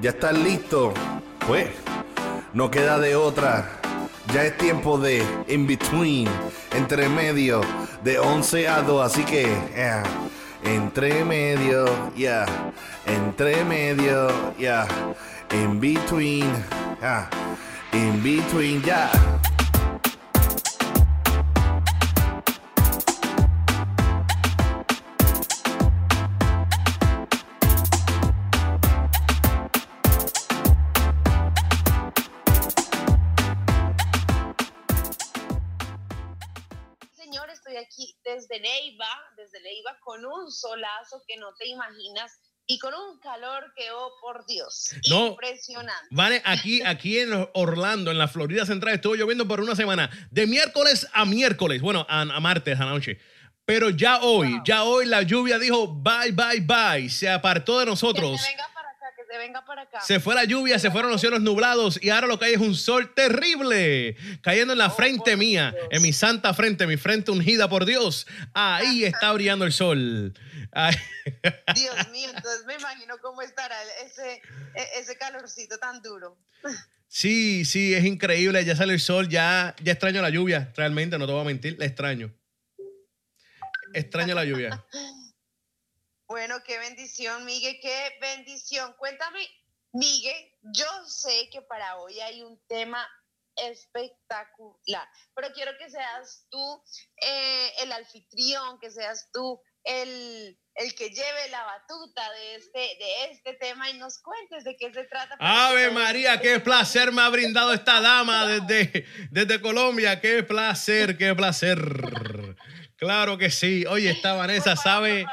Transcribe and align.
¿Ya 0.00 0.10
estás 0.10 0.32
listo? 0.38 0.94
Pues, 1.46 1.68
no 2.54 2.70
queda 2.70 2.98
de 2.98 3.16
otra. 3.16 3.68
Ya 4.32 4.44
es 4.44 4.56
tiempo 4.56 4.96
de 4.96 5.22
in 5.46 5.66
between, 5.66 6.26
entre 6.74 7.06
medio, 7.10 7.60
de 8.02 8.18
11 8.18 8.66
a 8.68 8.80
2. 8.80 9.04
Así 9.04 9.24
que, 9.24 9.42
yeah, 9.74 10.02
entre 10.64 11.22
medio, 11.22 11.84
ya, 12.16 12.46
entre 13.04 13.62
medio, 13.64 14.28
ya, 14.58 14.86
in 15.52 15.78
between, 15.78 16.50
yeah, 17.02 17.28
in 17.92 18.22
between, 18.22 18.80
ya. 18.82 19.10
Desde 39.70 39.74
Neiva, 39.74 39.96
con 40.02 40.24
un 40.24 40.50
solazo 40.50 41.22
que 41.26 41.36
no 41.36 41.54
te 41.58 41.68
imaginas 41.68 42.32
y 42.66 42.78
con 42.78 42.94
un 42.94 43.18
calor 43.18 43.72
que, 43.76 43.90
oh, 43.90 44.12
por 44.20 44.46
Dios, 44.46 44.94
impresionante. 45.02 46.08
Vale, 46.10 46.42
aquí, 46.44 46.82
aquí 46.86 47.18
en 47.18 47.48
Orlando, 47.54 48.10
en 48.10 48.18
la 48.18 48.28
Florida 48.28 48.64
Central, 48.64 48.94
estuvo 48.94 49.16
lloviendo 49.16 49.48
por 49.48 49.60
una 49.60 49.74
semana, 49.74 50.10
de 50.30 50.46
miércoles 50.46 51.06
a 51.12 51.24
miércoles, 51.24 51.80
bueno, 51.82 52.06
a, 52.08 52.24
martes, 52.40 52.78
a 52.78 52.84
noche. 52.84 53.18
Pero 53.64 53.90
ya 53.90 54.20
hoy, 54.20 54.60
ya 54.64 54.82
hoy 54.82 55.06
la 55.06 55.22
lluvia 55.22 55.58
dijo 55.58 55.86
bye, 55.86 56.32
bye, 56.32 56.60
bye, 56.60 57.08
se 57.08 57.28
apartó 57.28 57.78
de 57.78 57.86
nosotros. 57.86 58.40
venga 58.42 58.79
se 59.30 59.38
venga 59.38 59.64
para 59.64 59.82
acá. 59.82 60.00
Se 60.00 60.18
fue 60.18 60.34
la 60.34 60.44
lluvia, 60.44 60.78
se 60.78 60.90
fueron 60.90 61.10
los 61.10 61.20
cielos 61.20 61.40
nublados 61.40 62.02
y 62.02 62.10
ahora 62.10 62.26
lo 62.26 62.38
que 62.38 62.46
hay 62.46 62.54
es 62.54 62.60
un 62.60 62.74
sol 62.74 63.14
terrible 63.14 64.16
cayendo 64.42 64.72
en 64.72 64.78
la 64.78 64.88
oh, 64.88 64.90
frente 64.90 65.36
mía, 65.36 65.74
en 65.90 66.02
mi 66.02 66.12
santa 66.12 66.52
frente, 66.52 66.86
mi 66.86 66.96
frente 66.96 67.30
ungida 67.30 67.68
por 67.68 67.84
Dios. 67.84 68.26
Ahí 68.54 69.04
está 69.04 69.32
brillando 69.32 69.64
el 69.64 69.72
sol. 69.72 70.34
Dios 71.74 72.08
mío, 72.10 72.30
entonces 72.34 72.64
me 72.66 72.74
imagino 72.74 73.18
cómo 73.18 73.42
estará 73.42 73.76
ese, 74.04 74.42
e, 74.74 75.00
ese 75.00 75.16
calorcito 75.16 75.78
tan 75.78 76.02
duro. 76.02 76.36
Sí, 77.06 77.64
sí, 77.64 77.94
es 77.94 78.04
increíble. 78.04 78.64
Ya 78.64 78.74
sale 78.74 78.94
el 78.94 79.00
sol, 79.00 79.28
ya, 79.28 79.76
ya 79.82 79.92
extraño 79.92 80.22
la 80.22 80.30
lluvia, 80.30 80.72
realmente, 80.76 81.18
no 81.18 81.26
te 81.26 81.32
voy 81.32 81.42
a 81.42 81.44
mentir, 81.44 81.76
la 81.78 81.86
extraño. 81.86 82.34
Extraño 83.94 84.34
la 84.34 84.44
lluvia. 84.44 84.84
Bueno, 86.30 86.62
qué 86.64 86.78
bendición, 86.78 87.44
Miguel, 87.44 87.80
qué 87.82 88.16
bendición. 88.20 88.94
Cuéntame, 88.98 89.40
Miguel, 89.92 90.52
yo 90.62 90.86
sé 91.04 91.50
que 91.50 91.60
para 91.62 91.96
hoy 91.96 92.20
hay 92.20 92.40
un 92.42 92.56
tema 92.68 93.04
espectacular, 93.56 95.08
pero 95.34 95.52
quiero 95.52 95.72
que 95.76 95.90
seas 95.90 96.46
tú 96.48 96.84
eh, 97.26 97.72
el 97.82 97.90
anfitrión, 97.90 98.78
que 98.78 98.92
seas 98.92 99.28
tú 99.32 99.60
el, 99.82 100.56
el, 100.76 100.94
que 100.94 101.08
lleve 101.10 101.48
la 101.50 101.64
batuta 101.64 102.30
de 102.30 102.54
este, 102.54 102.78
de 102.78 103.24
este 103.32 103.54
tema 103.54 103.90
y 103.90 103.98
nos 103.98 104.22
cuentes 104.22 104.62
de 104.62 104.76
qué 104.76 104.92
se 104.92 105.02
trata. 105.06 105.36
Ave 105.40 105.90
María, 105.90 106.40
qué 106.40 106.60
placer 106.60 107.10
me 107.10 107.22
ha 107.22 107.28
brindado 107.28 107.72
esta 107.72 108.00
dama 108.00 108.46
desde, 108.46 109.04
desde 109.32 109.60
Colombia, 109.60 110.20
qué 110.20 110.44
placer, 110.44 111.18
qué 111.18 111.34
placer. 111.34 111.76
Claro 113.00 113.38
que 113.38 113.50
sí. 113.50 113.86
Oye, 113.86 114.10
esta 114.10 114.34
Vanessa 114.34 114.76
sabe. 114.76 115.26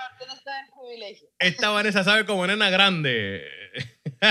Esta 1.39 1.69
Vanessa 1.69 2.03
sabe 2.03 2.25
como 2.25 2.45
nena 2.47 2.69
grande. 2.69 3.45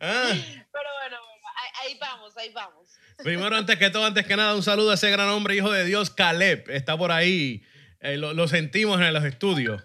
Ah. 0.00 0.32
Pero 0.72 0.88
bueno, 1.00 1.18
ahí, 1.82 1.96
vamos, 2.00 2.36
ahí 2.36 2.50
vamos. 2.52 2.88
Primero, 3.18 3.54
antes 3.54 3.78
que 3.78 3.90
todo, 3.90 4.04
antes 4.04 4.26
que 4.26 4.34
nada, 4.34 4.56
un 4.56 4.64
saludo 4.64 4.90
a 4.90 4.94
ese 4.94 5.08
gran 5.08 5.28
hombre, 5.28 5.54
hijo 5.54 5.70
de 5.70 5.84
Dios, 5.84 6.10
Caleb. 6.10 6.68
Está 6.68 6.98
por 6.98 7.12
ahí. 7.12 7.62
Eh, 8.00 8.16
lo, 8.16 8.48
sentimos 8.48 9.00
en 9.00 9.12
los 9.12 9.24
estudios. 9.24 9.80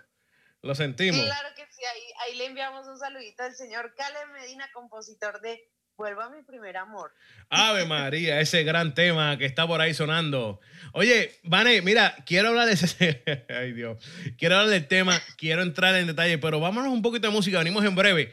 Lo 0.64 0.74
sentimos. 0.74 1.24
Claro 1.24 1.50
que 1.56 1.68
sí, 1.70 1.84
ahí, 1.86 2.02
ahí 2.22 2.36
le 2.38 2.46
enviamos 2.46 2.88
un 2.88 2.98
saludito 2.98 3.44
al 3.44 3.54
señor 3.54 3.94
Caleb 3.96 4.30
Medina, 4.34 4.68
compositor 4.74 5.40
de 5.42 5.70
Vuelvo 5.98 6.22
a 6.22 6.30
mi 6.30 6.44
primer 6.44 6.78
amor. 6.78 7.12
Ave 7.50 7.86
María, 7.86 8.40
ese 8.40 8.64
gran 8.64 8.94
tema 8.94 9.36
que 9.40 9.46
está 9.46 9.66
por 9.66 9.82
ahí 9.82 9.96
sonando. 9.96 10.62
Oye, 10.94 11.32
Vane, 11.42 11.82
mira, 11.82 12.16
quiero 12.24 12.50
hablar 12.50 12.68
de 12.68 12.74
ese. 12.74 13.24
Ay, 13.50 13.74
Dios. 13.74 13.98
Quiero 14.38 14.58
hablar 14.58 14.70
del 14.70 14.88
tema, 14.88 15.20
quiero 15.38 15.64
entrar 15.64 15.96
en 15.96 16.06
detalle, 16.06 16.38
pero 16.38 16.60
vámonos 16.60 16.94
un 16.94 17.02
poquito 17.02 17.26
de 17.28 17.34
música. 17.34 17.58
Venimos 17.58 17.84
en 17.84 17.96
breve 17.96 18.32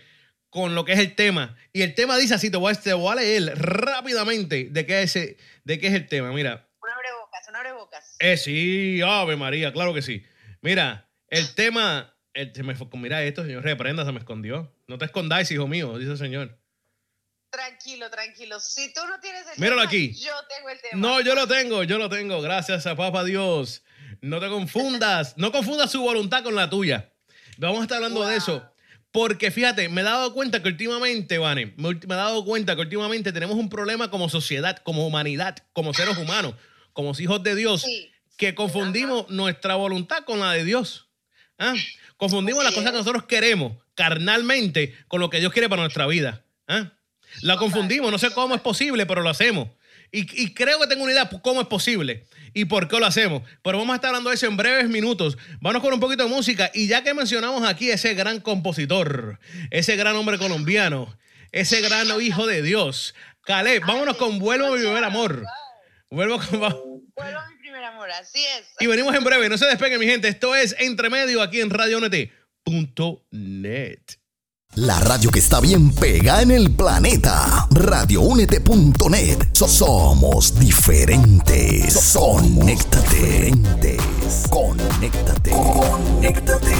con 0.50 0.74
lo 0.74 0.84
que 0.84 0.92
es 0.92 0.98
el 0.98 1.14
tema. 1.14 1.56
Y 1.72 1.80
el 1.80 1.94
tema 1.94 2.18
dice 2.18 2.34
así: 2.34 2.50
te 2.50 2.58
voy 2.58 2.70
a, 2.70 2.74
te 2.74 2.92
voy 2.92 3.10
a 3.10 3.14
leer 3.14 3.58
rápidamente 3.58 4.68
de 4.70 4.84
qué, 4.84 5.02
es, 5.02 5.14
de 5.14 5.78
qué 5.78 5.86
es 5.86 5.94
el 5.94 6.06
tema. 6.06 6.32
Mira. 6.32 6.68
Un 6.82 6.90
abrebocas, 6.90 7.48
un 7.48 7.56
abrebocas. 7.56 8.16
Eh, 8.18 8.36
sí, 8.36 9.00
Ave 9.00 9.36
María, 9.36 9.72
claro 9.72 9.94
que 9.94 10.02
sí. 10.02 10.22
Mira, 10.60 11.08
el 11.30 11.54
tema. 11.54 12.14
se 12.34 12.62
me, 12.62 12.74
mira 12.98 13.22
esto, 13.24 13.42
señor, 13.42 13.64
reprenda, 13.64 14.04
se 14.04 14.12
me 14.12 14.18
escondió. 14.18 14.70
No 14.86 14.98
te 14.98 15.06
escondáis, 15.06 15.50
hijo 15.50 15.66
mío, 15.66 15.96
dice 15.96 16.10
el 16.10 16.18
señor. 16.18 16.58
Tranquilo, 17.54 18.10
tranquilo. 18.10 18.58
Si 18.58 18.92
tú 18.92 19.00
no 19.06 19.20
tienes 19.20 19.42
el 19.54 19.60
Míralo 19.60 19.80
aquí. 19.80 20.12
yo 20.12 20.32
tengo 20.48 20.70
el 20.70 20.80
tema. 20.80 21.00
No, 21.00 21.20
yo 21.20 21.36
lo 21.36 21.46
tengo, 21.46 21.84
yo 21.84 21.98
lo 21.98 22.08
tengo. 22.08 22.42
Gracias 22.42 22.84
a 22.84 22.96
Papa 22.96 23.22
Dios. 23.22 23.84
No 24.20 24.40
te 24.40 24.48
confundas, 24.48 25.34
no 25.36 25.52
confundas 25.52 25.92
su 25.92 26.00
voluntad 26.02 26.42
con 26.42 26.56
la 26.56 26.68
tuya. 26.68 27.12
Vamos 27.58 27.78
a 27.78 27.82
estar 27.82 27.98
hablando 27.98 28.26
de 28.26 28.36
eso. 28.36 28.68
Porque 29.12 29.52
fíjate, 29.52 29.88
me 29.88 30.00
he 30.00 30.04
dado 30.04 30.34
cuenta 30.34 30.60
que 30.60 30.68
últimamente, 30.68 31.38
Vane, 31.38 31.74
me, 31.76 31.90
he 31.90 32.06
dado 32.06 32.44
cuenta 32.44 32.74
que 32.74 32.80
últimamente 32.80 33.32
tenemos 33.32 33.56
un 33.56 33.68
problema 33.68 34.10
como 34.10 34.28
sociedad, 34.28 34.78
como 34.78 35.06
humanidad, 35.06 35.56
como 35.72 35.94
seres 35.94 36.18
humanos, 36.18 36.56
como 36.92 37.12
hijos 37.16 37.40
de 37.44 37.54
Dios, 37.54 37.86
que 38.36 38.56
confundimos 38.56 39.30
nuestra 39.30 39.76
voluntad 39.76 40.24
con 40.24 40.40
la 40.40 40.50
de 40.50 40.64
Dios. 40.64 41.06
¿Ah? 41.56 41.74
Confundimos 42.16 42.64
las 42.64 42.74
cosas 42.74 42.90
que 42.90 42.98
nosotros 42.98 43.26
queremos 43.26 43.74
carnalmente 43.94 44.96
con 45.06 45.20
lo 45.20 45.30
que 45.30 45.38
Dios 45.38 45.52
quiere 45.52 45.68
para 45.68 45.82
nuestra 45.82 46.08
vida. 46.08 46.44
¿Ah? 46.66 46.90
La 47.42 47.56
confundimos, 47.56 48.10
no 48.10 48.18
sé 48.18 48.30
cómo 48.30 48.54
es 48.54 48.60
posible, 48.60 49.06
pero 49.06 49.22
lo 49.22 49.30
hacemos. 49.30 49.68
Y, 50.16 50.54
creo 50.54 50.78
que 50.78 50.86
tengo 50.86 51.02
una 51.02 51.12
idea 51.12 51.28
cómo 51.42 51.60
es 51.60 51.66
posible 51.66 52.24
y 52.52 52.66
por 52.66 52.86
qué 52.86 53.00
lo 53.00 53.06
hacemos. 53.06 53.42
Pero 53.62 53.78
vamos 53.78 53.94
a 53.94 53.96
estar 53.96 54.10
hablando 54.10 54.30
de 54.30 54.36
eso 54.36 54.46
en 54.46 54.56
breves 54.56 54.88
minutos. 54.88 55.36
Vamos 55.60 55.82
con 55.82 55.92
un 55.92 55.98
poquito 55.98 56.22
de 56.22 56.28
música. 56.28 56.70
Y 56.72 56.86
ya 56.86 57.02
que 57.02 57.12
mencionamos 57.14 57.68
aquí 57.68 57.90
ese 57.90 58.14
gran 58.14 58.38
compositor, 58.38 59.40
ese 59.72 59.96
gran 59.96 60.14
hombre 60.14 60.38
colombiano, 60.38 61.18
ese 61.50 61.80
gran 61.80 62.06
hijo 62.20 62.46
de 62.46 62.62
Dios, 62.62 63.16
Caleb, 63.42 63.84
vámonos 63.84 64.16
con 64.16 64.38
Vuelvo 64.38 64.68
a 64.68 64.70
mi 64.70 64.78
primer 64.78 65.02
amor. 65.02 65.44
Vuelvo 66.10 66.38
con. 66.38 66.60
Vuelvo 66.60 67.38
a 67.38 67.48
mi 67.48 67.56
primer 67.56 67.82
amor, 67.82 68.08
así 68.12 68.38
es. 68.58 68.66
Y 68.78 68.86
venimos 68.86 69.16
en 69.16 69.24
breve, 69.24 69.48
no 69.48 69.58
se 69.58 69.66
despeguen, 69.66 69.98
mi 69.98 70.06
gente. 70.06 70.28
Esto 70.28 70.54
es 70.54 70.76
Entre 70.78 71.10
Medio 71.10 71.42
aquí 71.42 71.60
en 71.60 71.70
RadioNet.net. 71.70 72.34
La 74.76 74.98
radio 74.98 75.30
que 75.30 75.38
está 75.38 75.60
bien 75.60 75.94
pega 75.94 76.42
en 76.42 76.50
el 76.50 76.72
planeta. 76.72 77.68
Radioúnete.net. 77.70 79.38
somos 79.52 80.58
diferentes. 80.58 82.12
Conéctate. 82.12 83.52
Conéctate. 84.50 85.50
Conéctate. 85.50 86.74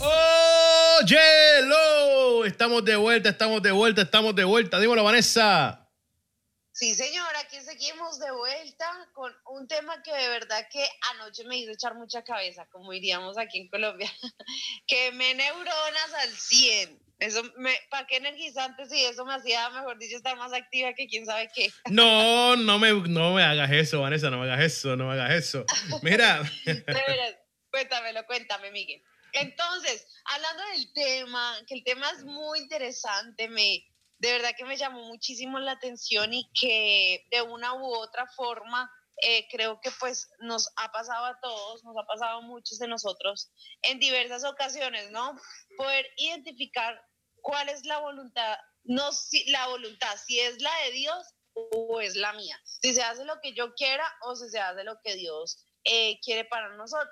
¡Oh, 0.00 1.00
Estamos 2.44 2.84
de 2.84 2.96
vuelta, 2.96 3.30
estamos 3.30 3.62
de 3.62 3.72
vuelta, 3.72 4.02
estamos 4.02 4.34
de 4.34 4.44
vuelta. 4.44 4.78
Dímelo, 4.78 5.02
Vanessa. 5.02 5.79
Sí, 6.80 6.94
señora, 6.94 7.40
aquí 7.40 7.60
seguimos 7.60 8.18
de 8.18 8.30
vuelta 8.30 8.90
con 9.12 9.30
un 9.50 9.68
tema 9.68 10.02
que 10.02 10.14
de 10.14 10.28
verdad 10.30 10.66
que 10.72 10.82
anoche 11.12 11.44
me 11.44 11.58
hizo 11.58 11.72
echar 11.72 11.94
mucha 11.94 12.24
cabeza, 12.24 12.66
como 12.72 12.90
diríamos 12.92 13.36
aquí 13.36 13.58
en 13.58 13.68
Colombia, 13.68 14.10
que 14.86 15.12
me 15.12 15.34
neuronas 15.34 16.14
al 16.22 16.30
100. 16.30 16.98
Eso 17.18 17.42
me, 17.58 17.74
¿para 17.90 18.06
qué 18.06 18.16
energizante 18.16 18.86
si 18.86 19.04
eso 19.04 19.26
me 19.26 19.34
hacía, 19.34 19.68
mejor 19.68 19.98
dicho, 19.98 20.16
estar 20.16 20.38
más 20.38 20.54
activa 20.54 20.94
que 20.94 21.06
quién 21.06 21.26
sabe 21.26 21.50
qué? 21.54 21.70
No, 21.90 22.56
no 22.56 22.78
me, 22.78 22.94
no 22.94 23.34
me 23.34 23.42
hagas 23.42 23.70
eso, 23.72 24.00
Vanessa, 24.00 24.30
no 24.30 24.38
me 24.38 24.50
hagas 24.50 24.64
eso, 24.64 24.96
no 24.96 25.08
me 25.08 25.12
hagas 25.12 25.32
eso. 25.32 25.66
Mira. 26.00 26.40
cuéntamelo, 27.70 28.24
cuéntame, 28.24 28.70
Miguel. 28.70 29.02
Entonces, 29.34 30.06
hablando 30.24 30.62
del 30.72 30.92
tema, 30.94 31.58
que 31.66 31.74
el 31.74 31.84
tema 31.84 32.10
es 32.12 32.24
muy 32.24 32.58
interesante, 32.58 33.48
me, 33.48 33.84
de 34.20 34.32
verdad 34.32 34.54
que 34.56 34.64
me 34.64 34.76
llamó 34.76 35.02
muchísimo 35.04 35.58
la 35.58 35.72
atención 35.72 36.32
y 36.32 36.48
que 36.52 37.26
de 37.30 37.42
una 37.42 37.74
u 37.74 37.86
otra 37.86 38.26
forma 38.36 38.90
eh, 39.22 39.46
creo 39.50 39.80
que 39.80 39.90
pues 39.98 40.28
nos 40.40 40.70
ha 40.76 40.92
pasado 40.92 41.24
a 41.26 41.40
todos, 41.40 41.82
nos 41.84 41.96
ha 41.96 42.06
pasado 42.06 42.38
a 42.38 42.40
muchos 42.42 42.78
de 42.78 42.86
nosotros 42.86 43.50
en 43.82 43.98
diversas 43.98 44.44
ocasiones, 44.44 45.10
¿no? 45.10 45.36
Poder 45.76 46.06
identificar 46.16 47.02
cuál 47.42 47.68
es 47.70 47.84
la 47.86 47.98
voluntad, 47.98 48.58
no 48.84 49.10
si, 49.12 49.50
la 49.50 49.66
voluntad, 49.68 50.16
si 50.26 50.38
es 50.38 50.60
la 50.60 50.74
de 50.84 50.92
Dios 50.92 51.34
o 51.54 52.00
es 52.00 52.14
la 52.14 52.32
mía, 52.34 52.60
si 52.64 52.92
se 52.94 53.02
hace 53.02 53.24
lo 53.24 53.40
que 53.40 53.54
yo 53.54 53.74
quiera 53.74 54.06
o 54.22 54.36
si 54.36 54.48
se 54.50 54.60
hace 54.60 54.84
lo 54.84 55.00
que 55.02 55.16
Dios 55.16 55.66
eh, 55.84 56.18
quiere 56.20 56.44
para 56.44 56.68
nosotros. 56.76 57.10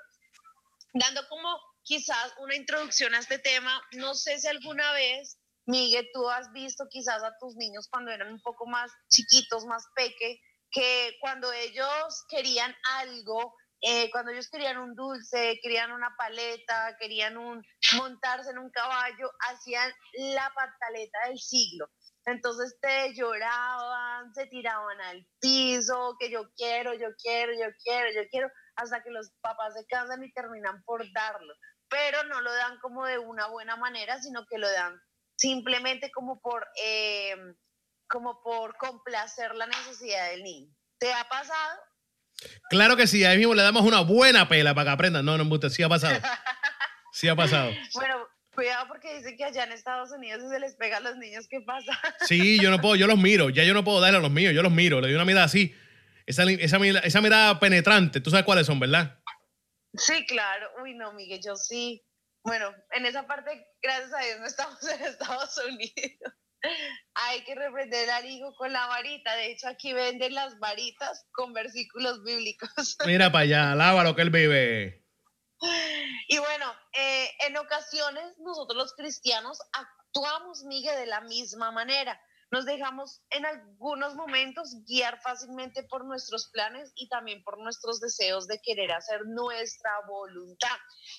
Dando 0.93 1.27
como 1.29 1.59
quizás 1.89 2.35
una 2.39 2.55
introducción 2.55 3.15
a 3.15 3.19
este 3.19 3.39
tema. 3.39 3.83
No 3.93 4.15
sé 4.15 4.39
si 4.39 4.47
alguna 4.47 4.93
vez, 4.93 5.38
Miguel, 5.69 6.09
tú 6.15 6.27
has 6.31 6.51
visto 6.53 6.87
quizás 6.89 7.23
a 7.23 7.37
tus 7.39 7.55
niños 7.57 7.89
cuando 7.91 8.11
eran 8.11 8.33
un 8.33 8.41
poco 8.41 8.67
más 8.67 8.91
chiquitos, 9.11 9.67
más 9.67 9.87
peque, 9.95 10.41
que 10.71 11.15
cuando 11.21 11.53
ellos 11.53 12.25
querían 12.31 12.75
algo, 13.01 13.55
eh, 13.83 14.11
cuando 14.11 14.33
ellos 14.33 14.49
querían 14.49 14.79
un 14.79 14.95
dulce, 14.95 15.61
querían 15.63 15.93
una 15.93 16.17
paleta, 16.17 16.97
querían 16.99 17.37
un, 17.37 17.63
montarse 17.99 18.51
en 18.51 18.59
un 18.59 18.71
caballo, 18.71 19.31
hacían 19.41 19.93
la 20.15 20.51
pataleta 20.55 21.19
del 21.27 21.39
siglo. 21.39 21.91
Entonces 22.25 22.79
te 22.81 23.13
lloraban, 23.13 24.33
se 24.33 24.47
tiraban 24.47 24.99
al 25.03 25.27
piso, 25.39 26.17
que 26.19 26.31
yo 26.31 26.51
quiero, 26.57 26.95
yo 26.95 27.09
quiero, 27.23 27.53
yo 27.53 27.69
quiero, 27.85 28.11
yo 28.15 28.27
quiero, 28.31 28.49
hasta 28.77 29.03
que 29.03 29.11
los 29.11 29.31
papás 29.43 29.75
se 29.75 29.85
cansan 29.85 30.25
y 30.25 30.33
terminan 30.33 30.83
por 30.85 31.05
darlo. 31.13 31.53
Pero 31.91 32.25
no 32.25 32.41
lo 32.41 32.55
dan 32.55 32.79
como 32.81 33.05
de 33.05 33.19
una 33.19 33.49
buena 33.49 33.77
manera, 33.77 34.19
sino 34.23 34.47
que 34.47 34.57
lo 34.57 34.71
dan 34.71 34.99
simplemente 35.39 36.11
como 36.11 36.41
por, 36.41 36.67
eh, 36.85 37.35
como 38.09 38.43
por 38.43 38.77
complacer 38.77 39.55
la 39.55 39.67
necesidad 39.67 40.31
del 40.31 40.43
niño. 40.43 40.75
¿Te 40.99 41.13
ha 41.13 41.27
pasado? 41.29 41.81
Claro 42.69 42.97
que 42.97 43.07
sí, 43.07 43.25
ahí 43.25 43.39
mismo 43.39 43.55
le 43.55 43.63
damos 43.63 43.83
una 43.83 44.01
buena 44.01 44.49
pela 44.49 44.75
para 44.75 44.91
que 44.91 44.95
aprendan. 44.95 45.25
No, 45.25 45.39
no, 45.39 45.71
sí 45.71 45.83
ha 45.83 45.89
pasado. 45.89 46.21
Sí 47.11 47.27
ha 47.27 47.35
pasado. 47.35 47.73
bueno, 47.95 48.29
cuidado 48.55 48.87
porque 48.87 49.17
dicen 49.17 49.37
que 49.37 49.43
allá 49.43 49.65
en 49.65 49.73
Estados 49.73 50.13
Unidos 50.13 50.43
si 50.43 50.51
se 50.51 50.61
les 50.61 50.77
pega 50.77 50.99
a 50.99 51.01
los 51.01 51.17
niños, 51.17 51.49
¿qué 51.49 51.63
pasa? 51.63 51.99
sí, 52.21 52.61
yo 52.61 52.71
no 52.71 52.81
puedo, 52.81 52.95
yo 52.95 53.09
los 53.09 53.19
miro, 53.19 53.49
ya 53.51 53.65
yo 53.65 53.75
no 53.75 53.83
puedo 53.83 54.01
darle 54.01 54.19
a 54.19 54.21
los 54.21 54.31
míos, 54.31 54.55
yo 54.55 54.63
los 54.63 54.71
miro, 54.71 55.01
le 55.01 55.09
doy 55.09 55.17
una 55.17 55.25
mirada 55.25 55.47
así, 55.47 55.75
esa, 56.27 56.45
esa, 56.45 56.77
esa 56.77 57.21
mirada 57.21 57.59
penetrante, 57.59 58.21
tú 58.21 58.31
sabes 58.31 58.45
cuáles 58.45 58.67
son, 58.67 58.79
¿verdad? 58.79 59.19
Sí, 59.95 60.25
claro. 60.27 60.69
Uy, 60.83 60.95
no, 60.95 61.13
Miguel, 61.13 61.41
yo 61.45 61.57
sí. 61.57 62.05
Bueno, 62.49 62.75
en 62.93 63.05
esa 63.05 63.27
parte, 63.27 63.67
gracias 63.83 64.11
a 64.15 64.25
Dios, 64.25 64.41
no 64.41 64.47
estamos 64.47 64.83
en 64.89 65.05
Estados 65.05 65.59
Unidos. 65.59 66.33
Hay 67.15 67.45
que 67.45 67.55
reprender 67.55 68.09
al 68.09 68.25
hijo 68.25 68.55
con 68.57 68.73
la 68.73 68.87
varita. 68.87 69.35
De 69.37 69.53
hecho, 69.53 69.69
aquí 69.69 69.93
venden 69.93 70.35
las 70.35 70.59
varitas 70.59 71.27
con 71.33 71.53
versículos 71.53 72.25
bíblicos. 72.25 72.97
Mira 73.07 73.31
para 73.31 73.43
allá, 73.43 74.03
lo 74.03 74.17
que 74.17 74.23
él 74.23 74.31
vive. 74.31 75.05
Y 76.29 76.39
bueno, 76.39 76.73
eh, 76.95 77.31
en 77.47 77.57
ocasiones 77.59 78.25
nosotros 78.39 78.79
los 78.79 78.95
cristianos 78.95 79.59
actuamos, 79.73 80.65
Miguel, 80.65 80.97
de 80.97 81.07
la 81.07 81.21
misma 81.21 81.71
manera. 81.71 82.19
Nos 82.51 82.65
dejamos 82.65 83.23
en 83.31 83.45
algunos 83.45 84.15
momentos 84.15 84.75
guiar 84.87 85.21
fácilmente 85.21 85.83
por 85.85 86.05
nuestros 86.05 86.49
planes 86.49 86.93
y 86.95 87.09
también 87.09 87.43
por 87.45 87.59
nuestros 87.59 88.01
deseos 88.01 88.47
de 88.47 88.61
querer 88.61 88.93
hacer 88.93 89.27
nuestra 89.27 89.91
voluntad. 90.07 90.77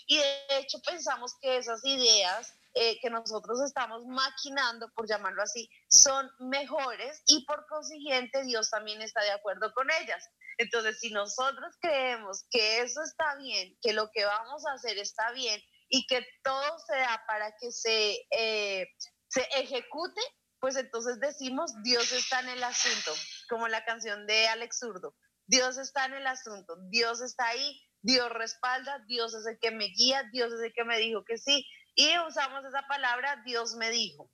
Y 0.07 0.17
de 0.17 0.45
hecho 0.57 0.79
pensamos 0.85 1.35
que 1.41 1.57
esas 1.57 1.85
ideas 1.85 2.53
eh, 2.75 2.99
que 3.01 3.09
nosotros 3.09 3.61
estamos 3.61 4.05
maquinando, 4.05 4.91
por 4.93 5.07
llamarlo 5.07 5.41
así, 5.41 5.69
son 5.89 6.29
mejores 6.39 7.23
y 7.25 7.43
por 7.45 7.65
consiguiente 7.67 8.43
Dios 8.43 8.69
también 8.69 9.01
está 9.01 9.23
de 9.23 9.31
acuerdo 9.31 9.73
con 9.73 9.87
ellas. 10.01 10.29
Entonces, 10.59 10.99
si 10.99 11.09
nosotros 11.11 11.75
creemos 11.81 12.45
que 12.51 12.81
eso 12.81 13.01
está 13.01 13.35
bien, 13.37 13.77
que 13.81 13.93
lo 13.93 14.11
que 14.11 14.23
vamos 14.23 14.65
a 14.67 14.73
hacer 14.73 14.97
está 14.97 15.31
bien 15.31 15.59
y 15.87 16.05
que 16.05 16.25
todo 16.43 16.79
se 16.79 16.95
da 16.95 17.23
para 17.27 17.55
que 17.57 17.71
se, 17.71 18.27
eh, 18.29 18.87
se 19.27 19.41
ejecute, 19.55 20.21
pues 20.59 20.75
entonces 20.75 21.19
decimos, 21.19 21.71
Dios 21.83 22.11
está 22.11 22.41
en 22.41 22.50
el 22.50 22.63
asunto, 22.63 23.13
como 23.50 23.67
la 23.67 23.83
canción 23.85 24.27
de 24.27 24.47
Alex 24.47 24.79
Zurdo. 24.79 25.15
Dios 25.47 25.77
está 25.77 26.06
en 26.06 26.13
el 26.13 26.27
asunto, 26.27 26.75
Dios 26.89 27.21
está 27.21 27.47
ahí, 27.47 27.81
Dios 28.01 28.29
respalda, 28.29 29.03
Dios 29.07 29.33
es 29.33 29.45
el 29.47 29.57
que 29.59 29.71
me 29.71 29.85
guía, 29.85 30.23
Dios 30.31 30.53
es 30.53 30.61
el 30.61 30.73
que 30.73 30.83
me 30.83 30.97
dijo 31.00 31.23
que 31.25 31.38
sí, 31.38 31.65
y 31.95 32.17
usamos 32.27 32.63
esa 32.65 32.88
palabra, 32.88 33.41
Dios 33.45 33.75
me 33.75 33.89
dijo. 33.89 34.31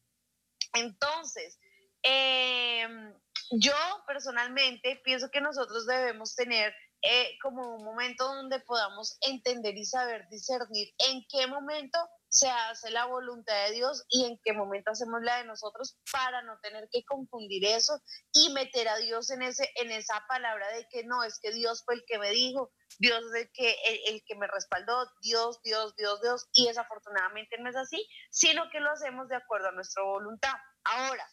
Entonces, 0.74 1.57
em, 2.04 3.13
yo 3.51 3.74
personalmente 4.07 5.01
pienso 5.04 5.30
que 5.31 5.42
nosotros 5.42 5.86
debemos 5.86 6.36
tener 6.36 6.74
eh, 7.01 7.38
como 7.42 7.75
un 7.75 7.83
momento 7.83 8.25
donde 8.25 8.60
podamos 8.62 9.18
entender 9.21 9.78
y 9.78 9.86
saber 9.86 10.28
discernir 10.30 10.89
en 11.10 11.24
qué 11.30 11.48
momento 11.48 12.00
se 12.36 12.50
hace 12.50 12.92
la 12.92 13.06
voluntad 13.06 13.54
de 13.68 13.76
Dios 13.76 14.04
y 14.10 14.26
en 14.26 14.38
qué 14.44 14.52
momento 14.52 14.92
hacemos 14.92 15.22
la 15.22 15.38
de 15.38 15.46
nosotros 15.46 15.98
para 16.12 16.42
no 16.42 16.60
tener 16.60 16.90
que 16.92 17.06
confundir 17.06 17.64
eso 17.64 17.98
y 18.34 18.52
meter 18.52 18.90
a 18.90 18.98
Dios 18.98 19.30
en 19.30 19.42
ese 19.42 19.72
en 19.76 19.90
esa 19.90 20.22
palabra 20.28 20.68
de 20.74 20.86
que 20.90 21.06
no 21.06 21.24
es 21.24 21.40
que 21.40 21.54
Dios 21.54 21.84
fue 21.86 21.96
el 21.96 22.04
que 22.06 22.20
me 22.20 22.32
dijo, 22.32 22.74
Dios 23.00 23.24
es 23.28 23.44
el 23.44 23.52
que 23.54 23.78
el, 24.08 24.22
que 24.26 24.36
me 24.36 24.48
respaldó, 24.48 25.10
Dios, 25.22 25.62
Dios, 25.64 25.96
Dios, 25.96 26.22
Dios 26.22 26.46
y 26.52 26.68
desafortunadamente 26.68 27.58
no 27.58 27.70
es 27.70 27.78
así, 27.78 28.06
sino 28.30 28.70
que 28.70 28.81
lo 28.81 28.92
hacemos 28.92 29.30
de 29.30 29.38
acuerdo 29.38 29.70
a 29.70 29.72
nuestra 29.72 30.04
voluntad. 30.04 30.56
Ahora, 30.84 31.26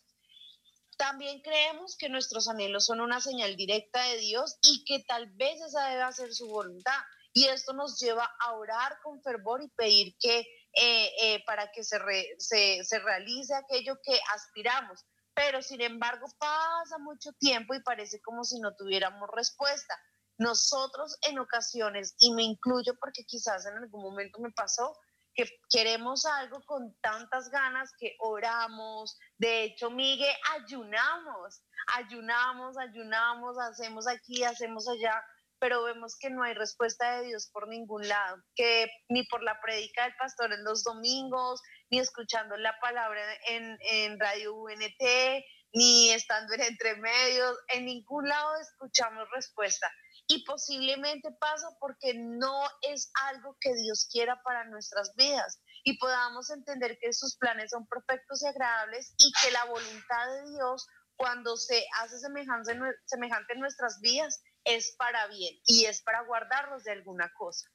también 0.98 1.40
creemos 1.43 1.96
que 1.96 2.10
nuestros 2.10 2.48
anhelos 2.48 2.87
son 2.87 3.00
una 3.00 3.20
señal 3.20 3.56
directa 3.56 4.05
de 4.05 4.19
Dios 4.19 4.56
y 4.62 4.84
que 4.84 5.02
tal 5.02 5.26
vez 5.32 5.60
esa 5.62 5.88
debe 5.88 6.12
ser 6.12 6.32
su 6.32 6.46
voluntad. 6.46 6.98
Y 7.34 7.46
esto 7.46 7.72
nos 7.72 7.98
lleva 7.98 8.31
a 8.40 8.52
orar 8.52 8.98
con 9.02 9.20
fervor 9.22 9.62
y 9.62 9.69
pedir 9.70 10.14
que 10.20 10.46
eh, 10.74 11.10
eh, 11.20 11.44
para 11.44 11.70
que 11.70 11.84
se, 11.84 11.98
se, 12.38 12.84
se 12.84 12.98
realice 13.00 13.54
aquello 13.54 13.98
que 14.02 14.19
aspiramos. 14.34 15.04
Pero 15.34 15.62
sin 15.62 15.80
embargo 15.80 16.26
pasa 16.38 16.98
mucho 16.98 17.32
tiempo 17.38 17.74
y 17.74 17.82
parece 17.82 18.20
como 18.20 18.44
si 18.44 18.60
no 18.60 18.74
tuviéramos 18.74 19.28
respuesta. 19.34 19.98
Nosotros 20.38 21.16
en 21.22 21.38
ocasiones, 21.38 22.14
y 22.19 22.32
me 22.34 22.42
incluyo 22.42 22.94
porque 23.00 23.24
quizás 23.24 23.66
en 23.66 23.76
algún 23.76 24.02
momento 24.02 24.40
me 24.40 24.50
pasó, 24.50 24.96
que 25.34 25.48
queremos 25.70 26.24
algo 26.26 26.62
con 26.66 26.94
tantas 27.00 27.48
ganas 27.50 27.90
que 27.98 28.16
oramos. 28.19 29.19
De 29.38 29.64
hecho, 29.64 29.90
Miguel, 29.90 30.34
ayunamos, 30.54 31.62
ayunamos, 31.96 32.76
ayunamos, 32.78 33.58
hacemos 33.58 34.06
aquí, 34.06 34.44
hacemos 34.44 34.88
allá, 34.88 35.24
pero 35.62 35.84
vemos 35.84 36.16
que 36.18 36.28
no 36.28 36.42
hay 36.42 36.54
respuesta 36.54 37.18
de 37.18 37.28
Dios 37.28 37.48
por 37.52 37.68
ningún 37.68 38.08
lado, 38.08 38.42
que 38.56 38.90
ni 39.08 39.22
por 39.28 39.44
la 39.44 39.60
predica 39.60 40.02
del 40.02 40.16
pastor 40.16 40.52
en 40.52 40.64
los 40.64 40.82
domingos, 40.82 41.62
ni 41.88 42.00
escuchando 42.00 42.56
la 42.56 42.76
palabra 42.80 43.22
en, 43.46 44.18
Radio 44.18 44.56
UNT, 44.56 45.44
ni 45.72 46.10
estando 46.10 46.54
en 46.54 46.62
entremedios, 46.62 47.56
en 47.68 47.84
ningún 47.84 48.28
lado 48.28 48.56
escuchamos 48.56 49.28
respuesta. 49.30 49.88
Y 50.26 50.44
posiblemente 50.44 51.30
pasa 51.38 51.68
porque 51.78 52.12
no 52.14 52.64
es 52.80 53.12
algo 53.28 53.56
que 53.60 53.72
Dios 53.72 54.08
quiera 54.10 54.42
para 54.42 54.64
nuestras 54.64 55.14
vidas 55.14 55.60
y 55.84 55.96
podamos 55.98 56.50
entender 56.50 56.98
que 57.00 57.12
sus 57.12 57.36
planes 57.36 57.70
son 57.70 57.86
perfectos 57.86 58.42
y 58.42 58.48
agradables 58.48 59.14
y 59.16 59.31
que 59.40 59.52
la 59.52 59.64
voluntad 59.66 60.26
de 60.26 60.50
Dios 60.56 60.88
cuando 61.14 61.56
se 61.56 61.84
hace 62.00 62.19
semejante 62.19 63.52
en 63.52 63.60
nuestras 63.60 64.00
vidas 64.00 64.42
es 64.64 64.94
para 64.98 65.26
bien 65.28 65.54
y 65.66 65.84
es 65.84 66.02
para 66.02 66.22
guardarnos 66.22 66.84
de 66.84 66.92
alguna 66.92 67.32
cosa. 67.32 67.69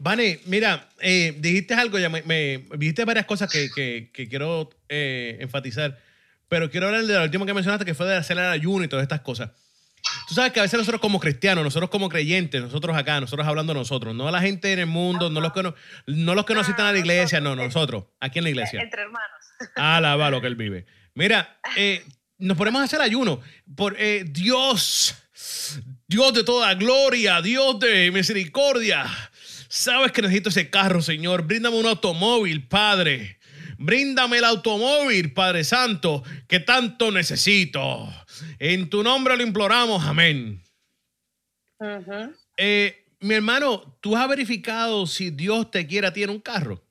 Vane, 0.00 0.40
mira, 0.44 0.88
eh, 1.00 1.34
dijiste 1.38 1.74
algo, 1.74 1.98
ya 1.98 2.08
me, 2.08 2.64
dijiste 2.76 3.04
varias 3.04 3.26
cosas 3.26 3.50
que, 3.50 3.68
que, 4.12 4.28
quiero 4.28 4.70
eh, 4.88 5.38
enfatizar, 5.40 5.98
pero 6.48 6.70
quiero 6.70 6.86
hablar 6.86 7.04
de 7.04 7.14
lo 7.14 7.22
último 7.24 7.44
que 7.44 7.52
mencionaste, 7.52 7.84
que 7.84 7.94
fue 7.94 8.06
de 8.06 8.16
hacer 8.16 8.38
el 8.38 8.44
ayuno 8.44 8.84
y 8.84 8.88
todas 8.88 9.02
estas 9.02 9.22
cosas. 9.22 9.50
Tú 10.28 10.34
sabes 10.34 10.52
que 10.52 10.60
a 10.60 10.62
veces 10.62 10.78
nosotros 10.78 11.00
como 11.00 11.18
cristianos, 11.18 11.64
nosotros 11.64 11.90
como 11.90 12.08
creyentes, 12.08 12.62
nosotros 12.62 12.96
acá, 12.96 13.20
nosotros 13.20 13.46
hablando 13.46 13.74
nosotros, 13.74 14.14
no 14.14 14.30
la 14.30 14.40
gente 14.40 14.72
en 14.72 14.78
el 14.78 14.86
mundo, 14.86 15.30
no 15.30 15.40
los 15.40 15.52
que 15.52 15.62
no, 15.62 15.74
no 16.06 16.34
los 16.34 16.44
que 16.44 16.54
no 16.54 16.60
asistan 16.60 16.86
a 16.86 16.92
la 16.92 16.98
iglesia, 16.98 17.40
no, 17.40 17.56
nosotros, 17.56 18.04
aquí 18.20 18.38
en 18.38 18.44
la 18.44 18.50
iglesia. 18.50 18.80
Entre 18.80 19.02
hermanos. 19.02 19.38
Alaba 19.74 20.30
lo 20.30 20.40
que 20.40 20.46
él 20.46 20.54
vive. 20.54 20.86
Mira, 21.14 21.58
eh, 21.76 22.04
nos 22.38 22.56
ponemos 22.56 22.80
a 22.80 22.84
hacer 22.84 23.00
ayuno 23.00 23.40
por 23.74 23.96
eh, 23.98 24.24
Dios, 24.28 25.16
Dios 26.06 26.32
de 26.32 26.44
toda 26.44 26.74
gloria, 26.74 27.42
Dios 27.42 27.78
de 27.80 28.10
misericordia. 28.10 29.06
Sabes 29.68 30.12
que 30.12 30.22
necesito 30.22 30.48
ese 30.48 30.70
carro, 30.70 31.02
Señor. 31.02 31.42
Bríndame 31.42 31.76
un 31.76 31.86
automóvil, 31.86 32.66
Padre. 32.66 33.38
Bríndame 33.76 34.38
el 34.38 34.44
automóvil, 34.44 35.32
Padre 35.32 35.62
Santo, 35.62 36.24
que 36.48 36.60
tanto 36.60 37.12
necesito. 37.12 38.08
En 38.58 38.90
tu 38.90 39.02
nombre 39.02 39.36
lo 39.36 39.42
imploramos, 39.42 40.04
amén. 40.04 40.62
Eh, 42.56 43.04
mi 43.20 43.34
hermano, 43.34 43.98
¿tú 44.00 44.16
has 44.16 44.28
verificado 44.28 45.06
si 45.06 45.30
Dios 45.30 45.70
te 45.70 45.86
quiere 45.86 46.08
a 46.08 46.12
ti 46.12 46.24
en 46.24 46.30
un 46.30 46.40
carro? 46.40 46.82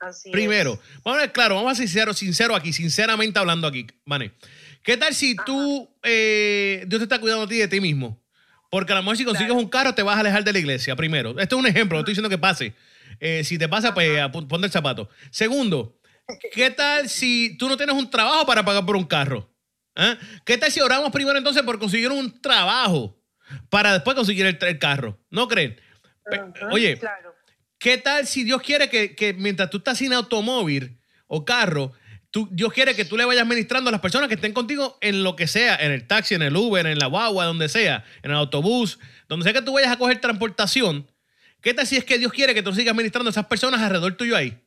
Así 0.00 0.30
Primero, 0.30 0.80
vamos 1.04 1.18
a 1.18 1.22
ver, 1.22 1.32
claro, 1.32 1.56
vamos 1.56 1.72
a 1.72 1.74
ser 1.74 1.88
sincero, 1.88 2.14
sincero 2.14 2.54
aquí, 2.54 2.72
sinceramente 2.72 3.38
hablando 3.38 3.66
aquí, 3.66 3.86
Vane. 4.04 4.32
¿Qué 4.82 4.96
tal 4.96 5.14
si 5.14 5.36
tú, 5.36 5.88
eh, 6.02 6.84
Dios 6.86 7.00
te 7.00 7.04
está 7.04 7.18
cuidando 7.18 7.44
a 7.44 7.48
ti 7.48 7.56
de 7.56 7.68
ti 7.68 7.80
mismo? 7.80 8.22
Porque 8.70 8.92
a 8.92 8.96
lo 8.96 9.02
mejor 9.02 9.16
si 9.16 9.24
consigues 9.24 9.52
un 9.52 9.68
carro 9.68 9.94
te 9.94 10.02
vas 10.02 10.16
a 10.16 10.20
alejar 10.20 10.44
de 10.44 10.52
la 10.52 10.58
iglesia, 10.58 10.94
primero. 10.96 11.38
Esto 11.38 11.56
es 11.56 11.60
un 11.60 11.66
ejemplo, 11.66 11.96
no 11.96 12.00
estoy 12.00 12.12
diciendo 12.12 12.28
que 12.28 12.38
pase. 12.38 12.74
Eh, 13.20 13.42
si 13.44 13.58
te 13.58 13.68
pasa, 13.68 13.94
pues 13.94 14.20
ponte 14.30 14.66
el 14.66 14.72
zapato. 14.72 15.08
Segundo, 15.30 15.98
¿qué 16.52 16.70
tal 16.70 17.08
si 17.08 17.56
tú 17.58 17.68
no 17.68 17.76
tienes 17.76 17.96
un 17.96 18.10
trabajo 18.10 18.46
para 18.46 18.64
pagar 18.64 18.84
por 18.84 18.96
un 18.96 19.04
carro? 19.04 19.50
¿Ah? 19.96 20.16
¿Qué 20.44 20.58
tal 20.58 20.70
si 20.70 20.80
oramos 20.80 21.10
primero 21.10 21.36
entonces 21.36 21.62
por 21.62 21.78
conseguir 21.78 22.10
un 22.10 22.40
trabajo 22.40 23.18
para 23.70 23.94
después 23.94 24.14
conseguir 24.14 24.46
el, 24.46 24.78
carro? 24.78 25.18
¿No 25.30 25.48
creen? 25.48 25.80
Oye, 26.70 27.00
¿Qué 27.78 27.96
tal 27.96 28.26
si 28.26 28.44
Dios 28.44 28.60
quiere 28.62 28.90
que, 28.90 29.14
que 29.14 29.32
mientras 29.32 29.70
tú 29.70 29.78
estás 29.78 29.98
sin 29.98 30.12
automóvil 30.12 30.98
o 31.28 31.44
carro, 31.44 31.92
tú, 32.30 32.48
Dios 32.50 32.72
quiere 32.72 32.94
que 32.94 33.04
tú 33.04 33.16
le 33.16 33.24
vayas 33.24 33.46
ministrando 33.46 33.88
a 33.88 33.92
las 33.92 34.00
personas 34.00 34.28
que 34.28 34.34
estén 34.34 34.52
contigo 34.52 34.98
en 35.00 35.22
lo 35.22 35.36
que 35.36 35.46
sea, 35.46 35.76
en 35.76 35.92
el 35.92 36.06
taxi, 36.06 36.34
en 36.34 36.42
el 36.42 36.56
Uber, 36.56 36.86
en 36.86 36.98
la 36.98 37.06
guagua, 37.06 37.44
donde 37.44 37.68
sea, 37.68 38.04
en 38.22 38.30
el 38.30 38.36
autobús, 38.36 38.98
donde 39.28 39.44
sea 39.44 39.52
que 39.52 39.62
tú 39.62 39.72
vayas 39.72 39.92
a 39.92 39.98
coger 39.98 40.20
transportación? 40.20 41.10
¿Qué 41.60 41.74
tal 41.74 41.86
si 41.86 41.96
es 41.96 42.04
que 42.04 42.18
Dios 42.18 42.32
quiere 42.32 42.54
que 42.54 42.62
tú 42.62 42.72
sigas 42.72 42.94
ministrando 42.94 43.28
a 43.28 43.32
esas 43.32 43.46
personas 43.46 43.80
alrededor 43.80 44.16
tuyo 44.16 44.36
ahí? 44.36 44.60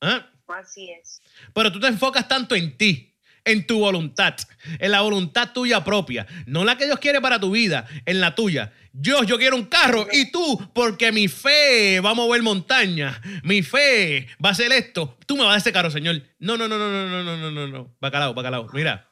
¿Ah? 0.00 0.30
Así 0.48 0.90
es. 0.90 1.20
Pero 1.54 1.72
tú 1.72 1.80
te 1.80 1.86
enfocas 1.86 2.28
tanto 2.28 2.54
en 2.54 2.76
ti, 2.76 3.11
en 3.44 3.66
tu 3.66 3.80
voluntad, 3.80 4.36
en 4.78 4.90
la 4.90 5.00
voluntad 5.00 5.52
tuya 5.52 5.82
propia, 5.84 6.26
no 6.46 6.64
la 6.64 6.76
que 6.76 6.86
Dios 6.86 6.98
quiere 6.98 7.20
para 7.20 7.40
tu 7.40 7.50
vida, 7.50 7.86
en 8.06 8.20
la 8.20 8.34
tuya. 8.34 8.72
Dios, 8.92 9.26
yo 9.26 9.38
quiero 9.38 9.56
un 9.56 9.64
carro 9.64 10.06
y 10.12 10.30
tú, 10.30 10.70
porque 10.74 11.12
mi 11.12 11.28
fe 11.28 12.00
va 12.00 12.10
a 12.10 12.14
mover 12.14 12.42
montaña, 12.42 13.20
mi 13.42 13.62
fe 13.62 14.28
va 14.44 14.50
a 14.50 14.52
hacer 14.52 14.70
esto, 14.72 15.16
tú 15.26 15.36
me 15.36 15.42
vas 15.42 15.48
a 15.48 15.52
dar 15.52 15.58
ese 15.58 15.72
carro, 15.72 15.90
Señor. 15.90 16.22
No, 16.38 16.56
no, 16.56 16.68
no, 16.68 16.78
no, 16.78 16.90
no, 16.90 17.08
no, 17.08 17.22
no, 17.24 17.36
no, 17.36 17.50
no, 17.50 17.68
no, 17.68 17.96
bacalao, 18.00 18.34
bacalao. 18.34 18.68
Mira, 18.72 19.08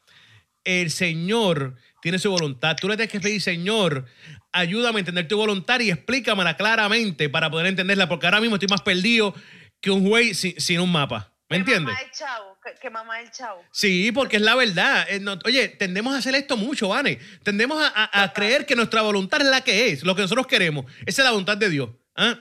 el 0.64 0.90
Señor 0.90 1.76
tiene 2.02 2.18
su 2.18 2.30
voluntad. 2.30 2.76
Tú 2.80 2.88
le 2.88 2.96
tienes 2.96 3.12
que 3.12 3.20
pedir, 3.20 3.40
Señor, 3.40 4.06
ayúdame 4.52 4.99
a 4.99 5.00
entender 5.00 5.28
tu 5.28 5.37
voluntad 5.37 5.80
y 5.80 5.90
explícamela 5.90 6.56
claramente 6.56 7.28
para 7.28 7.50
poder 7.50 7.66
entenderla, 7.66 8.08
porque 8.08 8.26
ahora 8.26 8.40
mismo 8.40 8.56
estoy 8.56 8.68
más 8.68 8.82
perdido 8.82 9.34
que 9.80 9.90
un 9.90 10.06
güey 10.06 10.34
sin, 10.34 10.60
sin 10.60 10.80
un 10.80 10.92
mapa. 10.92 11.32
¿Me 11.49 11.56
entiendes? 11.56 11.94
Mamá 11.94 12.10
chavo, 12.12 12.50
que, 12.80 12.90
mamá 12.90 13.20
el 13.20 13.30
chavo. 13.30 13.64
Sí, 13.72 14.12
porque 14.12 14.36
es 14.36 14.42
la 14.42 14.54
verdad. 14.54 15.06
Eh, 15.08 15.20
oye, 15.44 15.68
tendemos 15.68 16.14
a 16.14 16.18
hacer 16.18 16.34
esto 16.34 16.56
mucho, 16.56 16.88
Vane. 16.88 17.18
Tendemos 17.42 17.82
a, 17.82 17.88
a- 17.88 18.22
a 18.24 18.32
creer 18.32 18.66
que 18.66 18.76
nuestra 18.76 19.02
voluntad 19.02 19.40
es 19.40 19.46
la 19.48 19.62
que 19.62 19.88
es, 19.88 20.02
lo 20.04 20.14
que 20.14 20.22
nosotros 20.22 20.46
queremos. 20.46 20.84
Esa 21.06 21.22
es 21.22 21.24
la 21.24 21.30
voluntad 21.30 21.56
de 21.56 21.70
Dios. 21.70 21.90
¿ah? 22.16 22.38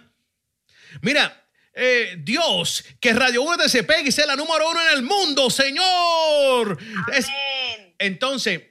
Mira, 1.01 1.45
eh, 1.73 2.15
Dios, 2.19 2.83
que 2.99 3.13
Radio 3.13 3.41
Únete 3.43 3.69
se 3.69 3.83
pegue 3.83 4.09
y 4.09 4.11
sea 4.11 4.25
la 4.25 4.35
número 4.35 4.69
uno 4.69 4.81
en 4.89 4.97
el 4.97 5.03
mundo, 5.03 5.49
Señor. 5.49 6.77
Es- 7.13 7.27
Amén. 7.27 7.95
entonces, 7.99 8.61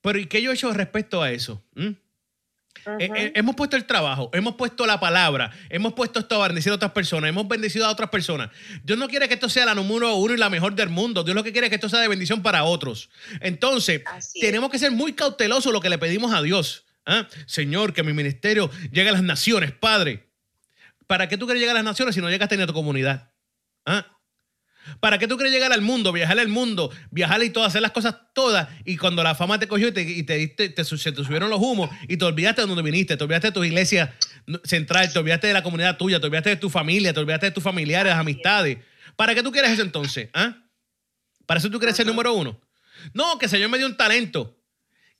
pero 0.00 0.18
¿y 0.18 0.26
qué 0.26 0.42
yo 0.42 0.50
he 0.50 0.54
hecho 0.54 0.72
respecto 0.72 1.22
a 1.22 1.30
eso? 1.32 1.64
¿Mm? 1.74 1.90
Eh, 2.98 3.10
eh, 3.14 3.32
hemos 3.34 3.54
puesto 3.54 3.76
el 3.76 3.84
trabajo, 3.84 4.30
hemos 4.32 4.56
puesto 4.56 4.84
la 4.86 5.00
palabra, 5.00 5.50
hemos 5.70 5.94
puesto 5.94 6.18
esto 6.18 6.42
a 6.42 6.48
bendecir 6.48 6.72
a 6.72 6.74
otras 6.74 6.92
personas, 6.92 7.28
hemos 7.28 7.48
bendecido 7.48 7.86
a 7.86 7.90
otras 7.90 8.10
personas. 8.10 8.50
Dios 8.82 8.98
no 8.98 9.08
quiere 9.08 9.28
que 9.28 9.34
esto 9.34 9.48
sea 9.48 9.64
la 9.66 9.74
número 9.74 10.14
uno 10.16 10.34
y 10.34 10.36
la 10.36 10.50
mejor 10.50 10.74
del 10.74 10.90
mundo. 10.90 11.24
Dios 11.24 11.34
lo 11.34 11.42
que 11.42 11.52
quiere 11.52 11.68
es 11.68 11.70
que 11.70 11.76
esto 11.76 11.88
sea 11.88 12.00
de 12.00 12.08
bendición 12.08 12.42
para 12.42 12.64
otros. 12.64 13.10
Entonces, 13.40 14.02
tenemos 14.40 14.70
que 14.70 14.78
ser 14.78 14.90
muy 14.90 15.14
cautelosos 15.14 15.72
lo 15.72 15.80
que 15.80 15.88
le 15.88 15.98
pedimos 15.98 16.32
a 16.34 16.42
Dios. 16.42 16.84
¿ah? 17.06 17.26
Señor, 17.46 17.92
que 17.92 18.02
mi 18.02 18.12
ministerio 18.12 18.70
llegue 18.92 19.08
a 19.08 19.12
las 19.12 19.22
naciones, 19.22 19.72
Padre. 19.72 20.28
¿Para 21.06 21.28
qué 21.28 21.36
tú 21.36 21.46
quieres 21.46 21.60
llegar 21.60 21.76
a 21.76 21.78
las 21.78 21.84
naciones 21.84 22.14
si 22.14 22.20
no 22.20 22.30
llegas 22.30 22.46
a 22.46 22.48
tener 22.48 22.66
tu 22.66 22.72
comunidad? 22.72 23.30
¿Ah? 23.86 24.13
¿Para 25.00 25.18
qué 25.18 25.26
tú 25.26 25.36
quieres 25.36 25.52
llegar 25.52 25.72
al 25.72 25.80
mundo, 25.80 26.12
viajar 26.12 26.38
al 26.38 26.48
mundo, 26.48 26.90
viajar 27.10 27.42
y 27.42 27.50
todo, 27.50 27.64
hacer 27.64 27.82
las 27.82 27.92
cosas 27.92 28.16
todas? 28.34 28.68
Y 28.84 28.96
cuando 28.96 29.22
la 29.22 29.34
fama 29.34 29.58
te 29.58 29.66
cogió 29.66 29.88
y 29.88 29.92
te, 29.92 30.02
y 30.02 30.22
te, 30.22 30.46
te 30.48 30.84
se 30.84 31.12
te 31.12 31.24
subieron 31.24 31.50
los 31.50 31.60
humos 31.60 31.90
y 32.08 32.16
te 32.16 32.24
olvidaste 32.24 32.62
de 32.62 32.66
donde 32.66 32.82
viniste, 32.82 33.16
te 33.16 33.24
olvidaste 33.24 33.48
de 33.48 33.52
tu 33.52 33.64
iglesia 33.64 34.14
central, 34.64 35.12
te 35.12 35.18
olvidaste 35.18 35.46
de 35.46 35.52
la 35.52 35.62
comunidad 35.62 35.96
tuya, 35.96 36.20
te 36.20 36.26
olvidaste 36.26 36.50
de 36.50 36.56
tu 36.56 36.70
familia, 36.70 37.12
te 37.12 37.20
olvidaste 37.20 37.46
de 37.46 37.52
tus 37.52 37.62
familiares, 37.62 38.12
amistades. 38.12 38.78
¿Para 39.16 39.34
qué 39.34 39.42
tú 39.42 39.52
quieres 39.52 39.70
eso 39.70 39.82
entonces? 39.82 40.28
¿Ah? 40.34 40.56
¿Para 41.46 41.58
eso 41.58 41.70
tú 41.70 41.78
quieres 41.78 41.96
ser 41.96 42.06
número 42.06 42.34
uno? 42.34 42.60
No, 43.12 43.38
que 43.38 43.46
el 43.46 43.50
Señor 43.50 43.70
me 43.70 43.78
dio 43.78 43.86
un 43.86 43.96
talento. 43.96 44.58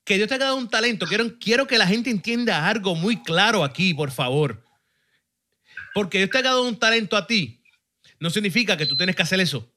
Que 0.04 0.16
Dios 0.16 0.28
te 0.28 0.34
ha 0.34 0.38
dado 0.38 0.56
un 0.56 0.68
talento. 0.68 1.06
Quiero, 1.06 1.38
quiero 1.38 1.66
que 1.66 1.78
la 1.78 1.86
gente 1.86 2.10
entienda 2.10 2.68
algo 2.68 2.94
muy 2.94 3.22
claro 3.22 3.64
aquí, 3.64 3.94
por 3.94 4.10
favor. 4.10 4.62
Porque 5.94 6.18
Dios 6.18 6.30
te 6.30 6.38
ha 6.38 6.42
dado 6.42 6.64
un 6.64 6.78
talento 6.78 7.16
a 7.16 7.26
ti 7.26 7.63
no 8.20 8.30
significa 8.30 8.76
que 8.76 8.86
tú 8.86 8.96
tienes 8.96 9.14
que 9.16 9.22
hacer 9.22 9.40
eso 9.40 9.70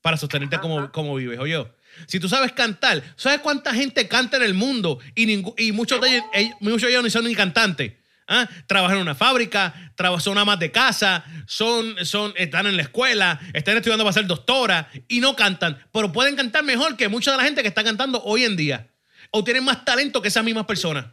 para 0.00 0.16
sostenerte 0.16 0.58
como, 0.58 0.90
como 0.90 1.14
vives. 1.14 1.38
Oye, 1.38 1.64
si 2.08 2.18
tú 2.18 2.28
sabes 2.28 2.52
cantar, 2.52 3.02
¿sabes 3.16 3.40
cuánta 3.40 3.72
gente 3.74 4.08
canta 4.08 4.36
en 4.38 4.42
el 4.42 4.54
mundo? 4.54 4.98
Y, 5.14 5.30
y 5.64 5.72
muchos, 5.72 6.00
de 6.00 6.08
ellos, 6.08 6.24
ellos- 6.32 6.56
muchos 6.60 6.82
de 6.82 6.88
ellos 6.90 7.04
no 7.04 7.10
son 7.10 7.24
ni 7.24 7.34
cantantes. 7.34 7.92
¿ah? 8.26 8.48
Trabajan 8.66 8.96
en 8.96 9.02
una 9.02 9.14
fábrica, 9.14 9.92
son 10.20 10.38
amas 10.38 10.58
de 10.58 10.72
casa, 10.72 11.24
son, 11.46 11.94
son, 12.04 12.32
están 12.36 12.66
en 12.66 12.76
la 12.76 12.82
escuela, 12.82 13.38
están 13.52 13.76
estudiando 13.76 14.04
para 14.04 14.12
ser 14.14 14.26
doctora 14.26 14.88
y 15.06 15.20
no 15.20 15.36
cantan, 15.36 15.78
pero 15.92 16.10
pueden 16.12 16.34
cantar 16.34 16.64
mejor 16.64 16.96
que 16.96 17.08
mucha 17.08 17.30
de 17.32 17.36
la 17.36 17.44
gente 17.44 17.62
que 17.62 17.68
está 17.68 17.84
cantando 17.84 18.22
hoy 18.24 18.44
en 18.44 18.56
día. 18.56 18.88
O 19.30 19.44
tienen 19.44 19.64
más 19.64 19.84
talento 19.84 20.20
que 20.20 20.28
esas 20.28 20.44
mismas 20.44 20.66
personas. 20.66 21.06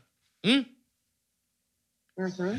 ¿Mm? 0.44 0.62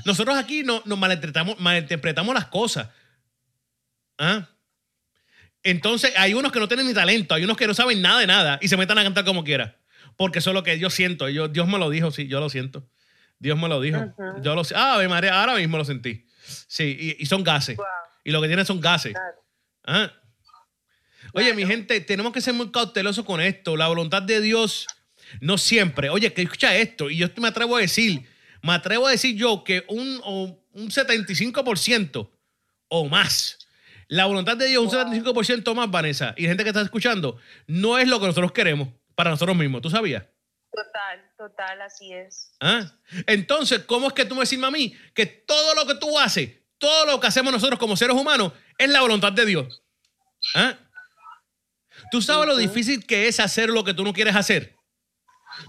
Nosotros 0.07 0.37
aquí 0.39 0.63
no- 0.63 0.83
nos 0.87 0.99
malinterpretamos, 0.99 1.59
malinterpretamos 1.61 2.35
las 2.35 2.47
cosas. 2.47 2.89
¿Ah? 4.21 4.47
Entonces, 5.63 6.13
hay 6.17 6.35
unos 6.35 6.53
que 6.53 6.61
no 6.61 6.69
tienen 6.69 6.87
ni 6.87 6.95
talento, 6.95 7.35
hay 7.35 7.45
unos 7.45 7.57
que 7.57 7.67
no 7.67 7.75
saben 7.75 8.01
nada 8.01 8.21
de 8.21 8.27
nada 8.27 8.59
y 8.63 8.69
se 8.69 8.77
metan 8.77 8.99
a 8.99 9.03
cantar 9.03 9.25
como 9.25 9.43
quiera. 9.45 9.79
Porque 10.17 10.39
eso 10.39 10.51
es 10.51 10.55
lo 10.55 10.63
que 10.63 10.79
yo 10.79 10.91
siento. 10.91 11.29
Yo, 11.29 11.49
Dios 11.49 11.67
me 11.67 11.79
lo 11.79 11.89
dijo, 11.91 12.11
sí, 12.11 12.29
yo 12.29 12.39
lo 12.41 12.51
siento. 12.51 12.87
Dios 13.39 13.59
me 13.59 13.69
lo 13.69 13.81
dijo. 13.81 14.15
Yo 14.43 14.55
lo 14.55 14.65
sé. 14.65 14.75
Ah, 14.77 15.01
María, 15.09 15.41
ahora 15.41 15.55
mismo 15.57 15.79
lo 15.79 15.85
sentí. 15.85 16.27
Sí, 16.69 17.17
y, 17.19 17.23
y 17.23 17.27
son 17.27 17.43
gases. 17.43 17.77
Wow. 17.77 17.87
Y 18.25 18.31
lo 18.31 18.41
que 18.43 18.49
tienen 18.49 18.67
son 18.67 18.81
gases. 18.81 19.13
Claro. 19.15 19.37
Ah. 19.87 20.13
Oye, 21.33 21.47
Claro. 21.47 21.55
mi 21.57 21.67
gente, 21.67 22.01
tenemos 22.01 22.33
que 22.33 22.41
ser 22.41 22.53
muy 22.55 22.71
cautelosos 22.71 23.25
con 23.25 23.41
esto. 23.41 23.77
La 23.77 23.89
voluntad 23.89 24.21
de 24.23 24.41
Dios 24.41 24.87
no 25.41 25.57
siempre. 25.57 26.11
Oye, 26.11 26.33
que 26.33 26.43
escucha 26.43 26.75
esto, 26.77 27.09
y 27.09 27.17
yo 27.17 27.29
me 27.37 27.49
atrevo 27.49 27.77
a 27.77 27.81
decir, 27.81 28.27
me 28.63 28.73
atrevo 28.73 29.07
a 29.07 29.13
decir 29.13 29.37
yo 29.37 29.65
que 29.65 29.85
un, 29.89 30.21
o 30.25 30.59
un 30.73 30.91
75% 30.91 32.31
o 32.89 33.09
más, 33.09 33.59
la 34.11 34.27
voluntad 34.27 34.57
de 34.57 34.67
Dios, 34.67 34.83
un 34.83 34.91
75% 34.91 35.73
más, 35.73 35.89
Vanessa, 35.89 36.35
y 36.37 36.43
la 36.43 36.49
gente 36.49 36.65
que 36.65 36.71
está 36.71 36.83
escuchando, 36.83 37.39
no 37.69 37.97
es 37.97 38.09
lo 38.09 38.19
que 38.19 38.27
nosotros 38.27 38.51
queremos 38.51 38.89
para 39.15 39.31
nosotros 39.31 39.57
mismos. 39.57 39.83
¿Tú 39.83 39.89
sabías? 39.89 40.25
Total, 40.73 41.33
total, 41.39 41.81
así 41.83 42.13
es. 42.13 42.53
¿Ah? 42.61 42.91
Entonces, 43.29 43.85
¿cómo 43.85 44.09
es 44.09 44.13
que 44.13 44.25
tú 44.25 44.35
me 44.35 44.43
decís 44.43 44.61
a 44.61 44.71
mí 44.73 44.97
que 45.15 45.27
todo 45.27 45.77
lo 45.77 45.87
que 45.87 45.95
tú 45.95 46.19
haces, 46.19 46.51
todo 46.79 47.07
lo 47.07 47.21
que 47.21 47.29
hacemos 47.29 47.53
nosotros 47.53 47.79
como 47.79 47.97
seres 47.97 48.17
humanos, 48.17 48.53
es 48.79 48.91
la 48.91 49.01
voluntad 49.01 49.33
de 49.33 49.47
Dios? 49.47 49.81
¿Ah? 50.57 50.77
¿Tú 52.11 52.21
sabes 52.21 52.49
lo 52.49 52.57
difícil 52.57 53.07
que 53.07 53.29
es 53.29 53.39
hacer 53.39 53.69
lo 53.71 53.85
que 53.85 53.95
tú 53.95 54.03
no 54.03 54.13
quieres 54.13 54.35
hacer? 54.35 54.75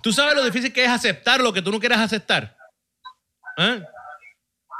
¿Tú 0.01 0.11
sabes 0.11 0.33
lo 0.33 0.43
difícil 0.43 0.73
que 0.73 0.83
es 0.83 0.89
aceptar 0.89 1.41
lo 1.41 1.53
que 1.53 1.61
tú 1.61 1.71
no 1.71 1.79
quieres 1.79 1.99
aceptar? 1.99 2.57
¿Ah? 3.55 3.81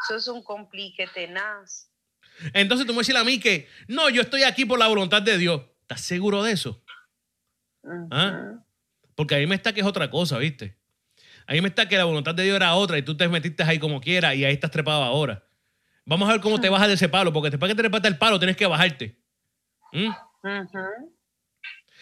Eso 0.03 0.15
es 0.15 0.27
un 0.27 0.41
complique 0.43 1.05
tenaz. 1.13 1.90
Entonces 2.53 2.87
tú 2.87 2.93
me 2.93 2.99
decís 2.99 3.15
a 3.15 3.23
mí 3.23 3.39
que, 3.39 3.67
no, 3.87 4.09
yo 4.09 4.21
estoy 4.21 4.43
aquí 4.43 4.65
por 4.65 4.79
la 4.79 4.87
voluntad 4.87 5.21
de 5.21 5.37
Dios. 5.37 5.61
¿Estás 5.81 6.01
seguro 6.01 6.43
de 6.43 6.53
eso? 6.53 6.83
Ujú. 7.83 8.07
¿Ah? 8.11 8.63
Porque 9.15 9.35
ahí 9.35 9.47
me 9.47 9.55
está 9.55 9.73
que 9.73 9.81
es 9.81 9.85
otra 9.85 10.09
cosa, 10.09 10.37
¿viste? 10.37 10.77
Ahí 11.47 11.61
me 11.61 11.67
está 11.67 11.87
que 11.87 11.97
la 11.97 12.05
voluntad 12.05 12.33
de 12.33 12.43
Dios 12.43 12.55
era 12.55 12.75
otra 12.75 12.97
y 12.97 13.01
tú 13.01 13.15
te 13.17 13.27
metiste 13.27 13.63
ahí 13.63 13.79
como 13.79 13.99
quieras 13.99 14.35
y 14.35 14.45
ahí 14.45 14.53
estás 14.53 14.71
trepado 14.71 15.03
ahora. 15.03 15.43
Vamos 16.05 16.27
a 16.29 16.33
ver 16.33 16.41
cómo 16.41 16.59
te 16.59 16.69
bajas 16.69 16.87
de 16.87 16.95
ese 16.95 17.09
palo, 17.09 17.31
porque 17.31 17.49
después 17.49 17.69
que 17.69 17.75
te 17.75 17.83
trepaste 17.83 18.07
el 18.07 18.17
palo 18.17 18.39
tienes 18.39 18.57
que 18.57 18.65
bajarte. 18.65 19.17
¿Mm? 19.91 20.07
Ujú. 20.07 21.15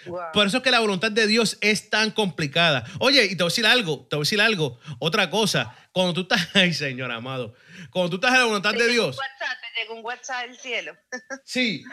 Wow. 0.06 0.22
Por 0.34 0.48
eso 0.48 0.58
es 0.58 0.63
que 0.63 0.72
la 0.72 0.79
voluntad 0.79 1.12
de 1.12 1.27
Dios 1.27 1.58
es 1.62 1.89
tan 1.89 2.12
complicada. 2.12 2.86
Oye, 3.00 3.25
y 3.25 3.29
te 3.29 3.44
voy 3.44 3.50
a 3.50 3.51
decir 3.51 3.65
algo, 3.65 4.08
te 4.10 4.15
voy 4.15 4.22
a 4.22 4.25
decir 4.25 4.41
algo, 4.41 4.79
otra 5.00 5.29
cosa. 5.29 5.75
Cuando 5.91 6.13
tú 6.13 6.22
estás, 6.22 6.50
ay 6.56 6.74
Señor 6.74 7.12
amado, 7.12 7.53
cuando 7.91 8.10
tú 8.10 8.15
estás 8.18 8.32
en 8.34 8.39
la 8.39 8.46
voluntad 8.46 8.72
Te 8.72 8.84
de 8.84 8.89
Dios, 8.89 9.18
un 9.18 9.24
WhatsApp, 9.24 9.58
te 9.62 9.82
llegó 9.82 9.96
un 9.96 10.06
WhatsApp 10.06 10.48
del 10.48 10.58
cielo. 10.58 10.98
Sí. 11.46 11.84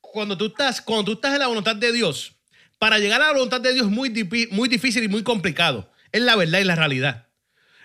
Cuando 0.00 0.38
tú 0.38 0.46
estás, 0.46 0.80
cuando 0.80 1.04
tú 1.04 1.12
estás 1.12 1.34
en 1.34 1.40
la 1.40 1.46
voluntad 1.48 1.76
de 1.76 1.92
Dios, 1.92 2.34
para 2.78 2.98
llegar 2.98 3.20
a 3.20 3.26
la 3.26 3.32
voluntad 3.32 3.60
de 3.60 3.74
Dios 3.74 3.86
es 3.86 3.92
muy, 3.92 4.10
muy 4.50 4.68
difícil 4.68 5.02
y 5.02 5.08
muy 5.08 5.22
complicado. 5.22 5.92
Es 6.12 6.22
la 6.22 6.36
verdad 6.36 6.60
y 6.60 6.64
la 6.64 6.76
realidad. 6.76 7.28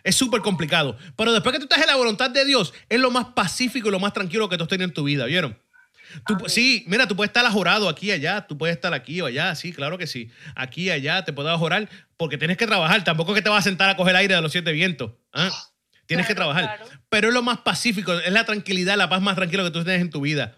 Es 0.03 0.15
súper 0.15 0.41
complicado. 0.41 0.97
Pero 1.15 1.31
después 1.31 1.53
que 1.53 1.59
tú 1.59 1.65
estás 1.65 1.81
en 1.81 1.87
la 1.87 1.95
voluntad 1.95 2.29
de 2.29 2.45
Dios, 2.45 2.73
es 2.89 2.99
lo 2.99 3.09
más 3.09 3.27
pacífico 3.27 3.87
y 3.87 3.91
lo 3.91 3.99
más 3.99 4.13
tranquilo 4.13 4.49
que 4.49 4.57
tú 4.57 4.63
has 4.63 4.69
tenido 4.69 4.87
en 4.87 4.93
tu 4.93 5.03
vida, 5.03 5.25
¿vieron? 5.25 5.57
Tú- 6.25 6.37
sí, 6.47 6.83
mira, 6.87 7.07
tú 7.07 7.15
puedes 7.15 7.29
estar 7.29 7.45
ajorado 7.45 7.89
aquí 7.89 8.11
allá, 8.11 8.45
tú 8.47 8.57
puedes 8.57 8.75
estar 8.75 8.93
aquí 8.93 9.21
o 9.21 9.25
allá, 9.25 9.55
sí, 9.55 9.73
claro 9.73 9.97
que 9.97 10.07
sí. 10.07 10.29
Aquí 10.55 10.89
allá 10.89 11.23
te 11.23 11.33
puedes 11.33 11.51
ajorar 11.51 11.89
porque 12.17 12.37
tienes 12.37 12.57
que 12.57 12.67
trabajar. 12.67 13.03
Tampoco 13.03 13.31
es 13.31 13.37
que 13.37 13.41
te 13.41 13.49
vas 13.49 13.59
a 13.59 13.69
sentar 13.69 13.89
a 13.89 13.95
coger 13.97 14.15
aire 14.15 14.35
de 14.35 14.41
los 14.41 14.51
siete 14.51 14.71
vientos. 14.71 15.11
¿ah? 15.33 15.49
Tienes 16.05 16.27
que 16.27 16.35
trabajar. 16.35 16.65
claro. 16.77 16.85
Pero 17.09 17.27
es 17.29 17.33
lo 17.33 17.41
más 17.43 17.59
pacífico, 17.59 18.13
es 18.13 18.31
la 18.31 18.45
tranquilidad, 18.45 18.97
la 18.97 19.09
paz 19.09 19.21
más 19.21 19.35
tranquila 19.35 19.63
que 19.63 19.71
tú 19.71 19.83
tienes 19.83 20.01
en 20.01 20.09
tu 20.09 20.21
vida. 20.21 20.55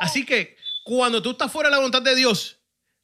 Así 0.00 0.24
que 0.24 0.56
cuando 0.84 1.22
tú 1.22 1.32
estás 1.32 1.50
fuera 1.50 1.68
de 1.68 1.72
la 1.72 1.78
voluntad 1.78 2.02
de 2.02 2.14
Dios, 2.14 2.58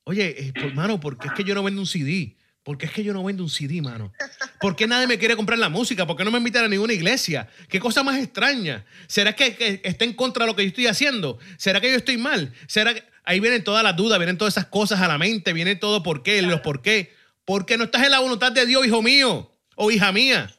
oye, 0.04 0.34
eh, 0.48 0.52
por, 0.52 0.72
mano, 0.72 1.00
¿por 1.00 1.18
qué 1.18 1.28
es 1.28 1.32
que 1.34 1.44
yo 1.44 1.54
no 1.54 1.62
vendo 1.62 1.80
un 1.80 1.86
CD? 1.86 2.36
¿Por 2.70 2.78
qué 2.78 2.86
es 2.86 2.92
que 2.92 3.02
yo 3.02 3.12
no 3.12 3.24
vendo 3.24 3.42
un 3.42 3.50
CD, 3.50 3.82
mano? 3.82 4.12
¿Por 4.60 4.76
qué 4.76 4.86
nadie 4.86 5.08
me 5.08 5.18
quiere 5.18 5.34
comprar 5.34 5.58
la 5.58 5.68
música? 5.68 6.06
¿Por 6.06 6.16
qué 6.16 6.24
no 6.24 6.30
me 6.30 6.38
invitan 6.38 6.66
a 6.66 6.68
ninguna 6.68 6.92
iglesia? 6.92 7.48
¿Qué 7.68 7.80
cosa 7.80 8.04
más 8.04 8.16
extraña? 8.16 8.86
¿Será 9.08 9.34
que, 9.34 9.56
que 9.56 9.80
está 9.82 10.04
en 10.04 10.12
contra 10.12 10.44
de 10.44 10.52
lo 10.52 10.54
que 10.54 10.62
yo 10.62 10.68
estoy 10.68 10.86
haciendo? 10.86 11.40
¿Será 11.56 11.80
que 11.80 11.90
yo 11.90 11.96
estoy 11.96 12.16
mal? 12.16 12.54
¿Será 12.68 12.94
que 12.94 13.02
ahí 13.24 13.40
vienen 13.40 13.64
todas 13.64 13.82
las 13.82 13.96
dudas, 13.96 14.20
vienen 14.20 14.38
todas 14.38 14.54
esas 14.54 14.66
cosas 14.66 15.00
a 15.00 15.08
la 15.08 15.18
mente, 15.18 15.52
viene 15.52 15.74
todo 15.74 16.04
por 16.04 16.22
qué, 16.22 16.42
los 16.42 16.60
por 16.60 16.80
qué? 16.80 17.12
Porque 17.44 17.76
no 17.76 17.82
estás 17.82 18.04
en 18.04 18.12
la 18.12 18.20
voluntad 18.20 18.52
de 18.52 18.64
Dios, 18.66 18.86
hijo 18.86 19.02
mío 19.02 19.50
o 19.74 19.90
hija 19.90 20.12
mía. 20.12 20.54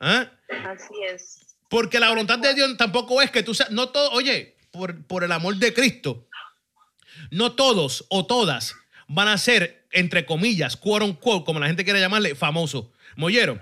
¿Ah? 0.00 0.30
Así 0.64 0.94
es. 1.12 1.40
Porque 1.68 2.00
la 2.00 2.08
voluntad 2.08 2.38
de 2.38 2.54
Dios 2.54 2.74
tampoco 2.78 3.20
es 3.20 3.30
que 3.30 3.42
tú 3.42 3.52
seas, 3.52 3.70
no 3.70 3.90
todo, 3.90 4.12
oye, 4.12 4.56
por, 4.70 5.04
por 5.04 5.24
el 5.24 5.32
amor 5.32 5.56
de 5.56 5.74
Cristo, 5.74 6.26
no 7.30 7.52
todos 7.52 8.06
o 8.08 8.24
todas 8.24 8.76
van 9.12 9.26
a 9.26 9.36
ser, 9.38 9.88
entre 9.90 10.24
comillas, 10.24 10.76
quote 10.76 11.04
unquote, 11.04 11.44
como 11.44 11.58
la 11.58 11.66
gente 11.66 11.84
quiere 11.84 11.98
llamarle, 11.98 12.36
famosos. 12.36 12.86
Mollero. 13.16 13.60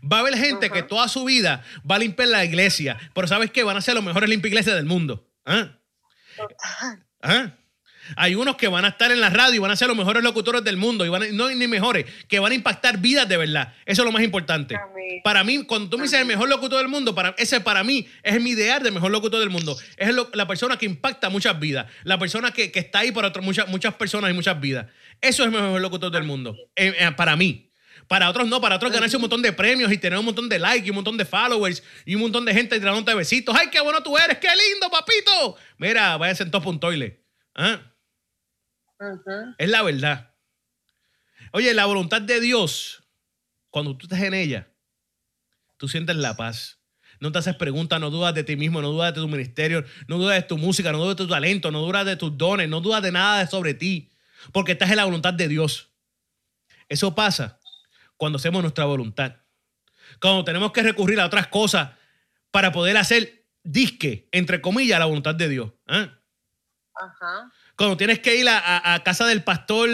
Va 0.00 0.18
a 0.18 0.20
haber 0.20 0.36
gente 0.36 0.70
que 0.70 0.82
toda 0.84 1.08
su 1.08 1.24
vida 1.24 1.64
va 1.88 1.96
a 1.96 1.98
limpiar 1.98 2.28
la 2.28 2.44
iglesia, 2.44 2.96
pero 3.12 3.26
¿sabes 3.26 3.50
qué? 3.50 3.64
Van 3.64 3.76
a 3.76 3.80
ser 3.80 3.94
los 3.94 4.04
mejores 4.04 4.30
limpias 4.30 4.52
iglesias 4.52 4.76
del 4.76 4.86
mundo. 4.86 5.28
¿Ah? 5.44 5.78
¿Ah? 7.20 7.50
Hay 8.16 8.34
unos 8.34 8.56
que 8.56 8.68
van 8.68 8.84
a 8.84 8.88
estar 8.88 9.10
en 9.12 9.20
la 9.20 9.30
radio 9.30 9.54
y 9.56 9.58
van 9.58 9.70
a 9.70 9.76
ser 9.76 9.88
los 9.88 9.96
mejores 9.96 10.22
locutores 10.22 10.62
del 10.64 10.76
mundo, 10.76 11.04
y 11.04 11.08
van 11.08 11.22
a- 11.22 11.26
no 11.32 11.48
ni 11.50 11.66
mejores, 11.66 12.04
que 12.28 12.38
van 12.38 12.52
a 12.52 12.54
impactar 12.54 12.98
vidas 12.98 13.28
de 13.28 13.36
verdad. 13.36 13.72
Eso 13.86 14.02
es 14.02 14.06
lo 14.06 14.12
más 14.12 14.22
importante. 14.22 14.74
Amén. 14.76 15.20
Para 15.22 15.44
mí, 15.44 15.64
cuando 15.64 15.88
tú 15.90 15.96
me 15.98 16.04
dices 16.04 16.20
el 16.20 16.26
mejor 16.26 16.48
locutor 16.48 16.78
del 16.78 16.88
mundo, 16.88 17.14
para, 17.14 17.34
ese 17.38 17.60
para 17.60 17.84
mí 17.84 18.06
es 18.22 18.40
mi 18.40 18.50
ideal 18.50 18.82
de 18.82 18.90
mejor 18.90 19.10
locutor 19.10 19.40
del 19.40 19.50
mundo. 19.50 19.76
Es 19.96 20.10
la 20.32 20.46
persona 20.46 20.76
que 20.76 20.86
impacta 20.86 21.28
muchas 21.30 21.58
vidas, 21.60 21.86
la 22.02 22.18
persona 22.18 22.50
que, 22.52 22.70
que 22.72 22.78
está 22.80 23.00
ahí 23.00 23.12
para 23.12 23.28
otras 23.28 23.44
muchas, 23.44 23.68
muchas 23.68 23.94
personas 23.94 24.30
y 24.30 24.34
muchas 24.34 24.60
vidas. 24.60 24.86
Eso 25.20 25.42
es 25.42 25.46
el 25.46 25.52
mejor 25.60 25.80
locutor 25.80 26.10
del 26.10 26.24
mundo, 26.24 26.56
eh, 26.76 26.94
eh, 26.98 27.10
para 27.16 27.36
mí. 27.36 27.70
Para 28.08 28.28
otros 28.28 28.46
no, 28.48 28.60
para 28.60 28.76
otros 28.76 28.92
ganarse 28.92 29.16
un 29.16 29.22
montón 29.22 29.40
de 29.40 29.52
premios 29.52 29.90
y 29.90 29.96
tener 29.96 30.18
un 30.18 30.26
montón 30.26 30.46
de 30.48 30.58
likes 30.58 30.86
y 30.86 30.90
un 30.90 30.96
montón 30.96 31.16
de 31.16 31.24
followers 31.24 31.82
y 32.04 32.14
un 32.16 32.20
montón 32.22 32.44
de 32.44 32.52
gente 32.52 32.78
tirándote 32.78 33.14
besitos. 33.14 33.56
¡Ay, 33.58 33.68
qué 33.70 33.80
bueno 33.80 34.02
tú 34.02 34.18
eres! 34.18 34.36
¡Qué 34.38 34.48
lindo, 34.48 34.90
papito! 34.90 35.56
Mira, 35.78 36.16
váyase 36.18 36.42
en 36.42 36.50
top 36.50 36.66
un 36.66 36.78
toilet. 36.80 37.22
¿Ah? 37.54 37.80
Es 39.58 39.68
la 39.68 39.82
verdad. 39.82 40.34
Oye, 41.52 41.72
la 41.74 41.86
voluntad 41.86 42.22
de 42.22 42.40
Dios, 42.40 43.02
cuando 43.70 43.96
tú 43.96 44.06
estás 44.06 44.20
en 44.22 44.34
ella, 44.34 44.68
tú 45.76 45.88
sientes 45.88 46.16
la 46.16 46.36
paz. 46.36 46.80
No 47.20 47.32
te 47.32 47.38
haces 47.38 47.56
preguntas, 47.56 48.00
no 48.00 48.10
dudas 48.10 48.34
de 48.34 48.44
ti 48.44 48.56
mismo, 48.56 48.82
no 48.82 48.90
dudas 48.90 49.14
de 49.14 49.20
tu 49.20 49.28
ministerio, 49.28 49.84
no 50.08 50.18
dudas 50.18 50.36
de 50.36 50.42
tu 50.42 50.58
música, 50.58 50.92
no 50.92 50.98
dudas 50.98 51.16
de 51.16 51.24
tu 51.24 51.28
talento, 51.28 51.70
no 51.70 51.80
dudas 51.80 52.04
de 52.04 52.16
tus 52.16 52.36
dones, 52.36 52.68
no 52.68 52.80
dudas 52.80 53.02
de 53.02 53.12
nada 53.12 53.46
sobre 53.46 53.74
ti, 53.74 54.10
porque 54.52 54.72
estás 54.72 54.90
en 54.90 54.96
la 54.96 55.04
voluntad 55.04 55.32
de 55.32 55.48
Dios. 55.48 55.90
Eso 56.88 57.14
pasa 57.14 57.60
cuando 58.16 58.36
hacemos 58.36 58.62
nuestra 58.62 58.84
voluntad. 58.84 59.36
Cuando 60.20 60.44
tenemos 60.44 60.72
que 60.72 60.82
recurrir 60.82 61.20
a 61.20 61.26
otras 61.26 61.46
cosas 61.48 61.90
para 62.50 62.72
poder 62.72 62.96
hacer 62.96 63.46
disque, 63.62 64.28
entre 64.32 64.60
comillas, 64.60 64.98
la 64.98 65.06
voluntad 65.06 65.34
de 65.34 65.48
Dios. 65.48 65.72
¿ah? 65.86 66.18
Ajá. 66.94 67.52
Cuando 67.76 67.96
tienes 67.96 68.18
que 68.20 68.36
ir 68.36 68.48
a, 68.48 68.58
a- 68.58 68.94
a 68.94 69.02
casa 69.02 69.26
del 69.26 69.42
pastor 69.42 69.88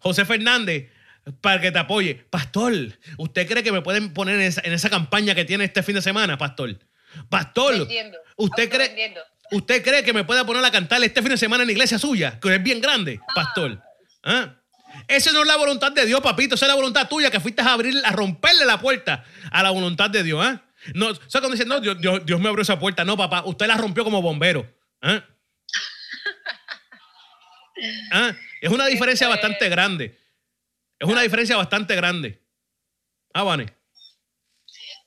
José 0.00 0.24
Fernández 0.24 0.90
para 1.40 1.60
que 1.60 1.70
te 1.72 1.78
apoye. 1.78 2.14
Pastor, 2.30 2.72
¿usted 3.18 3.46
cree 3.48 3.62
que 3.62 3.72
me 3.72 3.82
pueden 3.82 4.12
poner 4.14 4.36
en 4.36 4.42
esa, 4.42 4.60
en 4.64 4.72
esa 4.72 4.88
campaña 4.90 5.34
que 5.34 5.44
tiene 5.44 5.64
este 5.64 5.82
fin 5.82 5.94
de 5.94 6.02
semana, 6.02 6.38
pastor? 6.38 6.78
Pastor, 7.28 7.74
¿usted 8.36 8.68
cree. 8.70 9.14
¿usted 9.50 9.82
cree 9.82 10.02
que 10.04 10.12
me 10.12 10.24
pueda 10.24 10.44
poner 10.46 10.64
a 10.64 10.70
cantar 10.70 11.02
este 11.02 11.20
fin 11.22 11.30
de 11.30 11.36
semana 11.38 11.62
en 11.62 11.68
la 11.68 11.72
iglesia 11.72 11.98
suya, 11.98 12.38
que 12.40 12.54
es 12.54 12.62
bien 12.62 12.80
grande, 12.80 13.20
pastor? 13.34 13.82
¿Ah? 14.22 14.54
Esa 15.06 15.32
no 15.32 15.42
es 15.42 15.46
la 15.46 15.56
voluntad 15.56 15.92
de 15.92 16.06
Dios, 16.06 16.20
papito. 16.20 16.54
Esa 16.54 16.66
es 16.66 16.68
la 16.70 16.74
voluntad 16.76 17.08
tuya 17.08 17.30
que 17.30 17.40
fuiste 17.40 17.62
a 17.62 17.72
abrir, 17.72 17.94
a 18.04 18.12
romperle 18.12 18.64
la 18.66 18.78
puerta 18.80 19.24
a 19.50 19.62
la 19.62 19.70
voluntad 19.70 20.10
de 20.10 20.22
Dios. 20.22 20.40
¿ah? 20.44 20.62
No, 20.94 21.08
o 21.08 21.14
sea, 21.14 21.40
cuando 21.40 21.50
dicen, 21.50 21.68
no, 21.68 21.80
Dios, 21.80 21.98
Dios- 22.00 22.24
Dios 22.24 22.40
me 22.40 22.48
abrió 22.48 22.62
esa 22.62 22.78
puerta. 22.78 23.04
No, 23.04 23.16
papá, 23.16 23.42
usted 23.46 23.66
la 23.66 23.76
rompió 23.76 24.04
como 24.04 24.20
bombero. 24.22 24.66
¿ah? 25.02 25.22
Ah, 28.12 28.34
Es 28.60 28.70
una 28.70 28.86
diferencia 28.86 29.26
fue- 29.26 29.36
bastante 29.36 29.68
grande. 29.68 30.18
Es 30.98 31.08
una 31.08 31.22
diferencia 31.22 31.56
bastante 31.56 31.94
grande. 31.94 32.42
Ah, 33.32 33.44
Vane. 33.44 33.66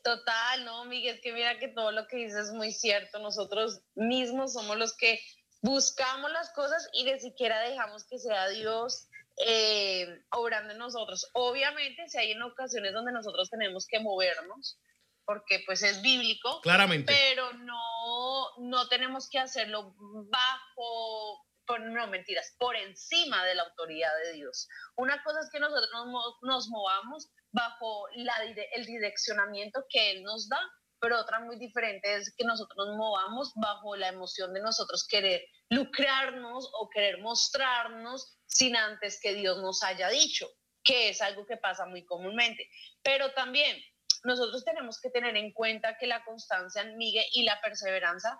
Total, 0.03 0.65
no, 0.65 0.85
Miguel, 0.85 1.15
es 1.15 1.21
que 1.21 1.31
mira 1.33 1.59
que 1.59 1.67
todo 1.67 1.91
lo 1.91 2.07
que 2.07 2.17
dices 2.17 2.47
es 2.47 2.51
muy 2.53 2.71
cierto. 2.71 3.19
Nosotros 3.19 3.81
mismos 3.93 4.53
somos 4.53 4.77
los 4.77 4.95
que 4.97 5.21
buscamos 5.61 6.31
las 6.31 6.49
cosas 6.53 6.89
y 6.93 7.03
ni 7.03 7.19
siquiera 7.19 7.59
dejamos 7.61 8.05
que 8.05 8.17
sea 8.17 8.47
Dios 8.49 9.07
eh, 9.45 10.23
obrando 10.31 10.71
en 10.73 10.79
nosotros. 10.79 11.29
Obviamente, 11.33 12.07
si 12.07 12.17
hay 12.17 12.31
en 12.31 12.41
ocasiones 12.41 12.93
donde 12.93 13.11
nosotros 13.11 13.49
tenemos 13.49 13.85
que 13.85 13.99
movernos, 13.99 14.79
porque 15.23 15.61
pues 15.65 15.83
es 15.83 16.01
bíblico, 16.01 16.61
Claramente. 16.61 17.13
pero 17.13 17.53
no, 17.53 18.47
no 18.57 18.87
tenemos 18.87 19.29
que 19.29 19.37
hacerlo 19.39 19.93
bajo, 19.99 21.45
no 21.79 22.07
mentiras, 22.07 22.55
por 22.57 22.75
encima 22.75 23.43
de 23.45 23.55
la 23.55 23.63
autoridad 23.63 24.11
de 24.23 24.33
Dios. 24.33 24.67
Una 24.95 25.23
cosa 25.23 25.39
es 25.41 25.49
que 25.51 25.59
nosotros 25.59 25.89
nos, 25.93 26.07
mo- 26.07 26.37
nos 26.41 26.67
movamos 26.69 27.29
bajo 27.51 28.07
la, 28.15 28.33
el 28.73 28.85
direccionamiento 28.85 29.83
que 29.89 30.11
Él 30.11 30.23
nos 30.23 30.47
da, 30.49 30.59
pero 30.99 31.19
otra 31.19 31.39
muy 31.39 31.57
diferente 31.57 32.15
es 32.15 32.33
que 32.37 32.45
nosotros 32.45 32.87
nos 32.87 32.95
movamos 32.95 33.51
bajo 33.55 33.95
la 33.95 34.09
emoción 34.09 34.53
de 34.53 34.61
nosotros 34.61 35.07
querer 35.09 35.41
lucrarnos 35.69 36.69
o 36.79 36.89
querer 36.89 37.19
mostrarnos 37.21 38.37
sin 38.45 38.75
antes 38.75 39.19
que 39.21 39.33
Dios 39.33 39.57
nos 39.57 39.81
haya 39.83 40.09
dicho, 40.09 40.47
que 40.83 41.09
es 41.09 41.21
algo 41.21 41.45
que 41.45 41.57
pasa 41.57 41.85
muy 41.85 42.05
comúnmente. 42.05 42.69
Pero 43.01 43.33
también 43.33 43.77
nosotros 44.23 44.63
tenemos 44.63 44.99
que 45.01 45.09
tener 45.09 45.35
en 45.37 45.51
cuenta 45.53 45.97
que 45.97 46.05
la 46.05 46.23
constancia, 46.23 46.83
Miguel, 46.83 47.25
y 47.33 47.43
la 47.43 47.59
perseverancia 47.61 48.37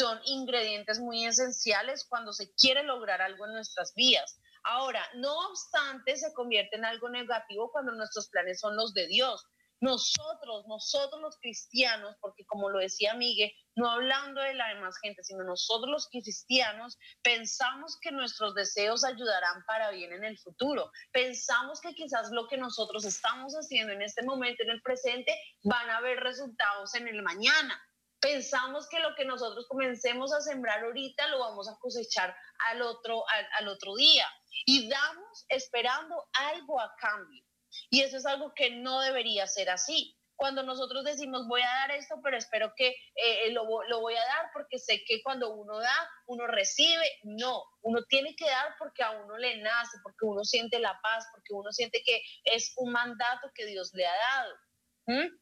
son 0.00 0.18
ingredientes 0.24 0.98
muy 0.98 1.26
esenciales 1.26 2.06
cuando 2.08 2.32
se 2.32 2.54
quiere 2.54 2.82
lograr 2.84 3.20
algo 3.20 3.44
en 3.44 3.52
nuestras 3.52 3.92
vidas. 3.94 4.40
Ahora, 4.64 5.06
no 5.16 5.48
obstante, 5.50 6.16
se 6.16 6.32
convierte 6.32 6.76
en 6.76 6.86
algo 6.86 7.10
negativo 7.10 7.70
cuando 7.70 7.92
nuestros 7.92 8.30
planes 8.30 8.60
son 8.60 8.76
los 8.76 8.94
de 8.94 9.06
Dios. 9.08 9.44
Nosotros, 9.82 10.66
nosotros 10.68 11.20
los 11.20 11.36
cristianos, 11.38 12.16
porque 12.22 12.46
como 12.46 12.70
lo 12.70 12.78
decía 12.78 13.12
Miguel, 13.12 13.52
no 13.76 13.90
hablando 13.90 14.40
de 14.40 14.54
la 14.54 14.68
demás 14.68 14.96
gente, 15.02 15.22
sino 15.22 15.44
nosotros 15.44 15.90
los 15.90 16.08
cristianos, 16.08 16.96
pensamos 17.22 17.98
que 18.00 18.10
nuestros 18.10 18.54
deseos 18.54 19.04
ayudarán 19.04 19.64
para 19.66 19.90
bien 19.90 20.14
en 20.14 20.24
el 20.24 20.38
futuro. 20.38 20.90
Pensamos 21.12 21.78
que 21.82 21.94
quizás 21.94 22.30
lo 22.30 22.48
que 22.48 22.56
nosotros 22.56 23.04
estamos 23.04 23.52
haciendo 23.52 23.92
en 23.92 24.00
este 24.00 24.22
momento, 24.22 24.62
en 24.62 24.70
el 24.70 24.80
presente, 24.80 25.38
van 25.62 25.90
a 25.90 25.98
haber 25.98 26.20
resultados 26.20 26.94
en 26.94 27.08
el 27.08 27.22
mañana. 27.22 27.78
Pensamos 28.20 28.88
que 28.88 28.98
lo 29.00 29.14
que 29.14 29.24
nosotros 29.24 29.66
comencemos 29.66 30.32
a 30.32 30.40
sembrar 30.40 30.84
ahorita 30.84 31.26
lo 31.28 31.38
vamos 31.40 31.68
a 31.68 31.76
cosechar 31.80 32.36
al 32.70 32.82
otro, 32.82 33.26
al, 33.28 33.46
al 33.58 33.68
otro 33.68 33.94
día. 33.96 34.26
Y 34.66 34.88
damos 34.88 35.46
esperando 35.48 36.28
algo 36.34 36.80
a 36.80 36.94
cambio. 36.98 37.44
Y 37.88 38.02
eso 38.02 38.16
es 38.18 38.26
algo 38.26 38.52
que 38.54 38.70
no 38.70 39.00
debería 39.00 39.46
ser 39.46 39.70
así. 39.70 40.16
Cuando 40.36 40.62
nosotros 40.62 41.04
decimos 41.04 41.46
voy 41.48 41.60
a 41.62 41.66
dar 41.68 41.90
esto, 41.92 42.16
pero 42.22 42.36
espero 42.36 42.72
que 42.74 42.94
eh, 43.14 43.50
lo, 43.52 43.64
vo- 43.64 43.84
lo 43.88 44.00
voy 44.00 44.14
a 44.14 44.24
dar 44.24 44.50
porque 44.54 44.78
sé 44.78 45.02
que 45.06 45.22
cuando 45.22 45.52
uno 45.54 45.78
da, 45.78 46.10
uno 46.26 46.46
recibe. 46.46 47.06
No, 47.24 47.62
uno 47.82 48.02
tiene 48.08 48.34
que 48.36 48.46
dar 48.46 48.74
porque 48.78 49.02
a 49.02 49.10
uno 49.12 49.36
le 49.38 49.58
nace, 49.62 49.98
porque 50.02 50.24
uno 50.24 50.42
siente 50.44 50.78
la 50.78 50.98
paz, 51.02 51.26
porque 51.32 51.52
uno 51.52 51.70
siente 51.72 52.02
que 52.04 52.22
es 52.44 52.72
un 52.76 52.90
mandato 52.92 53.50
que 53.54 53.66
Dios 53.66 53.90
le 53.94 54.06
ha 54.06 54.14
dado. 54.16 54.54
¿Mm? 55.06 55.38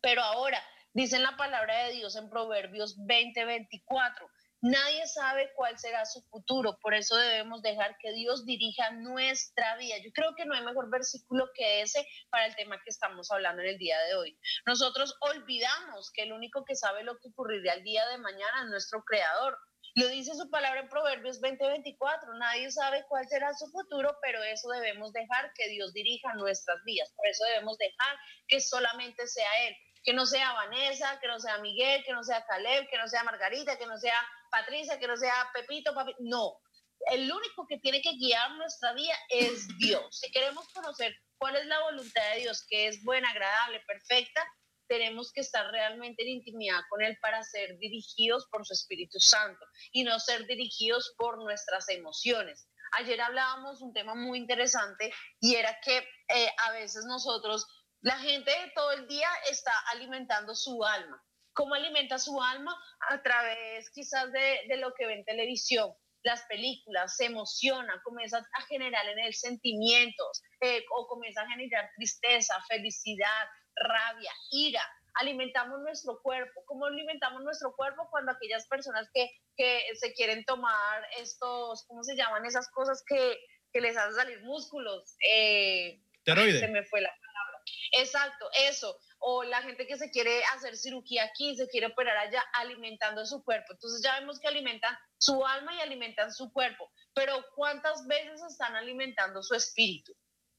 Pero 0.00 0.22
ahora, 0.22 0.60
dice 0.92 1.18
la 1.18 1.36
palabra 1.36 1.86
de 1.86 1.92
Dios 1.92 2.16
en 2.16 2.28
Proverbios 2.28 2.96
20, 3.06 3.44
24, 3.44 4.28
nadie 4.62 5.06
sabe 5.06 5.52
cuál 5.54 5.78
será 5.78 6.04
su 6.04 6.22
futuro, 6.28 6.78
por 6.82 6.94
eso 6.94 7.16
debemos 7.16 7.62
dejar 7.62 7.96
que 7.98 8.12
Dios 8.12 8.44
dirija 8.44 8.90
nuestra 8.92 9.76
vida. 9.76 9.96
Yo 10.02 10.10
creo 10.12 10.34
que 10.36 10.44
no 10.44 10.54
hay 10.54 10.62
mejor 10.62 10.90
versículo 10.90 11.48
que 11.54 11.82
ese 11.82 12.06
para 12.30 12.46
el 12.46 12.56
tema 12.56 12.80
que 12.82 12.90
estamos 12.90 13.30
hablando 13.30 13.62
en 13.62 13.68
el 13.68 13.78
día 13.78 13.98
de 14.00 14.14
hoy. 14.14 14.38
Nosotros 14.66 15.16
olvidamos 15.20 16.10
que 16.12 16.24
el 16.24 16.32
único 16.32 16.64
que 16.64 16.76
sabe 16.76 17.04
lo 17.04 17.18
que 17.18 17.28
ocurrirá 17.28 17.74
el 17.74 17.84
día 17.84 18.06
de 18.08 18.18
mañana 18.18 18.62
es 18.64 18.70
nuestro 18.70 19.02
creador. 19.04 19.58
Lo 19.96 20.06
dice 20.06 20.34
su 20.36 20.48
palabra 20.50 20.80
en 20.80 20.88
Proverbios 20.88 21.40
20:24, 21.40 22.38
nadie 22.38 22.70
sabe 22.70 23.04
cuál 23.08 23.26
será 23.28 23.52
su 23.54 23.66
futuro, 23.72 24.16
pero 24.22 24.40
eso 24.44 24.68
debemos 24.68 25.12
dejar 25.12 25.52
que 25.54 25.68
Dios 25.68 25.92
dirija 25.92 26.32
nuestras 26.34 26.82
vidas. 26.84 27.12
Por 27.16 27.26
eso 27.26 27.44
debemos 27.46 27.76
dejar 27.76 28.16
que 28.46 28.60
solamente 28.60 29.26
sea 29.26 29.50
Él, 29.66 29.76
que 30.02 30.12
no 30.12 30.26
sea 30.26 30.52
Vanessa, 30.52 31.18
que 31.20 31.28
no 31.28 31.38
sea 31.38 31.58
Miguel, 31.58 32.02
que 32.04 32.12
no 32.12 32.22
sea 32.22 32.44
Caleb, 32.46 32.88
que 32.88 32.98
no 32.98 33.08
sea 33.08 33.24
Margarita, 33.24 33.78
que 33.78 33.86
no 33.86 33.98
sea 33.98 34.20
Patricia, 34.50 34.98
que 34.98 35.06
no 35.06 35.16
sea 35.16 35.50
Pepito, 35.54 35.94
papi. 35.94 36.14
No, 36.20 36.58
el 37.06 37.30
único 37.30 37.66
que 37.68 37.78
tiene 37.78 38.00
que 38.02 38.16
guiar 38.16 38.52
nuestra 38.52 38.92
vida 38.92 39.14
es 39.30 39.66
Dios. 39.78 40.18
Si 40.18 40.30
queremos 40.30 40.68
conocer 40.68 41.14
cuál 41.38 41.56
es 41.56 41.66
la 41.66 41.80
voluntad 41.80 42.22
de 42.34 42.40
Dios, 42.40 42.64
que 42.68 42.88
es 42.88 43.02
buena, 43.04 43.30
agradable, 43.30 43.80
perfecta, 43.86 44.46
tenemos 44.88 45.32
que 45.32 45.40
estar 45.40 45.70
realmente 45.70 46.22
en 46.22 46.30
intimidad 46.30 46.80
con 46.88 47.00
Él 47.00 47.16
para 47.22 47.42
ser 47.44 47.78
dirigidos 47.78 48.48
por 48.50 48.66
su 48.66 48.72
Espíritu 48.72 49.20
Santo 49.20 49.64
y 49.92 50.02
no 50.02 50.18
ser 50.18 50.46
dirigidos 50.46 51.14
por 51.16 51.38
nuestras 51.38 51.88
emociones. 51.88 52.68
Ayer 52.98 53.20
hablábamos 53.20 53.80
un 53.82 53.92
tema 53.92 54.16
muy 54.16 54.38
interesante 54.38 55.12
y 55.40 55.54
era 55.54 55.78
que 55.80 55.98
eh, 55.98 56.52
a 56.66 56.72
veces 56.72 57.04
nosotros, 57.06 57.64
la 58.02 58.18
gente 58.18 58.52
todo 58.74 58.92
el 58.92 59.06
día 59.06 59.28
está 59.50 59.72
alimentando 59.92 60.54
su 60.54 60.82
alma. 60.84 61.22
¿Cómo 61.52 61.74
alimenta 61.74 62.18
su 62.18 62.40
alma? 62.40 62.74
A 63.10 63.22
través 63.22 63.90
quizás 63.90 64.30
de, 64.32 64.62
de 64.68 64.76
lo 64.76 64.94
que 64.94 65.06
ve 65.06 65.14
en 65.14 65.24
televisión, 65.24 65.92
las 66.22 66.42
películas, 66.42 67.16
se 67.16 67.26
emociona, 67.26 68.00
comienza 68.04 68.38
a 68.38 68.62
generar 68.66 69.06
en 69.08 69.18
él 69.18 69.34
sentimientos 69.34 70.42
eh, 70.60 70.84
o 70.94 71.06
comienza 71.06 71.42
a 71.42 71.48
generar 71.48 71.90
tristeza, 71.96 72.54
felicidad, 72.68 73.48
rabia, 73.74 74.32
ira. 74.50 74.82
alimentamos 75.14 75.80
nuestro 75.80 76.20
cuerpo. 76.22 76.62
¿Cómo 76.66 76.86
alimentamos 76.86 77.42
nuestro 77.42 77.74
cuerpo 77.74 78.06
cuando 78.10 78.32
aquellas 78.32 78.66
personas 78.68 79.08
que, 79.12 79.30
que 79.56 79.82
se 79.94 80.12
quieren 80.12 80.44
tomar 80.44 81.02
estos, 81.18 81.84
¿cómo 81.86 82.02
se 82.04 82.16
llaman? 82.16 82.44
Esas 82.44 82.70
cosas 82.70 83.02
que, 83.06 83.38
que 83.72 83.80
les 83.80 83.96
hacen 83.96 84.14
salir 84.14 84.42
músculos. 84.42 85.16
Eh, 85.26 86.02
Teroides. 86.24 86.60
Se 86.60 86.68
me 86.68 86.84
fue 86.84 87.00
la 87.00 87.08
palabra. 87.08 87.49
Exacto, 87.92 88.48
eso. 88.68 88.96
O 89.18 89.44
la 89.44 89.62
gente 89.62 89.86
que 89.86 89.98
se 89.98 90.10
quiere 90.10 90.42
hacer 90.54 90.76
cirugía 90.76 91.24
aquí, 91.24 91.54
se 91.56 91.68
quiere 91.68 91.86
operar 91.86 92.16
allá, 92.16 92.42
alimentando 92.54 93.24
su 93.26 93.44
cuerpo. 93.44 93.72
Entonces 93.72 94.02
ya 94.02 94.18
vemos 94.18 94.40
que 94.40 94.48
alimentan 94.48 94.96
su 95.18 95.44
alma 95.44 95.74
y 95.74 95.80
alimentan 95.80 96.32
su 96.32 96.52
cuerpo. 96.52 96.90
Pero 97.14 97.44
¿cuántas 97.54 98.06
veces 98.06 98.42
están 98.42 98.76
alimentando 98.76 99.42
su 99.42 99.54
espíritu? 99.54 100.14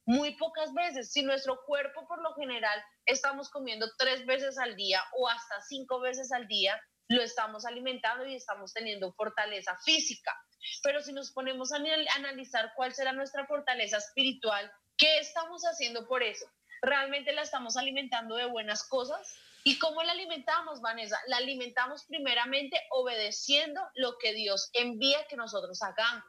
Muy 0.06 0.36
pocas 0.36 0.74
veces. 0.74 1.12
Si 1.12 1.24
nuestro 1.24 1.64
cuerpo 1.66 2.08
por 2.08 2.22
lo 2.22 2.34
general 2.36 2.84
estamos 3.06 3.50
comiendo 3.50 3.88
tres 3.98 4.26
veces 4.26 4.58
al 4.58 4.76
día 4.76 5.02
o 5.18 5.28
hasta 5.28 5.62
cinco 5.62 6.00
veces 6.00 6.32
al 6.32 6.48
día, 6.48 6.80
lo 7.08 7.22
estamos 7.22 7.66
alimentando 7.66 8.26
y 8.26 8.36
estamos 8.36 8.74
teniendo 8.74 9.14
fortaleza 9.14 9.78
física. 9.84 10.36
Pero 10.84 11.02
si 11.02 11.14
nos 11.14 11.32
ponemos 11.32 11.72
a 11.74 11.78
analizar 12.16 12.74
cuál 12.76 12.94
será 12.94 13.12
nuestra 13.14 13.46
fortaleza 13.48 13.98
espiritual, 13.98 14.72
¿qué 14.98 15.20
estamos 15.20 15.64
haciendo 15.64 16.08
por 16.08 16.24
eso? 16.24 16.46
¿Realmente 16.82 17.32
la 17.34 17.44
estamos 17.44 17.78
alimentando 17.78 18.36
de 18.36 18.46
buenas 18.46 18.84
cosas? 18.88 19.36
¿Y 19.63 19.78
cómo 19.78 20.02
la 20.04 20.13
alimentamos, 20.13 20.82
Vanessa? 20.82 21.20
La 21.28 21.38
alimentamos 21.38 22.06
primeramente 22.06 22.80
obedeciendo 22.89 23.82
lo 23.96 24.17
que 24.17 24.34
Dios 24.34 24.70
envía 24.74 25.28
que 25.28 25.36
nosotros 25.36 25.82
hagamos 25.84 26.26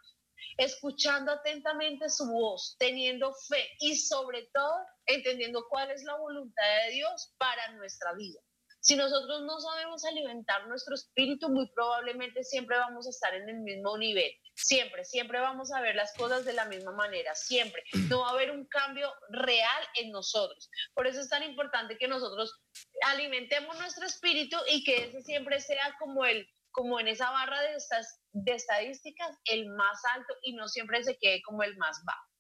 escuchando 0.57 1.33
atentamente 1.33 2.09
su 2.09 2.27
voz, 2.27 2.77
teniendo 2.79 3.33
fe 3.49 3.71
y 3.81 3.97
sobre 3.97 4.49
todo 4.53 4.75
entendiendo 5.07 5.67
cuál 5.69 5.91
es 5.91 6.05
la 6.05 6.17
voluntad 6.17 6.63
de 6.85 6.93
Dios 6.93 7.35
para 7.39 7.73
nuestra 7.73 8.13
vida. 8.15 8.41
Si 8.81 8.97
nosotros 8.97 9.43
no 9.43 9.61
sabemos 9.61 10.05
alimentar 10.05 10.67
nuestro 10.67 10.95
espíritu, 10.95 11.49
muy 11.49 11.71
probablemente 11.73 12.43
siempre 12.43 12.77
vamos 12.77 13.07
a 13.07 13.11
estar 13.11 13.35
en 13.35 13.49
el 13.49 13.61
mismo 13.61 13.97
nivel. 13.97 14.33
Siempre, 14.55 15.05
siempre 15.05 15.41
vamos 15.41 15.73
a 15.73 15.81
ver 15.81 15.95
las 15.95 16.13
cosas 16.15 16.45
de 16.45 16.53
la 16.53 16.67
misma 16.67 16.93
manera, 16.93 17.35
siempre. 17.35 17.83
No 18.09 18.21
va 18.21 18.29
a 18.29 18.33
haber 18.33 18.51
un 18.51 18.67
cambio 18.67 19.13
real 19.31 19.89
en 20.01 20.11
nosotros. 20.11 20.71
Por 20.95 21.07
eso 21.07 21.21
es 21.21 21.29
tan 21.29 21.43
importante 21.43 21.97
que 21.99 22.09
nosotros 22.09 22.61
alimentemos 23.07 23.79
nuestro 23.79 24.07
espíritu 24.07 24.57
y 24.71 24.85
que 24.85 25.05
ese 25.05 25.23
siempre 25.23 25.61
sea 25.61 25.97
como 25.99 26.25
el 26.25 26.49
como 26.73 26.99
en 26.99 27.07
esa 27.07 27.31
barra 27.31 27.61
de, 27.61 27.77
estas, 27.77 28.21
de 28.33 28.55
estadísticas 28.55 29.37
el 29.45 29.69
más 29.69 30.01
alto 30.15 30.35
y 30.43 30.55
no 30.55 30.69
siempre 30.69 31.05
se 31.05 31.17
quede 31.19 31.43
como 31.43 31.63
el 31.63 31.77
más 31.77 32.03
bajo. 32.05 32.33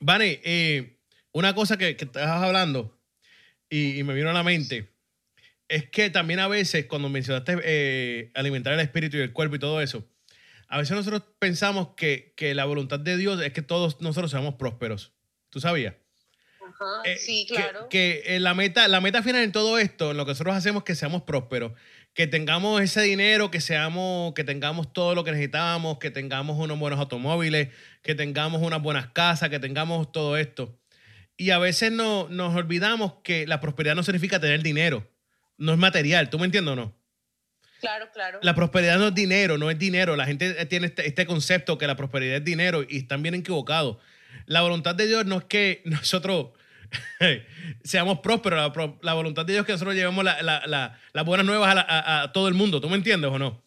Vane, 0.00 0.40
eh, 0.44 1.00
una 1.32 1.54
cosa 1.54 1.78
que, 1.78 1.96
estás 1.98 2.28
hablando 2.28 3.00
y, 3.70 4.02
me 4.02 4.12
vino 4.12 4.28
a 4.28 4.34
la 4.34 4.42
mente 4.42 4.91
es 5.72 5.88
que 5.88 6.10
también 6.10 6.38
a 6.38 6.48
veces 6.48 6.84
cuando 6.84 7.08
mencionaste 7.08 7.58
eh, 7.64 8.30
alimentar 8.34 8.74
el 8.74 8.80
espíritu 8.80 9.16
y 9.16 9.20
el 9.20 9.32
cuerpo 9.32 9.56
y 9.56 9.58
todo 9.58 9.80
eso, 9.80 10.06
a 10.68 10.76
veces 10.76 10.94
nosotros 10.94 11.22
pensamos 11.38 11.88
que, 11.96 12.34
que 12.36 12.54
la 12.54 12.66
voluntad 12.66 13.00
de 13.00 13.16
Dios 13.16 13.40
es 13.40 13.54
que 13.54 13.62
todos 13.62 14.00
nosotros 14.02 14.30
seamos 14.30 14.54
prósperos. 14.54 15.12
¿Tú 15.48 15.60
sabías? 15.60 15.94
Eh, 17.04 17.16
sí, 17.16 17.46
claro. 17.48 17.88
Que, 17.88 18.22
eh, 18.26 18.40
la, 18.40 18.52
meta, 18.54 18.86
la 18.88 19.00
meta 19.00 19.22
final 19.22 19.42
en 19.42 19.52
todo 19.52 19.78
esto, 19.78 20.10
en 20.10 20.18
lo 20.18 20.26
que 20.26 20.32
nosotros 20.32 20.54
hacemos, 20.54 20.82
es 20.82 20.84
que 20.84 20.94
seamos 20.94 21.22
prósperos, 21.22 21.72
que 22.12 22.26
tengamos 22.26 22.82
ese 22.82 23.00
dinero, 23.02 23.50
que 23.50 23.60
seamos, 23.60 24.34
que 24.34 24.44
tengamos 24.44 24.92
todo 24.92 25.14
lo 25.14 25.24
que 25.24 25.30
necesitamos, 25.30 25.98
que 25.98 26.10
tengamos 26.10 26.58
unos 26.58 26.78
buenos 26.78 27.00
automóviles, 27.00 27.68
que 28.02 28.14
tengamos 28.14 28.60
unas 28.60 28.82
buenas 28.82 29.06
casas, 29.08 29.48
que 29.48 29.58
tengamos 29.58 30.12
todo 30.12 30.36
esto. 30.36 30.78
Y 31.36 31.50
a 31.50 31.58
veces 31.58 31.92
no, 31.92 32.28
nos 32.28 32.54
olvidamos 32.54 33.14
que 33.24 33.46
la 33.46 33.60
prosperidad 33.60 33.94
no 33.94 34.02
significa 34.02 34.38
tener 34.38 34.62
dinero, 34.62 35.08
no 35.62 35.72
es 35.72 35.78
material, 35.78 36.30
¿tú 36.30 36.38
me 36.38 36.46
entiendes 36.46 36.72
o 36.72 36.76
no? 36.76 36.94
Claro, 37.80 38.08
claro. 38.12 38.38
La 38.42 38.54
prosperidad 38.54 38.98
no 38.98 39.08
es 39.08 39.14
dinero, 39.14 39.58
no 39.58 39.70
es 39.70 39.78
dinero. 39.78 40.14
La 40.14 40.24
gente 40.24 40.66
tiene 40.66 40.86
este, 40.86 41.06
este 41.06 41.26
concepto 41.26 41.78
que 41.78 41.86
la 41.86 41.96
prosperidad 41.96 42.36
es 42.36 42.44
dinero 42.44 42.84
y 42.88 42.98
están 42.98 43.22
bien 43.22 43.34
equivocados. 43.34 43.96
La 44.46 44.62
voluntad 44.62 44.94
de 44.94 45.06
Dios 45.06 45.26
no 45.26 45.38
es 45.38 45.44
que 45.44 45.82
nosotros 45.84 46.50
seamos 47.84 48.20
prósperos. 48.20 48.72
La, 49.02 49.14
voluntad 49.14 49.44
de 49.44 49.54
Dios 49.54 49.62
es 49.62 49.66
que 49.66 49.72
nosotros 49.72 49.96
llevemos 49.96 50.24
las 50.24 51.26
buenas 51.26 51.46
nuevas 51.46 51.84
a, 51.88 52.30
todo 52.32 52.48
el 52.48 52.54
mundo. 52.54 52.80
¿Tú 52.80 52.88
me 52.88 52.96
entiendes 52.96 53.30
o 53.30 53.38
no? 53.38 53.62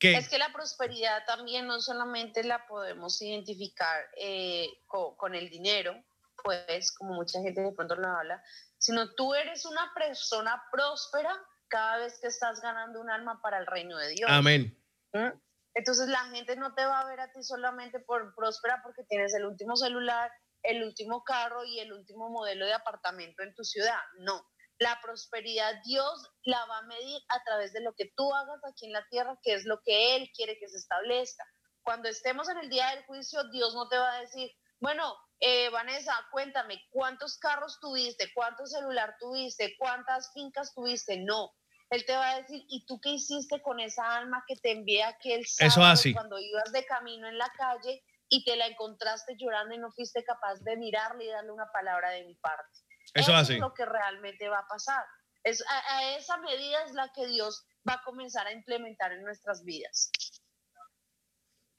es 0.00 0.28
que 0.28 0.38
la 0.38 0.52
prosperidad 0.52 1.24
también 1.26 1.66
no 1.66 1.80
solamente 1.80 2.44
la 2.44 2.66
podemos 2.66 3.20
identificar 3.22 4.02
eh, 4.18 4.68
con, 4.86 5.34
el 5.34 5.48
dinero, 5.48 5.96
pues 6.44 6.92
como 6.92 7.14
mucha 7.14 7.40
gente 7.40 7.62
de 7.62 7.72
pronto 7.72 7.96
lo 7.96 8.06
habla, 8.06 8.44
sino 8.78 9.14
tú 9.14 9.34
eres 9.34 9.64
una 9.64 9.92
persona 9.94 10.62
próspera 10.70 11.34
cada 11.68 11.96
vez 11.98 12.18
que 12.20 12.28
estás 12.28 12.60
ganando 12.60 13.00
un 13.00 13.10
alma 13.10 13.40
para 13.42 13.58
el 13.58 13.66
reino 13.66 13.96
de 13.96 14.10
Dios. 14.10 14.30
Amén. 14.30 14.78
¿Mm? 15.12 15.30
Entonces 15.74 16.08
la 16.08 16.24
gente 16.26 16.54
no 16.54 16.74
te 16.74 16.84
va 16.84 17.00
a 17.00 17.08
ver 17.08 17.18
a 17.20 17.32
ti 17.32 17.42
solamente 17.42 17.98
por 17.98 18.34
próspera 18.34 18.80
porque 18.82 19.04
tienes 19.04 19.34
el 19.34 19.46
último 19.46 19.74
celular, 19.74 20.30
el 20.62 20.84
último 20.84 21.24
carro 21.24 21.64
y 21.64 21.80
el 21.80 21.92
último 21.92 22.28
modelo 22.28 22.66
de 22.66 22.74
apartamento 22.74 23.42
en 23.42 23.54
tu 23.54 23.64
ciudad. 23.64 23.98
No, 24.18 24.46
la 24.78 25.00
prosperidad 25.02 25.80
Dios 25.84 26.30
la 26.44 26.64
va 26.66 26.78
a 26.78 26.82
medir 26.82 27.20
a 27.28 27.42
través 27.42 27.72
de 27.72 27.80
lo 27.80 27.94
que 27.94 28.12
tú 28.16 28.32
hagas 28.34 28.60
aquí 28.70 28.86
en 28.86 28.92
la 28.92 29.06
tierra, 29.08 29.38
que 29.42 29.54
es 29.54 29.64
lo 29.64 29.80
que 29.82 30.16
Él 30.16 30.30
quiere 30.36 30.58
que 30.58 30.68
se 30.68 30.76
establezca. 30.76 31.44
Cuando 31.82 32.08
estemos 32.08 32.48
en 32.48 32.58
el 32.58 32.68
día 32.68 32.90
del 32.90 33.04
juicio, 33.06 33.42
Dios 33.50 33.74
no 33.74 33.88
te 33.88 33.98
va 33.98 34.12
a 34.12 34.20
decir, 34.20 34.50
bueno, 34.84 35.16
eh, 35.40 35.70
Vanessa, 35.70 36.12
cuéntame, 36.30 36.78
¿cuántos 36.90 37.38
carros 37.38 37.80
tuviste? 37.80 38.30
¿Cuántos 38.34 38.70
celular 38.70 39.16
tuviste? 39.18 39.76
¿Cuántas 39.78 40.30
fincas 40.34 40.74
tuviste? 40.74 41.16
No. 41.16 41.54
Él 41.88 42.04
te 42.04 42.12
va 42.12 42.32
a 42.32 42.42
decir, 42.42 42.62
¿y 42.68 42.84
tú 42.84 43.00
qué 43.00 43.08
hiciste 43.12 43.62
con 43.62 43.80
esa 43.80 44.14
alma 44.14 44.44
que 44.46 44.56
te 44.56 44.72
envía 44.72 45.08
aquel 45.08 45.46
sábado 45.46 45.94
Eso 45.94 46.10
cuando 46.12 46.38
ibas 46.38 46.70
de 46.70 46.84
camino 46.84 47.26
en 47.26 47.38
la 47.38 47.50
calle 47.56 48.04
y 48.28 48.44
te 48.44 48.56
la 48.56 48.66
encontraste 48.66 49.36
llorando 49.38 49.74
y 49.74 49.78
no 49.78 49.90
fuiste 49.90 50.22
capaz 50.22 50.60
de 50.60 50.76
mirarle 50.76 51.24
y 51.24 51.28
darle 51.28 51.52
una 51.52 51.72
palabra 51.72 52.10
de 52.10 52.24
mi 52.24 52.34
parte. 52.34 52.78
Eso, 53.14 53.34
es 53.38 53.48
lo 53.58 53.72
que 53.72 53.86
realmente 53.86 54.50
va 54.50 54.58
a 54.58 54.66
pasar. 54.66 55.06
Es, 55.44 55.64
a, 55.66 56.14
esa 56.16 56.36
medida 56.36 56.84
es 56.84 56.92
la 56.92 57.10
que 57.10 57.26
Dios 57.26 57.66
va 57.88 57.94
a 57.94 58.02
comenzar 58.04 58.46
a 58.46 58.52
implementar 58.52 59.12
en 59.12 59.24
nuestras 59.24 59.64
vidas. 59.64 60.10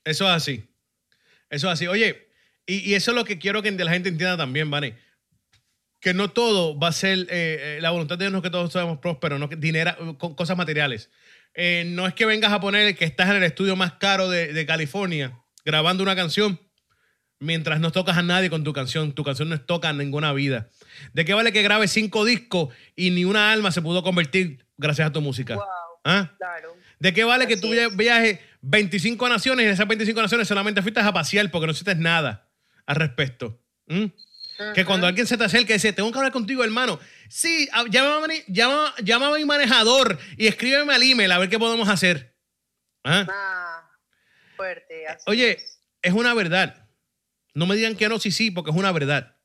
Eso 0.03 0.25
es 0.25 0.31
así. 0.31 0.75
Eso 1.51 1.67
es 1.67 1.73
así. 1.73 1.87
Oye, 1.87 2.31
y, 2.67 2.93
eso 2.93 3.11
es 3.11 3.15
lo 3.15 3.25
que 3.25 3.37
quiero 3.37 3.61
que 3.61 3.71
la 3.71 3.91
gente 3.91 4.09
entienda 4.09 4.37
también, 4.37 4.69
Vane. 4.69 4.95
Que 6.01 6.13
no 6.13 6.31
todo 6.31 6.77
va 6.77 6.89
a 6.89 6.91
ser 6.91 7.19
eh, 7.19 7.25
eh, 7.29 7.77
la 7.81 7.91
voluntad 7.91 8.17
de 8.17 8.25
Dios, 8.25 8.33
no 8.33 8.41
que 8.41 8.49
todos 8.49 8.71
seamos 8.71 8.99
prósperos, 8.99 9.39
no 9.39 9.49
que 9.49 9.55
dinero, 9.55 10.17
cosas 10.17 10.57
materiales. 10.57 11.09
Eh, 11.53 11.83
no 11.87 12.05
es 12.05 12.13
que 12.13 12.25
vengas 12.25 12.51
a 12.51 12.59
poner 12.59 12.95
que 12.95 13.05
estás 13.05 13.29
en 13.29 13.37
el 13.37 13.43
estudio 13.43 13.75
más 13.75 13.93
caro 13.93 14.29
de, 14.29 14.51
de 14.51 14.65
California 14.65 15.39
grabando 15.63 16.03
una 16.03 16.15
canción 16.15 16.59
mientras 17.39 17.79
no 17.79 17.91
tocas 17.91 18.17
a 18.17 18.21
nadie 18.21 18.49
con 18.49 18.63
tu 18.63 18.73
canción. 18.73 19.13
Tu 19.13 19.23
canción 19.23 19.49
no 19.49 19.59
toca 19.61 19.91
ninguna 19.93 20.33
vida. 20.33 20.69
¿De 21.13 21.25
qué 21.25 21.33
vale 21.33 21.51
que 21.51 21.63
grabes 21.63 21.91
cinco 21.91 22.25
discos 22.25 22.73
y 22.95 23.11
ni 23.11 23.25
una 23.25 23.51
alma 23.51 23.71
se 23.71 23.81
pudo 23.81 24.03
convertir 24.03 24.65
gracias 24.77 25.07
a 25.07 25.11
tu 25.11 25.21
música? 25.21 25.57
¿Ah? 26.03 26.33
Claro. 26.37 26.75
¿De 26.99 27.13
qué 27.13 27.23
vale 27.23 27.47
que 27.47 27.57
tú 27.57 27.69
viajes 27.93 28.39
25 28.61 29.27
naciones 29.27 29.63
y 29.63 29.67
en 29.67 29.73
esas 29.73 29.87
25 29.87 30.21
naciones 30.21 30.47
solamente 30.47 30.81
fuiste 30.81 30.99
a 30.99 31.13
pasear 31.13 31.49
porque 31.51 31.67
no 31.67 31.71
hiciste 31.71 31.95
nada 31.95 32.44
al 32.85 32.95
respecto? 32.95 33.61
¿Mm? 33.87 34.05
Que 34.73 34.85
cuando 34.85 35.05
alguien 35.05 35.27
se 35.27 35.37
te 35.37 35.43
acerca 35.43 35.73
y 35.73 35.75
dice, 35.75 35.91
tengo 35.91 36.11
que 36.11 36.17
hablar 36.17 36.31
contigo, 36.31 36.63
hermano. 36.63 36.99
Sí, 37.27 37.67
llámame, 37.89 38.43
llama, 38.47 38.93
llama 39.03 39.27
a 39.27 39.37
mi 39.37 39.43
manejador 39.43 40.17
y 40.37 40.47
escríbeme 40.47 40.93
al 40.93 41.03
email 41.03 41.31
a 41.31 41.39
ver 41.39 41.49
qué 41.49 41.59
podemos 41.59 41.89
hacer. 41.89 42.35
¿Ah? 43.03 43.27
ah 43.29 43.91
fuerte. 44.55 45.05
Oye, 45.25 45.59
es. 46.01 46.13
una 46.13 46.33
verdad. 46.33 46.87
No 47.53 47.65
me 47.65 47.75
digan 47.75 47.95
que 47.95 48.07
no, 48.07 48.19
sí, 48.19 48.31
sí, 48.31 48.49
porque 48.51 48.71
es 48.71 48.77
una 48.77 48.91
verdad. 48.93 49.35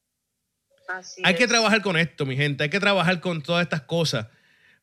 hay 1.24 1.35
que 1.35 1.48
trabajar 1.48 1.83
con 1.83 1.96
esto, 1.96 2.24
mi 2.24 2.37
gente. 2.37 2.64
Hay 2.64 2.70
que 2.70 2.81
trabajar 2.81 3.20
con 3.20 3.42
todas 3.42 3.64
estas 3.64 3.83
cosas. 3.83 4.29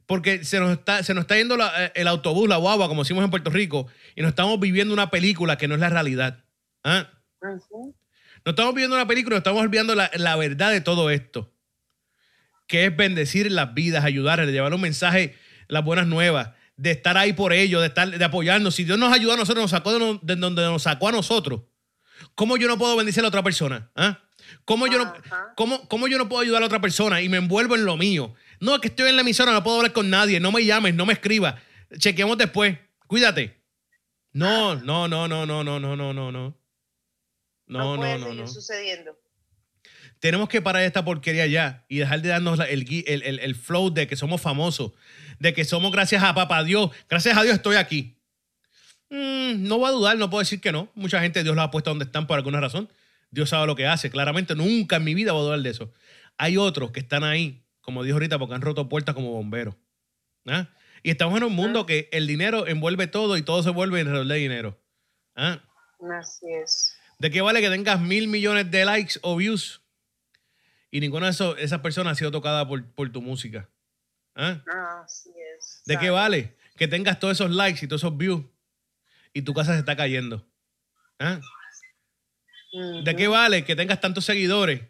Porque 0.05 0.43
se 0.43 0.59
nos 0.59 0.71
está, 0.71 1.03
se 1.03 1.13
nos 1.13 1.23
está 1.23 1.35
yendo 1.35 1.57
eh, 1.57 1.91
el 1.95 2.07
autobús, 2.07 2.47
la 2.47 2.57
guagua, 2.57 2.87
como 2.87 3.03
decimos 3.03 3.23
en 3.23 3.29
Puerto 3.29 3.49
Rico, 3.49 3.87
y 4.15 4.21
nos 4.21 4.29
estamos 4.29 4.59
viviendo 4.59 4.93
una 4.93 5.09
película 5.09 5.57
que 5.57 5.67
no 5.67 5.75
es 5.75 5.81
la 5.81 5.89
realidad. 5.89 6.43
¿Ah? 6.83 7.11
No 8.47 8.51
estamos 8.51 8.73
viviendo 8.73 8.95
una 8.95 9.05
película, 9.05 9.35
estamos 9.35 9.61
olvidando 9.61 9.93
la, 9.93 10.09
la, 10.13 10.37
verdad 10.37 10.71
de 10.71 10.79
todo 10.79 11.09
esto. 11.09 11.53
Que 12.65 12.85
es 12.85 12.95
bendecir 12.95 13.51
las 13.51 13.73
vidas, 13.73 14.05
ayudarles, 14.05 14.53
llevar 14.53 14.73
un 14.73 14.79
mensaje, 14.79 15.35
las 15.67 15.83
buenas 15.83 16.07
nuevas 16.07 16.51
de 16.77 16.91
estar 16.91 17.17
ahí 17.17 17.33
por 17.33 17.51
ellos, 17.51 17.81
de, 17.81 17.87
estar, 17.87 18.09
de 18.09 18.23
apoyarnos. 18.23 18.73
Si 18.73 18.85
Dios 18.85 18.97
nos 18.97 19.11
ayudó 19.11 19.33
a 19.33 19.35
nosotros, 19.35 19.63
nos 19.63 19.71
sacó 19.71 19.91
de, 20.21 20.35
donde 20.37 20.61
nos 20.61 20.83
sacó 20.83 21.09
a 21.09 21.11
nosotros, 21.11 21.63
¿cómo 22.35 22.55
yo 22.55 22.69
no 22.69 22.77
puedo 22.77 22.95
bendecir 22.95 23.21
a 23.25 23.27
otra 23.27 23.43
persona? 23.43 23.91
¿Ah? 23.97 24.21
¿Cómo, 24.63 24.87
yo 24.87 24.97
no, 24.97 25.13
cómo, 25.89 26.07
yo 26.07 26.17
no 26.17 26.29
puedo 26.29 26.41
ayudar 26.41 26.63
a 26.63 26.67
otra 26.67 26.79
persona 26.79 27.21
y 27.21 27.27
me 27.27 27.35
envuelvo 27.35 27.75
en 27.75 27.83
lo 27.83 27.97
mío? 27.97 28.33
No, 28.61 28.75
es 28.75 28.79
que 28.79 28.87
estoy 28.87 29.09
en 29.09 29.17
la 29.17 29.23
emisora, 29.23 29.51
no 29.51 29.61
puedo 29.61 29.75
hablar 29.75 29.91
con 29.91 30.09
nadie, 30.09 30.39
no 30.39 30.53
me 30.53 30.63
llames, 30.63 30.95
no 30.95 31.05
me 31.05 31.11
escribas, 31.11 31.55
chequeemos 31.97 32.37
después, 32.37 32.77
cuídate. 33.07 33.61
No, 34.31 34.75
no, 34.75 35.09
no, 35.09 35.27
no, 35.27 35.45
no, 35.45 35.65
no, 35.65 35.79
no, 35.81 35.97
no, 35.97 36.13
no. 36.13 36.31
No, 36.31 36.56
no, 37.67 37.97
no, 37.97 38.33
no. 38.33 38.47
sucediendo. 38.47 39.17
Tenemos 40.19 40.49
que 40.49 40.61
parar 40.61 40.83
esta 40.83 41.05
porquería 41.05 41.45
ya 41.45 41.85
y 41.87 41.97
dejar 41.97 42.21
de 42.21 42.29
darnos 42.29 42.59
el, 42.59 42.85
el, 43.05 43.39
el, 43.39 43.55
flow 43.55 43.91
de 43.91 44.07
que 44.07 44.15
somos 44.15 44.41
famosos, 44.41 44.93
de 45.39 45.53
que 45.53 45.63
somos 45.63 45.91
gracias 45.91 46.23
a 46.23 46.33
papá 46.33 46.63
Dios, 46.63 46.89
gracias 47.07 47.37
a 47.37 47.43
Dios 47.43 47.55
estoy 47.55 47.75
aquí. 47.75 48.17
Mm, 49.09 49.67
no 49.67 49.77
voy 49.77 49.89
a 49.89 49.91
dudar, 49.91 50.17
no 50.17 50.29
puedo 50.29 50.41
decir 50.41 50.59
que 50.59 50.71
no. 50.71 50.89
Mucha 50.95 51.21
gente 51.21 51.43
Dios 51.43 51.55
los 51.55 51.63
ha 51.63 51.71
puesto 51.71 51.91
donde 51.91 52.05
están 52.05 52.25
por 52.25 52.37
alguna 52.37 52.59
razón. 52.59 52.89
Dios 53.29 53.49
sabe 53.49 53.67
lo 53.67 53.75
que 53.75 53.85
hace. 53.85 54.09
Claramente 54.09 54.55
nunca 54.55 54.95
en 54.95 55.03
mi 55.03 55.13
vida 55.13 55.33
voy 55.33 55.41
a 55.41 55.45
dudar 55.45 55.59
de 55.59 55.69
eso. 55.69 55.93
Hay 56.37 56.57
otros 56.57 56.91
que 56.91 56.99
están 56.99 57.23
ahí, 57.23 57.63
como 57.81 58.03
dijo 58.03 58.15
ahorita, 58.15 58.39
porque 58.39 58.55
han 58.55 58.61
roto 58.61 58.89
puertas 58.89 59.15
como 59.15 59.31
bomberos. 59.31 59.75
¿Ah? 60.45 60.69
Y 61.03 61.11
estamos 61.11 61.37
en 61.37 61.43
un 61.43 61.53
mundo 61.53 61.85
que 61.85 62.09
el 62.11 62.25
dinero 62.27 62.67
envuelve 62.67 63.07
todo 63.07 63.37
y 63.37 63.43
todo 63.43 63.63
se 63.63 63.69
vuelve 63.69 64.01
alrededor 64.01 64.27
de 64.27 64.35
dinero. 64.35 64.79
¿Ah? 65.35 65.61
Así 66.19 66.45
es. 66.63 66.96
¿De 67.19 67.31
qué 67.31 67.41
vale 67.41 67.61
que 67.61 67.69
tengas 67.69 67.99
mil 67.99 68.27
millones 68.27 68.69
de 68.69 68.85
likes 68.85 69.19
o 69.23 69.35
views 69.35 69.81
y 70.91 70.99
ninguna 70.99 71.31
de 71.31 71.55
esas 71.59 71.79
personas 71.79 72.13
ha 72.13 72.15
sido 72.15 72.31
tocada 72.31 72.67
por, 72.67 73.11
tu 73.11 73.21
música? 73.21 73.69
¿Ah? 74.35 74.61
Así 75.03 75.31
es. 75.57 75.81
¿De 75.85 75.97
qué 75.97 76.09
vale 76.11 76.55
que 76.75 76.87
tengas 76.87 77.19
todos 77.19 77.37
esos 77.37 77.49
likes 77.49 77.83
y 77.83 77.87
todos 77.87 78.01
esos 78.01 78.15
views 78.15 78.45
y 79.33 79.41
tu 79.41 79.53
casa 79.53 79.73
se 79.73 79.79
está 79.79 79.95
cayendo? 79.95 80.47
¿Ah? 81.19 81.39
¿De 83.03 83.15
qué 83.15 83.27
vale 83.27 83.65
que 83.65 83.75
tengas 83.75 83.99
tantos 83.99 84.25
seguidores 84.25 84.81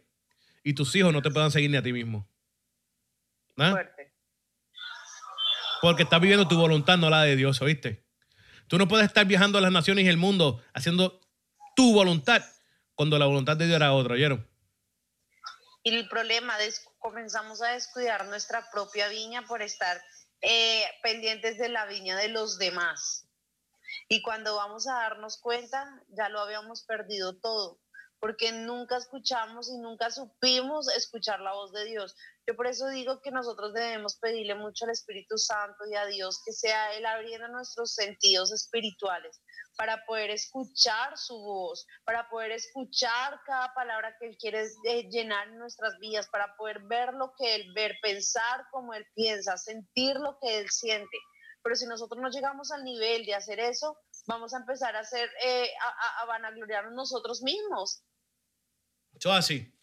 y 0.64 0.74
tus 0.74 0.94
hijos 0.96 1.14
no 1.14 1.22
te 1.22 1.32
puedan 1.32 1.52
seguir 1.52 1.70
ni 1.70 1.78
a 1.78 1.82
ti 1.82 1.94
mismo? 1.94 2.28
¿Ah? 3.58 3.72
Fuerte. 3.72 4.12
Porque 5.82 6.04
estás 6.04 6.20
viviendo 6.20 6.48
tu 6.48 6.58
voluntad, 6.58 6.98
no 6.98 7.10
la 7.10 7.24
de 7.24 7.36
Dios, 7.38 7.62
¿oíste? 7.62 8.04
Tú 8.68 8.78
no 8.78 8.88
puedes 8.88 9.08
estar 9.08 9.26
viajando 9.26 9.58
a 9.60 9.62
las 9.62 9.72
naciones 9.72 10.04
y 10.04 10.08
el 10.10 10.18
mundo 10.18 10.62
haciendo 10.74 11.22
tu 11.78 11.94
voluntad 11.94 12.42
cuando 12.96 13.20
la 13.20 13.28
voluntad 13.28 13.56
de 13.56 13.68
Dios 13.68 13.76
era 13.76 13.94
otra, 13.94 14.16
¿oyeron? 14.16 14.46
Y 15.84 15.96
el 15.96 16.10
problema 16.10 16.60
es 16.64 16.84
comenzamos 16.98 17.62
a 17.62 17.74
descuidar 17.74 18.26
nuestra 18.26 18.68
propia 18.72 19.08
viña 19.10 19.46
por 19.46 19.62
estar 19.62 20.02
eh, 20.42 20.84
pendientes 21.04 21.60
de 21.60 21.70
la 21.70 21.86
viña 21.86 22.18
de 22.18 22.30
los 22.30 22.58
demás. 22.58 23.30
Y 24.10 24.24
cuando 24.24 24.56
vamos 24.56 24.88
a 24.88 24.96
darnos 24.96 25.38
cuenta, 25.38 26.04
ya 26.10 26.30
lo 26.30 26.40
habíamos 26.40 26.84
perdido 26.84 27.38
todo, 27.40 27.80
porque 28.20 28.52
nunca 28.52 28.98
escuchamos 28.98 29.70
y 29.70 29.78
nunca 29.78 30.10
supimos 30.10 30.90
escuchar 30.96 31.42
la 31.42 31.54
voz 31.54 31.72
de 31.74 31.86
Dios. 31.86 32.16
Yo 32.48 32.56
por 32.56 32.66
eso 32.66 32.88
digo 32.90 33.22
que 33.22 33.30
nosotros 33.30 33.74
debemos 33.76 34.18
pedirle 34.18 34.56
mucho 34.56 34.86
al 34.86 34.92
Espíritu 34.92 35.38
Santo 35.38 35.84
y 35.92 35.96
a 35.96 36.08
Dios 36.08 36.42
que 36.44 36.54
sea 36.54 36.96
Él 36.96 37.06
abriendo 37.06 37.48
nuestros 37.50 37.94
sentidos 37.94 38.52
espirituales 38.52 39.40
para 39.78 40.04
poder 40.06 40.32
escuchar 40.32 41.18
su 41.18 41.38
voz, 41.38 41.86
para 42.04 42.28
poder 42.30 42.52
escuchar 42.52 43.40
cada 43.46 43.74
palabra 43.74 44.16
que 44.20 44.28
Él 44.28 44.38
quiere 44.38 44.64
eh, 44.64 45.08
llenar 45.10 45.48
en 45.48 45.60
nuestras 45.60 45.98
vidas, 46.00 46.28
para 46.30 46.56
poder 46.58 46.82
ver 46.90 47.14
lo 47.14 47.34
que 47.38 47.56
Él 47.56 47.72
ver, 47.74 47.96
pensar 48.02 48.66
como 48.72 48.94
Él 48.94 49.06
piensa, 49.16 49.56
sentir 49.56 50.16
lo 50.16 50.38
que 50.42 50.60
Él 50.60 50.70
siente. 50.70 51.18
Pero 51.64 51.76
si 51.76 51.86
nosotros 51.86 52.22
no 52.22 52.30
llegamos 52.30 52.72
al 52.72 52.84
nivel 52.84 53.26
de 53.26 53.36
hacer 53.36 53.60
eso, 53.60 53.98
vamos 54.26 54.54
a 54.54 54.58
empezar 54.58 54.96
a 54.96 55.00
hacer, 55.00 55.30
eh, 55.46 55.70
a, 55.82 56.24
a, 56.24 56.26
vanagloriarnos 56.26 56.94
nosotros 56.94 57.42
mismos. 57.44 58.02
Eso 59.14 59.32
así. 59.32 59.74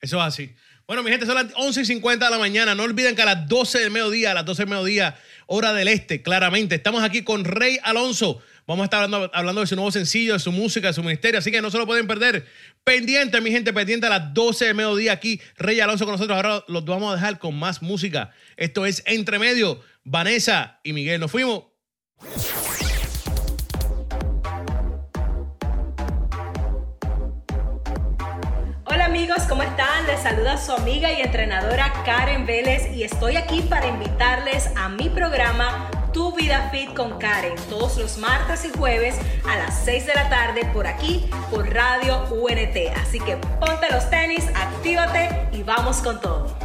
Eso 0.00 0.18
es 0.18 0.22
así. 0.22 0.54
Bueno, 0.86 1.02
mi 1.02 1.10
gente, 1.10 1.24
son 1.24 1.36
las 1.36 1.46
11 1.56 1.80
y 1.80 1.84
50 1.86 2.26
de 2.26 2.30
la 2.30 2.38
mañana. 2.38 2.74
No 2.74 2.82
olviden 2.82 3.16
que 3.16 3.22
a 3.22 3.26
las 3.26 3.48
12 3.48 3.78
del 3.78 3.90
mediodía, 3.90 4.32
a 4.32 4.34
las 4.34 4.44
12 4.44 4.62
del 4.62 4.70
mediodía, 4.70 5.18
hora 5.46 5.72
del 5.72 5.88
este, 5.88 6.22
claramente, 6.22 6.74
estamos 6.74 7.02
aquí 7.02 7.24
con 7.24 7.44
Rey 7.44 7.78
Alonso. 7.82 8.42
Vamos 8.66 8.82
a 8.82 8.84
estar 8.84 9.02
hablando, 9.02 9.30
hablando 9.34 9.60
de 9.60 9.66
su 9.66 9.74
nuevo 9.74 9.90
sencillo, 9.90 10.32
de 10.32 10.38
su 10.38 10.52
música, 10.52 10.88
de 10.88 10.94
su 10.94 11.02
ministerio. 11.02 11.38
Así 11.38 11.50
que 11.50 11.60
no 11.60 11.70
se 11.70 11.78
lo 11.78 11.86
pueden 11.86 12.06
perder. 12.06 12.46
Pendiente, 12.82 13.40
mi 13.40 13.50
gente, 13.50 13.72
pendiente 13.72 14.06
a 14.06 14.10
las 14.10 14.34
12 14.34 14.66
del 14.66 14.74
mediodía 14.74 15.12
aquí. 15.12 15.40
Rey 15.56 15.80
Alonso 15.80 16.04
con 16.04 16.12
nosotros. 16.12 16.36
Ahora 16.36 16.64
los 16.68 16.84
vamos 16.84 17.12
a 17.12 17.16
dejar 17.16 17.38
con 17.38 17.58
más 17.58 17.82
música. 17.82 18.32
Esto 18.56 18.86
es 18.86 19.02
Entre 19.06 19.38
Medio. 19.38 19.80
Vanessa 20.04 20.80
y 20.82 20.92
Miguel. 20.92 21.20
Nos 21.20 21.30
fuimos. 21.30 21.64
amigos, 29.14 29.44
¿cómo 29.48 29.62
están? 29.62 30.06
Les 30.08 30.20
saluda 30.20 30.56
su 30.56 30.72
amiga 30.72 31.12
y 31.12 31.20
entrenadora 31.20 31.92
Karen 32.04 32.46
Vélez 32.46 32.90
y 32.96 33.04
estoy 33.04 33.36
aquí 33.36 33.62
para 33.62 33.86
invitarles 33.86 34.68
a 34.76 34.88
mi 34.88 35.08
programa 35.08 35.88
Tu 36.14 36.32
Vida 36.36 36.70
Fit 36.70 36.94
con 36.94 37.18
Karen 37.18 37.56
todos 37.68 37.98
los 37.98 38.18
martes 38.18 38.64
y 38.64 38.78
jueves 38.78 39.16
a 39.44 39.56
las 39.56 39.84
6 39.84 40.06
de 40.06 40.14
la 40.14 40.30
tarde 40.30 40.64
por 40.72 40.86
aquí 40.86 41.28
por 41.50 41.68
Radio 41.68 42.24
UNT. 42.30 42.76
Así 43.02 43.18
que 43.18 43.36
ponte 43.36 43.90
los 43.90 44.08
tenis, 44.10 44.46
actívate 44.54 45.48
y 45.50 45.64
vamos 45.64 45.96
con 45.98 46.20
todo. 46.20 46.56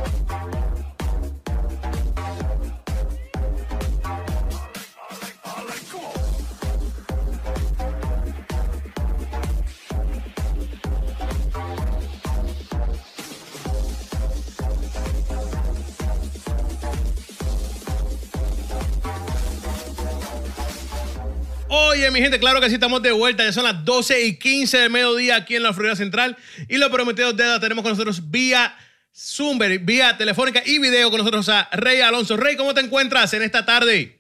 Oye, 21.72 22.10
mi 22.10 22.20
gente, 22.20 22.40
claro 22.40 22.60
que 22.60 22.68
sí, 22.68 22.74
estamos 22.74 23.00
de 23.04 23.12
vuelta. 23.12 23.44
Ya 23.44 23.54
son 23.54 23.64
las 23.64 23.86
12 23.86 24.22
y 24.22 24.40
15 24.40 24.76
del 24.80 24.90
mediodía 24.90 25.36
aquí 25.36 25.56
en 25.56 25.62
la 25.62 25.72
Florida 25.72 25.96
Central. 25.96 26.36
Y 26.68 26.78
lo 26.78 26.90
prometido 26.90 27.32
de 27.32 27.60
tenemos 27.60 27.84
con 27.84 27.92
nosotros 27.92 28.32
vía 28.32 28.76
Zoom, 29.16 29.60
vía 29.82 30.18
telefónica 30.18 30.64
y 30.66 30.80
video 30.80 31.12
con 31.12 31.20
nosotros 31.20 31.48
a 31.48 31.70
Rey 31.74 32.02
Alonso. 32.02 32.38
Rey, 32.38 32.56
¿cómo 32.56 32.74
te 32.74 32.82
encuentras 32.82 33.36
en 33.36 33.44
esta 33.44 33.68
tarde? 33.68 34.20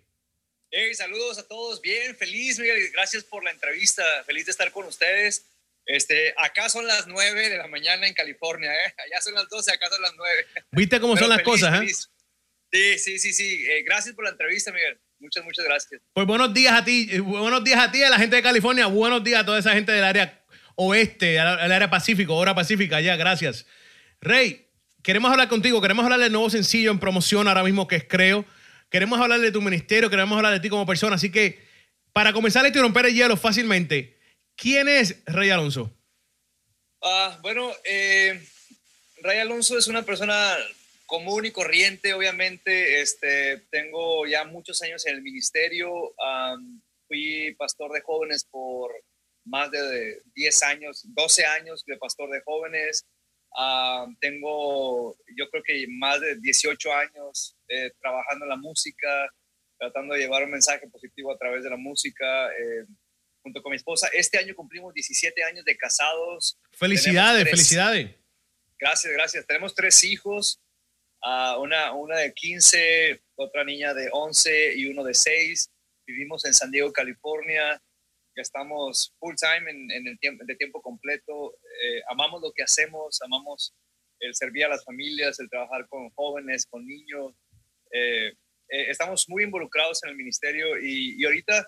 Hey, 0.69 0.93
saludos 0.93 1.39
a 1.39 1.47
todos. 1.47 1.81
Bien, 1.81 2.15
feliz, 2.15 2.59
Miguel. 2.59 2.91
Gracias 2.93 3.23
por 3.23 3.43
la 3.43 3.49
entrevista. 3.49 4.03
Feliz 4.25 4.45
de 4.45 4.51
estar 4.51 4.71
con 4.71 4.85
ustedes. 4.85 5.47
Este, 5.87 6.35
acá 6.37 6.69
son 6.69 6.85
las 6.85 7.07
9 7.07 7.49
de 7.49 7.57
la 7.57 7.67
mañana 7.67 8.07
en 8.07 8.13
California, 8.13 8.71
¿eh? 8.71 8.93
Allá 9.07 9.21
son 9.23 9.33
las 9.33 9.49
12, 9.49 9.71
acá 9.71 9.89
son 9.89 10.03
las 10.03 10.13
9. 10.15 10.45
¿Viste 10.73 10.99
cómo 10.99 11.17
son 11.17 11.29
las 11.29 11.41
cosas, 11.41 11.81
eh? 11.81 11.87
Sí, 12.71 12.99
sí, 12.99 13.17
sí, 13.17 13.33
sí. 13.33 13.65
Eh, 13.67 13.81
gracias 13.81 14.13
por 14.13 14.23
la 14.23 14.29
entrevista, 14.29 14.71
Miguel. 14.71 14.99
Muchas, 15.19 15.43
muchas 15.43 15.65
gracias. 15.65 16.01
Pues 16.13 16.25
buenos 16.25 16.53
días 16.53 16.73
a 16.73 16.83
ti, 16.85 17.09
eh, 17.11 17.19
buenos 17.19 17.63
días 17.63 17.79
a 17.79 17.91
ti, 17.91 18.01
a 18.01 18.09
la 18.09 18.17
gente 18.17 18.37
de 18.37 18.41
California, 18.41 18.87
buenos 18.87 19.23
días 19.23 19.41
a 19.41 19.45
toda 19.45 19.59
esa 19.59 19.73
gente 19.73 19.91
del 19.91 20.03
área 20.03 20.41
oeste, 20.75 21.37
al 21.39 21.71
área 21.71 21.89
pacífico, 21.89 22.35
hora 22.35 22.55
pacífica, 22.55 23.01
ya, 23.01 23.17
gracias. 23.17 23.65
Rey, 24.21 24.67
queremos 25.03 25.29
hablar 25.29 25.49
contigo, 25.49 25.81
queremos 25.81 26.05
hablar 26.05 26.21
del 26.21 26.31
nuevo 26.31 26.49
sencillo 26.49 26.91
en 26.91 26.99
promoción 26.99 27.49
ahora 27.49 27.63
mismo 27.63 27.87
que 27.87 27.97
es 27.97 28.05
Creo. 28.05 28.45
Queremos 28.89 29.19
hablar 29.19 29.41
de 29.41 29.51
tu 29.51 29.61
ministerio, 29.61 30.09
queremos 30.09 30.37
hablar 30.37 30.53
de 30.53 30.61
ti 30.61 30.69
como 30.69 30.85
persona, 30.85 31.15
así 31.15 31.29
que 31.31 31.67
para 32.13 32.31
comenzar 32.31 32.65
esto 32.65 32.79
y 32.79 32.81
romper 32.81 33.07
el 33.07 33.13
hielo 33.13 33.35
fácilmente, 33.35 34.17
¿quién 34.55 34.87
es 34.87 35.21
Rey 35.25 35.49
Alonso? 35.49 35.93
Ah, 37.01 37.37
bueno, 37.41 37.71
eh, 37.83 38.41
Rey 39.21 39.39
Alonso 39.39 39.77
es 39.77 39.87
una 39.87 40.03
persona 40.03 40.55
común 41.09 41.45
y 41.45 41.51
corriente, 41.51 42.13
obviamente. 42.13 43.01
Este, 43.01 43.57
tengo 43.71 44.25
ya 44.27 44.45
muchos 44.45 44.81
años 44.83 45.05
en 45.07 45.15
el 45.15 45.21
ministerio. 45.21 46.13
fui 47.07 47.55
pastor 47.57 47.91
de 47.91 48.01
jóvenes 48.01 48.45
por 48.45 48.91
más 49.43 49.71
de 49.71 50.21
10 50.35 50.63
años, 50.63 51.03
12 51.03 51.45
años 51.45 51.83
de 51.85 51.97
pastor 51.97 52.29
de 52.29 52.41
jóvenes. 52.45 53.05
tengo, 54.21 55.17
yo 55.35 55.49
creo 55.49 55.63
que 55.63 55.85
más 55.89 56.21
de 56.21 56.39
18 56.39 56.93
años 56.93 57.57
eh, 57.67 57.91
trabajando 57.99 58.45
en 58.45 58.49
la 58.49 58.57
música, 58.57 59.09
tratando 59.79 60.13
de 60.13 60.21
llevar 60.21 60.43
un 60.43 60.51
mensaje 60.51 60.87
positivo 60.87 61.33
a 61.33 61.37
través 61.37 61.63
de 61.63 61.71
la 61.71 61.77
música. 61.77 62.47
Eh, 62.51 62.85
junto 63.41 63.63
con 63.63 63.71
mi 63.71 63.77
esposa. 63.77 64.09
Este 64.11 64.37
año 64.37 64.53
cumplimos 64.53 64.93
17 64.93 65.43
años 65.45 65.63
de 65.63 65.75
casados. 65.77 66.59
Felicidades, 66.73 67.49
felicidades. 67.49 68.11
Gracias, 68.77 69.13
gracias. 69.13 69.47
Tenemos 69.47 69.73
tres 69.73 70.03
hijos 70.03 70.59
una, 71.59 71.93
una 71.93 72.17
de 72.17 72.33
15, 72.33 73.21
otra 73.35 73.63
niña 73.63 73.93
de 73.93 74.09
11 74.11 74.75
y 74.75 74.85
uno 74.87 75.03
de 75.03 75.13
6. 75.13 75.69
Vivimos 76.07 76.45
en 76.45 76.53
San 76.53 76.71
Diego, 76.71 76.91
California. 76.91 77.81
Ya 78.35 78.41
estamos 78.41 79.13
full 79.19 79.35
time 79.35 79.69
en, 79.69 80.07
el 80.07 80.17
tiempo, 80.19 80.43
de 80.45 80.55
tiempo 80.55 80.81
completo. 80.81 81.55
Eh, 81.83 82.01
amamos 82.09 82.41
lo 82.41 82.51
que 82.53 82.63
hacemos, 82.63 83.21
amamos 83.21 83.73
el 84.19 84.35
servir 84.35 84.65
a 84.65 84.69
las 84.69 84.83
familias, 84.83 85.39
el 85.39 85.49
trabajar 85.49 85.87
con 85.87 86.09
jóvenes, 86.11 86.65
con 86.65 86.85
niños. 86.85 87.33
Eh, 87.91 88.29
eh, 88.69 88.89
estamos 88.89 89.27
muy 89.29 89.43
involucrados 89.43 90.03
en 90.03 90.11
el 90.11 90.15
ministerio 90.15 90.79
y, 90.79 91.23
ahorita 91.25 91.67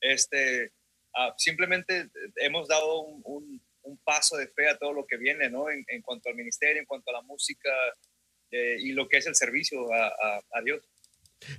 este, 0.00 0.72
ah, 1.14 1.34
simplemente 1.38 2.10
hemos 2.36 2.68
dado 2.68 3.00
un, 3.00 3.60
paso 4.04 4.36
de 4.36 4.48
fe 4.48 4.68
a 4.68 4.78
todo 4.78 4.92
lo 4.92 5.06
que 5.06 5.16
viene, 5.16 5.48
¿no? 5.48 5.70
En, 5.70 5.84
en, 5.86 6.02
cuanto 6.02 6.28
al 6.28 6.34
ministerio, 6.34 6.80
en 6.80 6.86
cuanto 6.86 7.10
a 7.10 7.14
la 7.14 7.22
música, 7.22 7.70
eh, 8.52 8.76
y 8.78 8.92
lo 8.92 9.08
que 9.08 9.16
es 9.16 9.26
el 9.26 9.34
servicio 9.34 9.88
a, 9.92 10.60
Dios. 10.62 10.82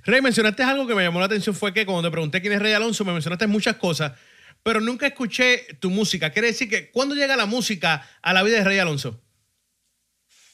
Rey, 0.04 0.22
mencionaste 0.22 0.62
algo 0.62 0.86
que 0.86 0.94
me 0.94 1.02
llamó 1.02 1.18
la 1.18 1.26
atención, 1.26 1.54
fue 1.54 1.74
que 1.74 1.84
cuando 1.84 2.08
te 2.08 2.12
pregunté 2.12 2.40
quién 2.40 2.54
es 2.54 2.62
Rey 2.62 2.72
Alonso, 2.72 3.04
me 3.04 3.12
mencionaste 3.12 3.46
muchas 3.46 3.76
cosas, 3.76 4.18
pero 4.62 4.80
nunca 4.80 5.06
escuché 5.06 5.66
tu 5.80 5.90
música. 5.90 6.32
Quiere 6.32 6.48
decir 6.48 6.70
que, 6.70 6.90
¿cuándo 6.90 7.14
llega 7.14 7.36
la 7.36 7.46
música 7.46 8.08
a 8.22 8.32
la 8.32 8.42
vida 8.42 8.58
de 8.58 8.64
Rey 8.64 8.78
Alonso? 8.78 9.20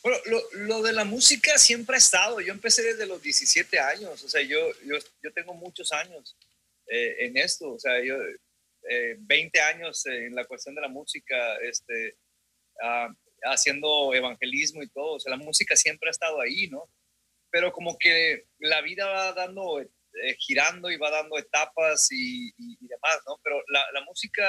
Bueno, 0.02 0.18
lo, 0.54 0.82
de 0.82 0.92
la 0.94 1.04
música 1.04 1.58
siempre 1.58 1.96
ha 1.96 1.98
estado. 1.98 2.40
Yo 2.40 2.52
empecé 2.52 2.82
desde 2.82 3.06
los 3.06 3.22
17 3.22 3.78
años. 3.78 4.24
O 4.24 4.28
sea, 4.28 4.40
yo, 4.40 4.58
yo, 4.86 4.96
yo 5.22 5.32
tengo 5.32 5.52
muchos 5.52 5.92
años 5.92 6.36
eh, 6.86 7.16
en 7.26 7.36
esto. 7.36 7.72
O 7.72 7.78
sea, 7.78 8.02
yo 8.02 8.16
20 9.18 9.58
eh, 9.58 9.62
años 9.62 10.06
en 10.06 10.34
la 10.34 10.46
cuestión 10.46 10.74
de 10.74 10.80
la 10.80 10.88
música, 10.88 11.56
este, 11.58 12.16
ah, 12.82 13.08
haciendo 13.42 14.14
evangelismo 14.14 14.82
y 14.82 14.88
todo. 14.90 15.14
O 15.14 15.20
sea, 15.20 15.36
la 15.36 15.42
música 15.42 15.76
siempre 15.76 16.08
ha 16.08 16.10
estado 16.10 16.40
ahí, 16.40 16.68
¿no? 16.68 16.84
Pero 17.50 17.72
como 17.72 17.96
que 17.98 18.44
la 18.58 18.80
vida 18.82 19.06
va 19.06 19.32
dando, 19.32 19.80
eh, 19.80 20.36
girando 20.38 20.90
y 20.90 20.96
va 20.96 21.10
dando 21.10 21.38
etapas 21.38 22.08
y, 22.10 22.52
demás, 22.80 23.18
¿no? 23.26 23.40
Pero 23.42 23.62
la, 23.68 23.84
la 23.92 24.04
música 24.04 24.48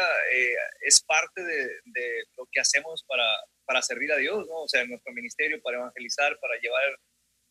es 0.85 1.01
parte 1.03 1.43
de, 1.43 1.67
de, 1.85 2.23
lo 2.37 2.47
que 2.51 2.59
hacemos 2.59 3.03
para, 3.07 3.25
para 3.65 3.81
servir 3.81 4.11
a 4.11 4.17
Dios, 4.17 4.47
¿no? 4.47 4.63
O 4.63 4.67
sea, 4.67 4.81
en 4.81 4.89
nuestro 4.89 5.13
ministerio, 5.13 5.61
para 5.61 5.77
evangelizar, 5.77 6.37
para 6.39 6.59
llevar 6.59 6.99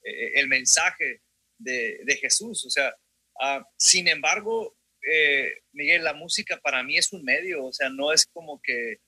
eh, 0.02 0.32
el 0.40 0.48
mensaje 0.48 1.20
de, 1.58 2.00
de, 2.04 2.16
Jesús. 2.16 2.64
O 2.64 2.70
sea, 2.70 2.94
ah, 3.40 3.64
sin 3.78 4.08
embargo, 4.08 4.74
eh, 5.10 5.52
Miguel, 5.72 6.04
la 6.04 6.14
música 6.14 6.58
para 6.58 6.82
mí 6.82 6.96
es 6.96 7.12
un 7.12 7.22
medio, 7.24 7.66
o 7.66 7.72
sea, 7.72 7.90
no 7.90 8.12
es 8.12 8.26
como 8.26 8.60
que, 8.62 8.98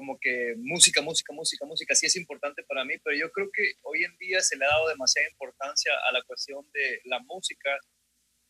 como 0.00 0.18
que 0.18 0.54
música, 0.56 1.02
música, 1.02 1.30
música, 1.34 1.66
música, 1.66 1.94
sí 1.94 2.06
es 2.06 2.16
importante 2.16 2.62
para 2.62 2.86
mí, 2.86 2.94
pero 3.04 3.14
yo 3.18 3.30
creo 3.30 3.50
que 3.52 3.74
hoy 3.82 4.02
en 4.02 4.16
día 4.16 4.40
se 4.40 4.56
le 4.56 4.64
ha 4.64 4.68
dado 4.68 4.88
demasiada 4.88 5.28
importancia 5.28 5.92
a 6.08 6.12
la 6.12 6.22
cuestión 6.22 6.64
de 6.72 7.02
la 7.04 7.18
música, 7.18 7.78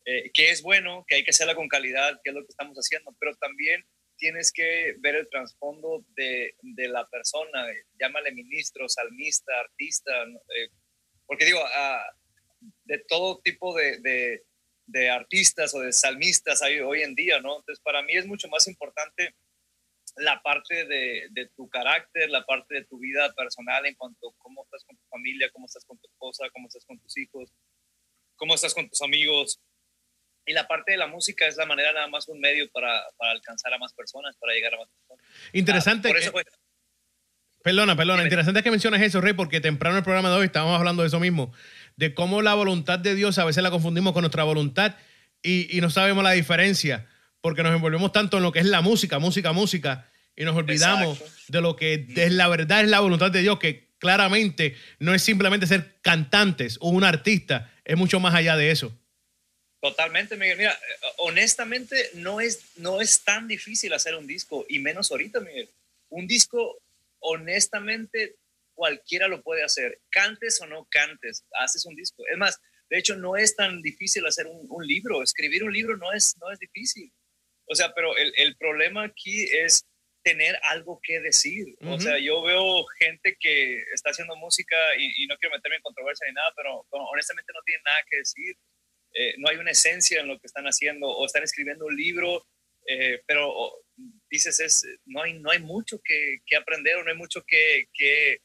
eh, 0.05 0.31
que 0.33 0.51
es 0.51 0.63
bueno, 0.63 1.05
que 1.09 1.17
hay 1.17 1.25
que 1.25 1.33
hacerla 1.33 1.57
con 1.57 1.67
calidad, 1.67 2.21
que 2.23 2.31
es 2.31 2.37
lo 2.37 2.43
que 2.43 2.51
estamos 2.51 2.77
haciendo, 2.77 3.13
pero 3.19 3.35
también 3.35 3.85
tienes 4.17 4.53
que 4.53 4.95
ver 5.01 5.17
el 5.17 5.29
trasfondo 5.29 6.05
de, 6.15 6.55
de, 6.63 6.87
la 6.87 7.05
persona, 7.09 7.67
llámale 7.99 8.31
ministro, 8.31 8.89
salmista, 8.89 9.51
artista, 9.59 10.23
eh, 10.23 10.69
porque 11.27 11.47
digo, 11.47 11.63
ah, 11.75 12.05
de 12.85 12.99
todo 13.09 13.41
tipo 13.41 13.75
de, 13.75 13.99
de, 13.99 14.45
de, 14.87 15.11
artistas 15.11 15.75
o 15.75 15.81
de 15.81 15.93
salmistas 15.93 16.63
hay 16.63 16.79
hoy 16.79 17.03
en 17.03 17.17
día, 17.17 17.41
¿no? 17.41 17.59
Entonces, 17.59 17.83
para 17.83 18.03
mí 18.03 18.13
es 18.15 18.27
mucho 18.27 18.47
más 18.47 18.69
importante 18.69 19.35
la 20.21 20.41
parte 20.43 20.85
de, 20.87 21.29
de, 21.31 21.51
tu 21.57 21.69
carácter, 21.69 22.31
la 22.31 22.45
parte 22.45 22.75
de 22.75 22.85
tu 22.85 22.99
vida 22.99 23.33
personal 23.35 23.85
en 23.87 23.95
cuanto 23.95 24.29
a 24.29 24.33
cómo 24.39 24.65
estás 24.65 24.85
con 24.85 24.97
tu 24.97 25.07
familia, 25.09 25.51
cómo 25.53 25.67
estás 25.67 25.85
con 25.85 25.99
tu 25.99 26.09
esposa, 26.09 26.45
cómo 26.53 26.69
estás 26.69 26.85
con 26.85 26.99
tus 27.01 27.17
hijos, 27.19 27.53
cómo 28.37 28.55
estás 28.55 28.75
con 28.75 28.89
tus 28.89 29.03
amigos, 29.03 29.61
y 30.47 30.53
la 30.53 30.67
parte 30.67 30.93
de 30.93 30.99
la 30.99 31.07
música 31.07 31.47
es 31.47 31.57
la 31.57 31.67
manera 31.67 31.93
nada 31.93 32.09
más 32.09 32.29
un 32.29 32.41
medio 32.41 32.69
para, 32.73 33.03
para 33.17 33.33
alcanzar 33.33 33.73
a 33.73 33.79
más 33.79 33.93
personas, 33.93 34.37
para 34.37 34.53
llegar 34.53 34.75
a 34.75 34.79
más 34.79 34.89
personas. 34.89 35.25
Interesante. 35.53 36.09
Ah, 36.11 36.43
perdona, 37.63 37.95
perdona, 37.95 38.23
interesante 38.23 38.63
que 38.63 38.71
menciones 38.71 39.03
eso, 39.03 39.21
Rey, 39.21 39.35
porque 39.35 39.61
temprano 39.61 39.95
en 39.95 39.99
el 39.99 40.05
programa 40.05 40.31
de 40.31 40.37
hoy 40.37 40.47
estábamos 40.47 40.79
hablando 40.79 41.03
de 41.03 41.09
eso 41.09 41.21
mismo, 41.21 41.53
de 41.97 42.15
cómo 42.15 42.43
la 42.43 42.55
voluntad 42.55 42.99
de 42.99 43.15
Dios 43.15 43.39
a 43.39 43.45
veces 43.45 43.63
la 43.63 43.71
confundimos 43.71 44.13
con 44.13 44.23
nuestra 44.23 44.45
voluntad 44.45 44.97
y, 45.43 45.77
y 45.77 45.81
no 45.81 45.91
sabemos 45.91 46.25
la 46.25 46.33
diferencia, 46.33 47.07
porque 47.41 47.63
nos 47.63 47.75
envolvemos 47.75 48.13
tanto 48.13 48.39
en 48.39 48.43
lo 48.43 48.51
que 48.51 48.61
es 48.61 48.67
la 48.67 48.81
música, 48.81 49.19
música, 49.19 49.53
música, 49.53 50.10
y 50.37 50.45
nos 50.45 50.57
olvidamos 50.57 51.23
de 51.49 51.61
lo 51.61 51.77
que 51.77 52.07
es 52.17 52.33
la 52.33 52.49
verdad, 52.49 52.83
es 52.83 52.89
la 52.89 53.01
voluntad 53.01 53.31
de 53.31 53.43
Dios, 53.43 53.59
que 53.59 53.91
claramente 53.99 54.77
no 54.99 55.15
es 55.15 55.23
simplemente 55.23 55.67
ser 55.67 55.97
cantantes 56.01 56.79
o 56.81 56.89
un 56.89 57.05
artista, 57.05 57.73
es 57.85 57.97
mucho 57.97 58.19
más 58.21 58.35
allá 58.35 58.57
de 58.57 58.71
eso. 58.71 58.97
Totalmente, 59.81 60.37
Miguel. 60.37 60.59
Mira, 60.59 60.79
honestamente 61.19 62.11
no 62.15 62.41
es, 62.41 62.77
no 62.77 63.01
es 63.01 63.23
tan 63.23 63.49
difícil 63.49 63.93
hacer 63.93 64.15
un 64.15 64.27
disco, 64.27 64.67
y 64.69 64.79
menos 64.79 65.11
ahorita, 65.11 65.41
Miguel. 65.41 65.69
Un 66.11 66.27
disco, 66.27 66.81
honestamente, 67.21 68.37
cualquiera 68.75 69.27
lo 69.29 69.43
puede 69.43 69.63
hacer. 69.65 70.01
Cantes 70.11 70.61
o 70.61 70.67
no 70.67 70.87
cantes, 70.91 71.45
haces 71.59 71.87
un 71.87 71.95
disco. 71.95 72.25
Es 72.31 72.37
más, 72.37 72.61
de 72.91 72.99
hecho, 72.99 73.17
no 73.17 73.37
es 73.37 73.57
tan 73.57 73.81
difícil 73.81 74.27
hacer 74.27 74.47
un, 74.47 74.87
libro. 74.87 75.23
Escribir 75.23 75.65
un 75.65 75.73
libro 75.73 75.97
no 75.97 76.13
es, 76.13 76.37
no 76.41 76.51
es 76.51 76.59
difícil. 76.59 77.11
O 77.67 77.75
sea, 77.75 77.95
pero 77.95 78.17
el, 78.17 78.33
el 78.37 78.57
problema 78.57 79.05
aquí 79.05 79.45
es 79.45 79.87
tener 80.23 80.59
algo 80.63 81.01
que 81.03 81.21
decir. 81.21 81.67
O 81.81 81.99
sea, 81.99 82.19
yo 82.19 82.43
veo 82.43 82.85
gente 82.99 83.37
que 83.41 83.83
está 83.95 84.11
haciendo 84.11 84.37
música 84.37 84.77
y, 84.99 85.25
y, 85.25 85.27
no 85.27 85.37
quiero 85.39 85.55
meterme 85.55 85.77
en 85.77 85.83
controversia 85.83 86.27
ni 86.29 86.35
nada, 86.35 86.53
pero 86.55 86.87
honestamente 86.91 87.53
no 87.55 87.61
tiene 87.65 87.83
nada 87.85 88.03
que 88.09 88.19
decir 88.19 88.57
eh, 89.13 89.35
no 89.39 89.49
hay 89.49 89.57
una 89.57 89.73
esencia 89.73 90.21
en 90.21 90.29
lo 90.29 90.39
que 90.39 90.47
están 90.47 90.67
haciendo 90.67 91.09
o 91.09 91.27
están 91.27 91.43
escribiendo 91.43 91.87
un 91.87 91.97
libro, 91.97 92.47
eh, 92.87 93.21
pero 93.27 93.53
dices, 94.31 94.61
es, 94.61 94.87
no, 95.05 95.23
hay, 95.23 95.39
no 95.39 95.51
hay 95.51 95.59
mucho 95.59 96.01
que, 96.05 96.39
que 96.47 96.57
aprender 96.57 96.97
o 96.97 97.05
no 97.05 97.11
hay 97.11 97.17
mucho 97.17 97.43
que, 97.45 97.87
que, 97.93 98.39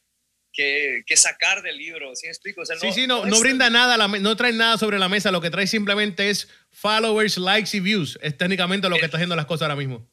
que, 0.54 1.18
sacar 1.18 1.62
del 1.62 1.78
libro, 1.78 2.16
¿sí 2.16 2.26
me 2.28 2.32
explico? 2.32 2.66
sí, 2.66 2.92
sí, 2.94 3.08
no, 3.08 3.26
no, 3.26 3.40
brinda 3.40 3.70
nada, 3.70 4.08
no 4.08 4.36
trae 4.36 4.54
nada 4.54 4.78
sobre 4.78 4.98
la 4.98 5.10
mesa, 5.10 5.32
lo 5.32 5.42
que 5.42 5.50
trae 5.50 5.68
simplemente 5.68 6.30
es 6.30 6.50
followers, 6.72 7.38
likes 7.38 7.76
y 7.76 7.80
views, 7.80 8.18
es 8.22 8.38
técnicamente 8.38 8.90
lo 8.90 8.98
que 8.98 9.06
está 9.06 9.18
haciendo 9.18 9.36
las 9.36 9.46
cosas 9.46 9.64
ahora 9.64 9.76
mismo. 9.76 10.10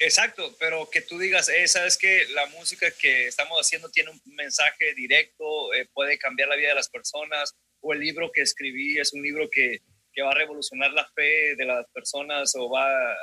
Exacto, 0.00 0.54
pero 0.60 0.88
que 0.90 1.00
tú 1.00 1.18
digas, 1.18 1.48
eh, 1.48 1.66
sabes 1.66 1.98
que 1.98 2.26
la 2.28 2.46
música 2.46 2.86
que 3.00 3.26
estamos 3.26 3.58
haciendo 3.60 3.90
tiene 3.90 4.10
un 4.10 4.20
mensaje 4.26 4.94
directo, 4.94 5.74
eh, 5.74 5.88
puede 5.92 6.18
cambiar 6.18 6.48
la 6.48 6.56
vida 6.56 6.68
de 6.68 6.76
las 6.76 6.88
personas, 6.88 7.56
o 7.80 7.92
el 7.92 8.00
libro 8.00 8.30
que 8.32 8.42
escribí 8.42 8.98
es 8.98 9.12
un 9.12 9.22
libro 9.22 9.48
que, 9.50 9.78
que 10.12 10.22
va 10.22 10.30
a 10.30 10.34
revolucionar 10.34 10.92
la 10.92 11.08
fe 11.16 11.56
de 11.56 11.64
las 11.64 11.84
personas 11.92 12.54
o 12.54 12.70
va 12.70 12.86
a 12.88 13.16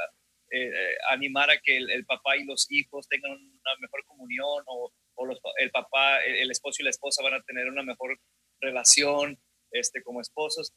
eh, 0.52 0.72
animar 1.10 1.50
a 1.50 1.60
que 1.60 1.78
el, 1.78 2.06
papá 2.06 2.38
y 2.38 2.44
los 2.44 2.70
hijos 2.70 3.08
tengan 3.08 3.32
una 3.32 3.76
mejor 3.80 4.04
comunión 4.06 4.64
o, 4.68 4.92
el 5.58 5.72
papá, 5.72 6.22
el, 6.26 6.52
esposo 6.52 6.78
y 6.82 6.84
la 6.84 6.90
esposa 6.90 7.24
van 7.24 7.36
a 7.36 7.44
tener 7.44 7.68
una 7.70 7.84
mejor 7.84 8.20
relación 8.60 9.40
este, 9.72 10.04
como 10.04 10.20
esposos. 10.20 10.74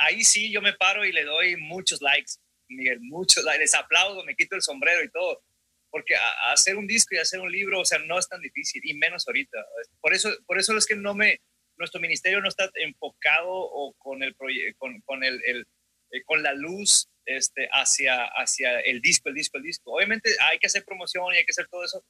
ahí 0.00 0.22
sí 0.24 0.52
yo 0.52 0.60
me 0.60 0.74
paro 0.74 1.06
y 1.06 1.12
le 1.12 1.24
doy 1.24 1.56
muchos 1.56 2.02
likes, 2.02 2.32
Miguel, 2.68 3.00
muchos 3.00 3.44
les 3.58 3.74
aplaudo, 3.74 4.24
me 4.24 4.34
quito 4.34 4.56
el 4.56 4.62
sombrero 4.62 5.02
y 5.02 5.10
todo. 5.10 5.42
Porque 5.90 6.14
hacer 6.52 6.76
un 6.76 6.86
disco 6.86 7.14
y 7.14 7.18
hacer 7.18 7.40
un 7.40 7.50
libro, 7.50 7.80
o 7.80 7.84
sea, 7.84 7.98
no 8.00 8.18
es 8.18 8.28
tan 8.28 8.42
difícil, 8.42 8.82
y 8.84 8.94
menos 8.94 9.26
ahorita. 9.26 9.58
Por 10.00 10.12
eso, 10.12 10.30
por 10.46 10.58
eso 10.58 10.76
es 10.76 10.84
que 10.84 10.96
no 10.96 11.14
me, 11.14 11.40
nuestro 11.78 12.00
ministerio 12.00 12.42
no 12.42 12.48
está 12.48 12.70
enfocado 12.74 13.48
o 13.48 13.94
con 13.94 14.22
el 14.22 14.36
con, 14.76 15.00
con 15.02 15.24
el, 15.24 15.40
el 15.46 15.66
eh, 16.10 16.22
con 16.24 16.42
la 16.42 16.54
luz 16.54 17.08
este, 17.26 17.68
hacia, 17.70 18.24
hacia 18.24 18.80
el 18.80 19.00
disco, 19.00 19.28
el 19.28 19.34
disco, 19.34 19.58
el 19.58 19.64
disco. 19.64 19.92
Obviamente 19.92 20.30
hay 20.40 20.58
que 20.58 20.66
hacer 20.66 20.84
promoción 20.84 21.34
y 21.34 21.38
hay 21.38 21.44
que 21.44 21.52
hacer 21.52 21.68
todo 21.68 21.84
eso, 21.84 22.02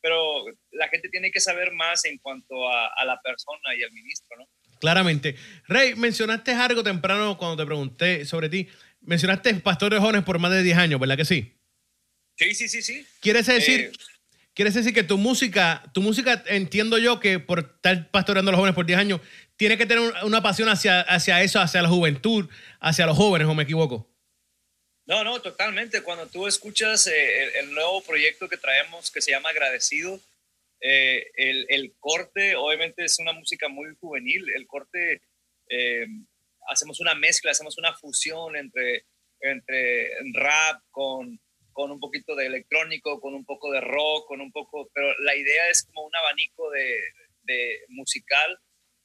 pero 0.00 0.44
la 0.70 0.88
gente 0.88 1.08
tiene 1.08 1.32
que 1.32 1.40
saber 1.40 1.72
más 1.72 2.04
en 2.04 2.18
cuanto 2.18 2.68
a, 2.68 2.86
a 2.86 3.04
la 3.04 3.20
persona 3.20 3.74
y 3.76 3.82
al 3.82 3.92
ministro, 3.92 4.36
¿no? 4.38 4.48
Claramente. 4.78 5.34
Rey, 5.66 5.94
mencionaste 5.94 6.52
algo 6.52 6.82
temprano 6.82 7.36
cuando 7.36 7.56
te 7.56 7.66
pregunté 7.66 8.24
sobre 8.24 8.48
ti. 8.48 8.68
Mencionaste 9.00 9.54
pastores 9.54 10.00
jóvenes 10.00 10.24
por 10.24 10.38
más 10.38 10.52
de 10.52 10.62
10 10.62 10.78
años, 10.78 11.00
¿verdad 11.00 11.16
que 11.16 11.24
sí? 11.24 11.56
Sí, 12.36 12.54
sí, 12.54 12.68
sí, 12.68 12.82
sí. 12.82 13.06
¿Quieres 13.20 13.46
decir, 13.46 13.80
eh, 13.80 13.92
Quieres 14.54 14.74
decir 14.74 14.92
que 14.92 15.04
tu 15.04 15.16
música, 15.16 15.82
tu 15.94 16.02
música 16.02 16.42
entiendo 16.46 16.98
yo 16.98 17.20
que 17.20 17.38
por 17.38 17.60
estar 17.60 18.10
pastoreando 18.10 18.50
a 18.50 18.52
los 18.52 18.58
jóvenes 18.58 18.74
por 18.74 18.84
10 18.84 18.98
años, 18.98 19.20
tiene 19.56 19.78
que 19.78 19.86
tener 19.86 20.12
una 20.24 20.42
pasión 20.42 20.68
hacia, 20.68 21.00
hacia 21.00 21.42
eso, 21.42 21.60
hacia 21.60 21.82
la 21.82 21.88
juventud, 21.88 22.48
hacia 22.80 23.06
los 23.06 23.16
jóvenes, 23.16 23.48
¿o 23.48 23.54
me 23.54 23.62
equivoco? 23.62 24.10
No, 25.06 25.24
no, 25.24 25.40
totalmente. 25.40 26.02
Cuando 26.02 26.26
tú 26.26 26.46
escuchas 26.46 27.06
eh, 27.06 27.58
el, 27.60 27.72
nuevo 27.72 28.02
proyecto 28.02 28.48
que 28.48 28.56
traemos 28.56 29.10
que 29.10 29.22
se 29.22 29.30
llama 29.30 29.48
Agradecido, 29.50 30.20
eh, 30.80 31.30
el, 31.36 31.66
el, 31.68 31.94
corte 31.98 32.56
obviamente 32.56 33.04
es 33.04 33.18
una 33.18 33.32
música 33.32 33.68
muy 33.68 33.94
juvenil. 34.00 34.48
El 34.54 34.66
corte, 34.66 35.22
eh, 35.68 36.06
hacemos 36.70 37.00
una 37.00 37.14
mezcla, 37.14 37.50
hacemos 37.50 37.76
una 37.78 37.94
fusión 37.94 38.56
entre, 38.56 39.04
entre 39.40 40.10
rap 40.34 40.80
con 40.90 41.38
con 41.72 41.90
un 41.90 42.00
poquito 42.00 42.34
de 42.34 42.46
electrónico, 42.46 43.20
con 43.20 43.34
un 43.34 43.44
poco 43.44 43.70
de 43.72 43.80
rock, 43.80 44.26
con 44.26 44.40
un 44.40 44.52
poco, 44.52 44.90
pero 44.92 45.18
la 45.20 45.34
idea 45.34 45.68
es 45.68 45.84
como 45.84 46.02
un 46.02 46.14
abanico 46.14 46.70
de, 46.70 46.98
de 47.42 47.80
musical, 47.88 48.58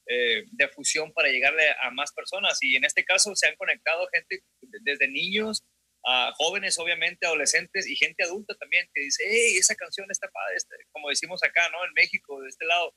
eh, 0.06 0.44
de 0.50 0.68
fusión 0.68 1.12
para 1.12 1.28
llegarle 1.28 1.70
a 1.80 1.90
más 1.90 2.12
personas. 2.12 2.58
Y 2.62 2.76
en 2.76 2.84
este 2.84 3.04
caso 3.04 3.34
se 3.34 3.48
han 3.48 3.56
conectado 3.56 4.06
gente 4.12 4.40
desde 4.82 5.08
niños 5.08 5.64
a 6.04 6.32
jóvenes, 6.36 6.78
obviamente, 6.78 7.26
adolescentes 7.26 7.88
y 7.88 7.96
gente 7.96 8.22
adulta 8.22 8.54
también 8.54 8.88
que 8.94 9.02
dice, 9.02 9.24
hey, 9.26 9.56
esa 9.56 9.74
canción 9.74 10.06
está 10.10 10.28
padre, 10.28 10.56
este", 10.56 10.76
como 10.92 11.08
decimos 11.08 11.42
acá, 11.42 11.68
¿no? 11.70 11.84
En 11.84 11.92
México, 11.94 12.40
de 12.42 12.48
este 12.48 12.64
lado, 12.66 12.94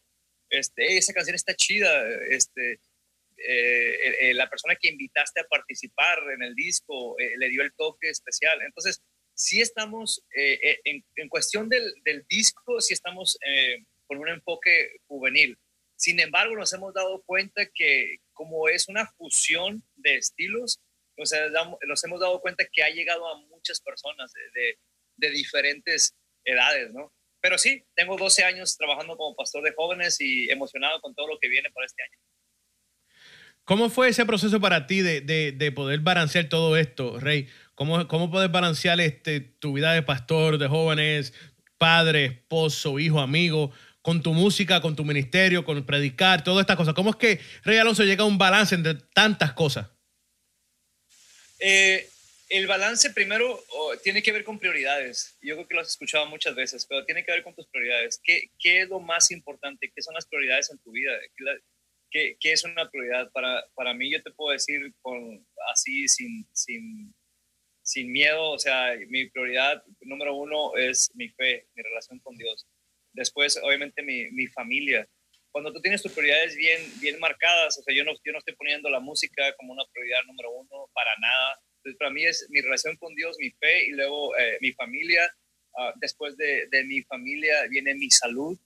este, 0.49 0.97
esa 0.97 1.13
canción 1.13 1.35
está 1.35 1.55
chida, 1.55 2.05
este, 2.29 2.79
eh, 3.47 4.29
eh, 4.29 4.33
la 4.33 4.49
persona 4.49 4.75
que 4.75 4.89
invitaste 4.89 5.41
a 5.41 5.47
participar 5.47 6.19
en 6.33 6.43
el 6.43 6.55
disco 6.55 7.15
le 7.17 7.49
dio 7.49 7.61
el 7.61 7.73
toque 7.73 8.09
especial. 8.09 8.61
Entonces, 8.61 9.01
sí 9.39 9.61
estamos, 9.61 10.21
eh, 10.35 10.59
eh, 10.61 10.79
en, 10.83 11.03
en, 11.15 11.29
cuestión 11.29 11.69
del, 11.69 11.93
del, 12.03 12.25
disco, 12.27 12.81
sí 12.81 12.93
estamos 12.93 13.39
eh, 13.47 13.85
con 14.05 14.17
un 14.17 14.27
enfoque 14.27 14.97
juvenil. 15.07 15.57
Sin 15.95 16.19
embargo, 16.19 16.55
nos 16.55 16.73
hemos 16.73 16.93
dado 16.93 17.23
cuenta 17.23 17.65
que 17.73 18.17
como 18.33 18.67
es 18.67 18.89
una 18.89 19.07
fusión 19.17 19.83
de 19.95 20.15
estilos, 20.15 20.79
nos, 21.17 21.31
nos 21.87 22.03
hemos 22.03 22.19
dado 22.19 22.41
cuenta 22.41 22.65
que 22.71 22.83
ha 22.83 22.89
llegado 22.89 23.27
a 23.27 23.39
muchas 23.47 23.81
personas 23.81 24.31
de, 24.33 24.61
de, 24.61 24.77
de 25.15 25.29
diferentes 25.31 26.13
edades, 26.43 26.91
¿no? 26.91 27.13
pero 27.41 27.57
sí, 27.57 27.85
tengo 27.95 28.17
12 28.17 28.43
años 28.43 28.75
trabajando 28.77 29.15
como 29.15 29.35
pastor 29.35 29.63
de 29.63 29.73
jóvenes 29.73 30.19
y 30.19 30.49
emocionado 30.49 30.99
con 30.99 31.15
todo 31.15 31.27
lo 31.27 31.39
que 31.39 31.47
viene 31.47 31.71
para 31.71 31.85
este 31.85 32.03
año. 32.03 32.17
¿Cómo 33.69 33.91
fue 33.91 34.09
ese 34.09 34.25
proceso 34.25 34.59
para 34.59 34.87
ti 34.87 35.01
de, 35.01 35.21
de, 35.21 35.51
de 35.51 35.71
poder 35.71 35.99
balancear 35.99 36.49
todo 36.49 36.75
esto, 36.75 37.19
Rey? 37.19 37.47
¿Cómo, 37.75 38.07
cómo 38.07 38.31
puedes 38.31 38.51
balancear 38.51 38.99
este, 38.99 39.41
tu 39.41 39.73
vida 39.73 39.93
de 39.93 40.01
pastor, 40.01 40.57
de 40.57 40.67
jóvenes, 40.67 41.35
padre, 41.77 42.25
esposo, 42.25 42.97
hijo, 42.97 43.19
amigo, 43.19 43.71
con 44.01 44.23
tu 44.23 44.33
música, 44.33 44.81
con 44.81 44.95
tu 44.95 45.05
ministerio, 45.05 45.63
con 45.63 45.85
predicar, 45.85 46.43
todas 46.43 46.61
estas 46.61 46.77
cosas? 46.77 46.95
¿Cómo 46.95 47.11
es 47.11 47.17
que 47.17 47.39
Rey 47.63 47.77
Alonso 47.77 48.03
llega 48.05 48.23
a 48.23 48.25
un 48.25 48.39
balance 48.39 48.73
entre 48.73 48.95
tantas 48.95 49.53
cosas? 49.53 49.87
Eh, 51.59 52.09
el 52.49 52.65
balance 52.65 53.11
primero 53.11 53.63
oh, 53.73 53.95
tiene 53.97 54.23
que 54.23 54.31
ver 54.31 54.43
con 54.43 54.57
prioridades. 54.57 55.37
Yo 55.43 55.53
creo 55.53 55.67
que 55.67 55.75
lo 55.75 55.81
has 55.81 55.89
escuchado 55.89 56.25
muchas 56.25 56.55
veces, 56.55 56.87
pero 56.89 57.05
tiene 57.05 57.23
que 57.23 57.33
ver 57.33 57.43
con 57.43 57.53
tus 57.53 57.67
prioridades. 57.67 58.19
¿Qué, 58.23 58.49
qué 58.57 58.81
es 58.81 58.89
lo 58.89 58.99
más 58.99 59.29
importante? 59.29 59.91
¿Qué 59.95 60.01
son 60.01 60.15
las 60.15 60.25
prioridades 60.25 60.71
en 60.71 60.79
tu 60.79 60.89
vida? 60.89 61.11
¿Qué, 61.37 61.43
qué, 62.11 62.37
es 62.41 62.63
una 62.63 62.89
prioridad? 62.89 63.31
Para, 63.31 63.63
para 63.75 63.93
mí, 63.93 64.11
yo 64.11 64.21
te 64.21 64.31
puedo 64.31 64.51
decir 64.51 64.93
con, 65.01 65.45
así, 65.71 66.07
sin, 66.07 66.47
sin, 66.53 67.13
sin 67.83 68.11
miedo, 68.11 68.51
o 68.51 68.59
sea, 68.59 68.95
mi 69.07 69.29
prioridad 69.29 69.83
número 70.01 70.35
uno 70.35 70.75
es 70.75 71.09
mi 71.15 71.29
fe, 71.29 71.67
mi 71.75 71.83
relación 71.83 72.19
con 72.19 72.37
Dios. 72.37 72.67
Después, 73.13 73.59
obviamente, 73.63 74.01
mi, 74.03 74.29
mi 74.31 74.47
familia. 74.47 75.07
Cuando 75.51 75.73
tú 75.73 75.81
tienes 75.81 76.03
tus 76.03 76.11
prioridades 76.11 76.55
bien, 76.55 76.81
bien 77.01 77.19
marcadas, 77.19 77.79
o 77.79 77.81
sea, 77.81 77.95
yo 77.95 78.03
no, 78.03 78.13
yo 78.23 78.31
no 78.31 78.37
estoy 78.39 78.55
poniendo 78.55 78.89
la 78.89 78.99
música 78.99 79.55
como 79.57 79.73
una 79.73 79.83
prioridad 79.91 80.19
número 80.27 80.51
uno 80.51 80.89
para 80.93 81.11
nada 81.19 81.59
entonces, 81.79 81.97
para 81.97 82.11
mí 82.11 82.25
es 82.25 82.45
mi 82.49 82.61
relación 82.61 82.97
con 82.97 83.15
Dios, 83.15 83.37
mi 83.39 83.51
fe 83.51 83.87
y 83.87 83.91
luego 83.91 84.37
eh, 84.37 84.57
mi 84.61 84.71
familia. 84.73 85.33
Uh, 85.71 85.97
después 86.01 86.35
de, 86.35 86.67
de, 86.71 86.83
mi 86.83 87.03
familia 87.03 87.67
viene 87.69 87.93
mi 87.93 88.09
salud, 88.09 88.59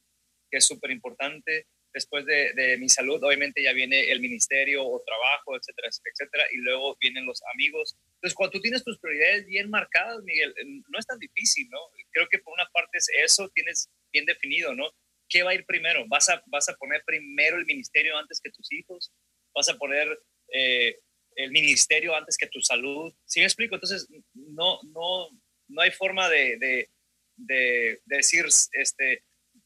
que 0.49 0.57
es 0.57 0.65
súper 0.65 0.89
importante. 0.89 1.67
Después 1.93 2.25
de, 2.25 2.53
de, 2.53 2.77
mi 2.77 2.89
salud, 2.89 3.23
obviamente 3.23 3.61
ya 3.61 3.71
viene 3.73 4.11
el 4.11 4.19
ministerio 4.19 4.83
o 4.83 5.03
trabajo, 5.05 5.55
etcétera, 5.55 5.89
etcétera. 5.89 6.45
Y 6.51 6.57
luego 6.57 6.97
vienen 6.99 7.25
los 7.25 7.41
amigos. 7.53 7.95
Entonces, 8.15 8.33
cuando 8.35 8.51
tú 8.51 8.61
tienes 8.61 8.83
tus 8.83 8.99
prioridades 8.99 9.45
bien 9.45 9.69
marcadas, 9.69 10.23
Miguel, 10.23 10.53
eh, 10.57 10.65
no 10.65 10.99
es 10.99 11.05
tan 11.05 11.19
difícil, 11.19 11.69
¿no? 11.69 11.79
Creo 12.11 12.27
que 12.29 12.39
por 12.39 12.53
una 12.53 12.67
parte 12.73 12.97
es 12.97 13.09
eso, 13.23 13.49
tienes 13.49 13.89
bien 14.11 14.25
definido, 14.25 14.73
¿no? 14.73 14.89
¿Qué 15.29 15.43
va 15.43 15.51
a 15.51 15.55
ir 15.55 15.65
primero? 15.65 16.05
¿Vas 16.07 16.29
a, 16.29 16.43
vas 16.47 16.67
a 16.69 16.75
poner 16.75 17.03
primero 17.05 17.57
el 17.57 17.65
ministerio 17.65 18.17
antes 18.17 18.41
que 18.41 18.51
tus 18.51 18.71
hijos? 18.71 19.11
¿Vas 19.53 19.69
a 19.69 19.77
poner 19.77 20.19
eh, 20.51 20.97
el 21.35 21.51
ministerio 21.51 22.15
antes 22.15 22.37
que 22.37 22.47
tu 22.47 22.61
salud. 22.61 23.13
¿Sí 23.25 23.39
me 23.39 23.45
explico? 23.45 23.75
Entonces, 23.75 24.07
no, 24.33 24.79
no, 24.83 25.29
no 25.67 25.81
hay 25.81 25.91
forma 25.91 26.29
de, 26.29 26.57
de, 26.57 26.89
de, 27.37 28.01
decir, 28.05 28.45
este, 28.73 29.23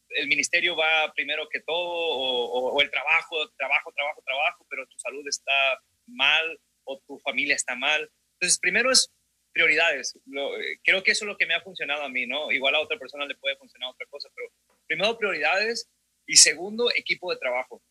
el 0.10 0.28
ministerio 0.28 0.76
va 0.76 1.12
primero 1.14 1.48
que 1.50 1.62
todo 1.62 1.78
o, 1.78 2.82
el 2.82 2.90
trabajo, 2.90 3.50
trabajo, 3.58 3.92
trabajo, 3.94 4.22
trabajo, 4.26 4.66
pero 4.70 4.88
tu 4.88 4.98
salud 5.00 5.26
está 5.28 5.82
mal 6.08 6.60
o 6.84 7.00
tu 7.08 7.20
familia 7.20 7.56
está 7.56 7.76
mal. 7.76 8.10
Entonces, 8.34 8.60
primero 8.60 8.92
es 8.92 9.12
prioridades. 9.54 10.18
Lo, 10.26 10.52
creo 10.84 11.04
que 11.04 11.12
eso 11.12 11.26
es 11.26 11.28
lo 11.28 11.38
que 11.38 11.46
me 11.46 11.56
ha 11.56 11.62
funcionado 11.62 12.04
a 12.04 12.10
mí, 12.10 12.28
¿no? 12.28 12.52
Igual 12.52 12.76
a 12.76 12.80
otra 12.80 12.98
persona 12.98 13.26
le 13.26 13.36
puede 13.36 13.58
funcionar 13.58 13.90
otra 13.90 14.06
cosa, 14.08 14.30
pero 14.36 14.48
primero 14.86 15.18
prioridades 15.18 15.90
y 16.26 16.36
segundo 16.36 16.90
equipo 16.96 17.32
de 17.32 17.40
trabajo. 17.40 17.82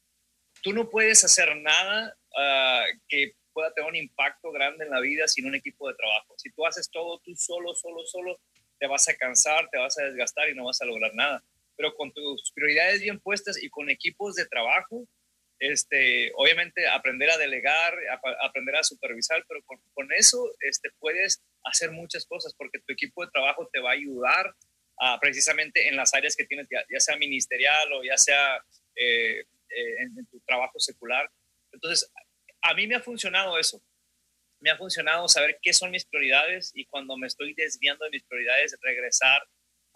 Tú 0.62 0.72
no 0.72 0.88
puedes 0.88 1.24
hacer 1.24 1.56
nada 1.56 2.16
uh, 2.32 2.98
que 3.08 3.32
pueda 3.52 3.72
tener 3.72 3.88
un 3.88 3.96
impacto 3.96 4.52
grande 4.52 4.84
en 4.84 4.90
la 4.90 5.00
vida 5.00 5.26
sin 5.26 5.46
un 5.46 5.54
equipo 5.54 5.88
de 5.88 5.94
trabajo. 5.94 6.34
Si 6.36 6.50
tú 6.52 6.66
haces 6.66 6.90
todo 6.90 7.18
tú 7.20 7.34
solo, 7.34 7.74
solo, 7.74 8.04
solo, 8.06 8.38
te 8.78 8.86
vas 8.86 9.08
a 9.08 9.16
cansar, 9.16 9.68
te 9.70 9.78
vas 9.78 9.98
a 9.98 10.04
desgastar 10.04 10.48
y 10.50 10.54
no 10.54 10.66
vas 10.66 10.80
a 10.82 10.84
lograr 10.84 11.14
nada. 11.14 11.42
Pero 11.76 11.94
con 11.94 12.12
tus 12.12 12.52
prioridades 12.54 13.00
bien 13.00 13.20
puestas 13.20 13.62
y 13.62 13.68
con 13.68 13.90
equipos 13.90 14.34
de 14.34 14.46
trabajo, 14.46 15.06
este, 15.58 16.32
obviamente 16.36 16.86
aprender 16.86 17.30
a 17.30 17.38
delegar, 17.38 17.94
a, 18.10 18.46
aprender 18.46 18.76
a 18.76 18.82
supervisar, 18.82 19.44
pero 19.48 19.62
con, 19.64 19.78
con, 19.94 20.12
eso 20.12 20.50
este, 20.60 20.90
puedes 20.98 21.42
hacer 21.64 21.92
muchas 21.92 22.26
cosas 22.26 22.54
porque 22.56 22.78
tu 22.80 22.92
equipo 22.92 23.24
de 23.24 23.30
trabajo 23.30 23.68
te 23.72 23.80
va 23.80 23.90
a 23.90 23.94
ayudar 23.94 24.54
a, 24.98 25.18
precisamente 25.18 25.88
en 25.88 25.96
las 25.96 26.12
áreas 26.14 26.36
que 26.36 26.44
tienes, 26.44 26.66
ya, 26.70 26.84
ya 26.90 27.00
sea 27.00 27.16
ministerial 27.16 27.92
o 27.92 28.04
ya 28.04 28.16
sea 28.18 28.56
eh, 28.94 29.40
eh, 29.70 29.96
en, 30.00 30.18
en 30.18 30.26
tu 30.26 30.40
trabajo 30.40 30.78
secular. 30.78 31.30
Entonces, 31.72 32.10
a 32.62 32.74
mí 32.74 32.86
me 32.86 32.96
ha 32.96 33.00
funcionado 33.00 33.58
eso. 33.58 33.82
Me 34.60 34.70
ha 34.70 34.76
funcionado 34.76 35.28
saber 35.28 35.58
qué 35.62 35.72
son 35.72 35.90
mis 35.90 36.04
prioridades 36.04 36.72
y 36.74 36.86
cuando 36.86 37.16
me 37.16 37.26
estoy 37.26 37.54
desviando 37.54 38.04
de 38.04 38.10
mis 38.10 38.24
prioridades, 38.24 38.76
regresar 38.82 39.42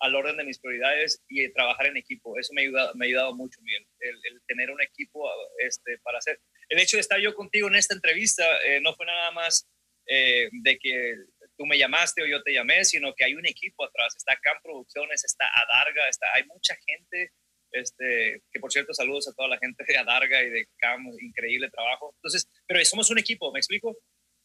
al 0.00 0.14
orden 0.14 0.36
de 0.36 0.44
mis 0.44 0.58
prioridades 0.58 1.22
y 1.28 1.52
trabajar 1.52 1.86
en 1.86 1.96
equipo. 1.96 2.38
Eso 2.38 2.52
me 2.54 2.62
ha 2.62 2.64
ayudado, 2.64 2.94
me 2.94 3.04
ha 3.04 3.08
ayudado 3.08 3.34
mucho, 3.34 3.60
Miguel, 3.62 3.86
el, 4.00 4.40
tener 4.46 4.70
un 4.70 4.80
equipo 4.80 5.30
este, 5.58 5.98
para 6.02 6.18
hacer. 6.18 6.40
El 6.68 6.78
hecho 6.78 6.96
de 6.96 7.02
estar 7.02 7.20
yo 7.20 7.34
contigo 7.34 7.68
en 7.68 7.76
esta 7.76 7.94
entrevista 7.94 8.44
eh, 8.64 8.80
no 8.80 8.94
fue 8.94 9.06
nada 9.06 9.30
más 9.30 9.68
eh, 10.06 10.48
de 10.52 10.78
que 10.78 11.14
tú 11.56 11.66
me 11.66 11.78
llamaste 11.78 12.22
o 12.22 12.26
yo 12.26 12.42
te 12.42 12.52
llamé, 12.52 12.84
sino 12.84 13.14
que 13.14 13.24
hay 13.24 13.34
un 13.34 13.46
equipo 13.46 13.84
atrás. 13.84 14.16
Está 14.16 14.36
Cam 14.42 14.58
Producciones, 14.62 15.24
está 15.24 15.46
Adarga, 15.46 16.08
está, 16.08 16.26
hay 16.34 16.44
mucha 16.46 16.74
gente 16.86 17.32
este, 17.72 18.42
que 18.50 18.60
por 18.60 18.72
cierto, 18.72 18.92
saludos 18.94 19.28
a 19.28 19.34
toda 19.34 19.48
la 19.48 19.58
gente 19.58 19.84
de 19.86 19.96
Adarga 19.96 20.42
y 20.42 20.50
de 20.50 20.66
CAM, 20.78 21.06
increíble 21.20 21.70
trabajo. 21.70 22.14
Entonces, 22.16 22.48
pero 22.66 22.84
somos 22.84 23.10
un 23.10 23.18
equipo, 23.18 23.52
¿me 23.52 23.58
explico? 23.58 23.96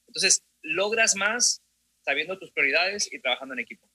Entonces, 0.08 0.43
logras 0.62 1.16
más 1.16 1.62
sabiendo 2.01 2.38
tus 2.38 2.51
prioridades 2.51 3.12
y 3.12 3.20
trabajando 3.20 3.53
en 3.53 3.62
equipo. 3.62 3.89